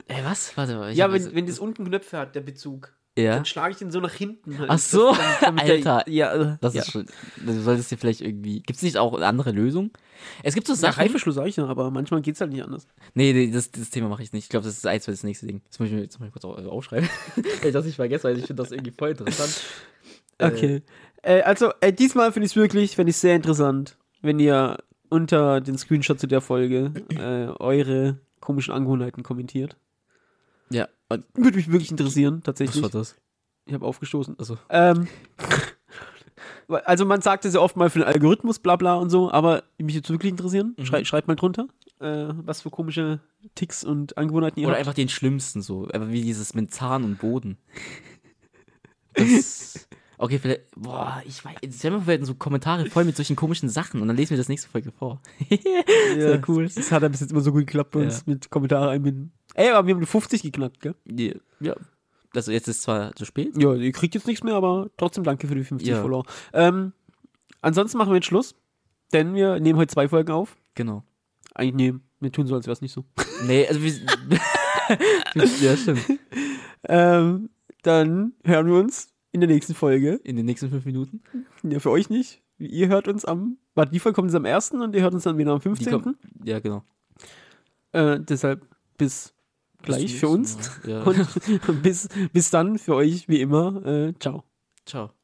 [0.08, 0.56] Ey, was?
[0.56, 0.92] Warte mal.
[0.92, 3.34] Ja, wenn, wenn das unten Knöpfe hat, der Bezug, Ja.
[3.34, 4.58] dann schlage ich den so nach hinten.
[4.58, 4.70] halt.
[4.70, 6.08] Ach so, damit der- Alter.
[6.10, 6.82] ja, äh, Das ja.
[6.82, 7.06] ist schon.
[7.44, 8.60] Du solltest dir vielleicht irgendwie.
[8.60, 9.90] Gibt es nicht auch eine andere Lösung?
[10.44, 11.00] Es gibt so Ja, Sachen.
[11.02, 12.86] Reißverschluss sage ich ja, aber manchmal geht es halt nicht anders.
[13.14, 14.44] nee, nee, das, das Thema mache ich nicht.
[14.44, 15.60] Ich glaube, das ist eins für das nächste Ding.
[15.68, 17.08] Das muss ich mir jetzt mal kurz äh, aufschreiben.
[17.64, 19.60] Ich das nicht vergesse, weil ich finde das irgendwie voll interessant.
[20.38, 20.82] Äh, Okay.
[21.22, 24.76] Äh, also, äh, diesmal finde ich es wirklich, finde ich sehr interessant, wenn ihr
[25.08, 29.76] unter den Screenshot zu der Folge äh, eure komischen Angewohnheiten kommentiert.
[30.70, 30.88] Ja.
[31.08, 32.82] Würde mich wirklich interessieren, was tatsächlich.
[32.82, 33.16] war das?
[33.66, 34.36] Ich habe aufgestoßen.
[34.38, 34.58] Also.
[34.70, 35.06] Ähm,
[36.68, 39.62] also man sagt es ja oft mal für den Algorithmus, bla bla und so, aber
[39.78, 40.84] mich jetzt wirklich interessieren, Mhm.
[40.84, 41.66] schrei, schreibt mal drunter.
[41.98, 43.20] äh, was für komische
[43.54, 44.80] Ticks und Angewohnheiten ihr Oder habt.
[44.80, 45.88] einfach den schlimmsten so.
[45.94, 47.56] Aber wie dieses mit Zahn und Boden.
[49.14, 49.88] Das,
[50.18, 50.62] okay, vielleicht.
[50.76, 51.54] Boah, ich weiß.
[51.74, 54.30] Stell mir vor, wir hätten so Kommentare voll mit solchen komischen Sachen und dann lesen
[54.30, 55.22] wir das nächste Folge vor.
[56.18, 56.68] Ja, cool.
[56.68, 58.32] Das hat ja bis jetzt immer so gut geklappt bei uns Ja.
[58.34, 59.32] mit Kommentare einbinden.
[59.56, 60.94] Ey, aber wir haben die 50 geknackt, gell?
[61.06, 61.32] Ja.
[61.60, 61.74] ja.
[62.34, 63.56] Also jetzt ist zwar zu spät.
[63.56, 66.02] Ja, ihr kriegt jetzt nichts mehr, aber trotzdem danke für die 50 Ja.
[66.02, 66.24] Follower.
[66.52, 66.92] Ähm,
[67.62, 68.54] ansonsten machen wir jetzt Schluss,
[69.14, 70.56] denn wir nehmen heute zwei Folgen auf.
[70.74, 71.02] Genau.
[71.54, 73.04] Eigentlich nehmen, wir tun so, als wäre es nicht so.
[73.46, 73.92] Nee, also wir.
[75.60, 76.00] ja, stimmt.
[76.84, 77.50] Ähm,
[77.82, 80.20] dann hören wir uns in der nächsten Folge.
[80.24, 81.22] In den nächsten fünf Minuten.
[81.62, 82.42] Ja, für euch nicht.
[82.58, 84.72] Ihr hört uns am, warte, die Folge kommt jetzt am 1.
[84.72, 86.02] und ihr hört uns dann wieder am Die 15.
[86.02, 86.82] kommt, ja, genau.
[87.92, 88.66] Äh, deshalb
[88.96, 89.34] bis
[89.86, 90.58] gleich für uns.
[90.86, 91.02] Ja.
[91.02, 91.26] Und
[91.82, 93.84] bis, bis dann für euch wie immer.
[93.86, 94.44] Äh, ciao.
[94.84, 95.15] Ciao.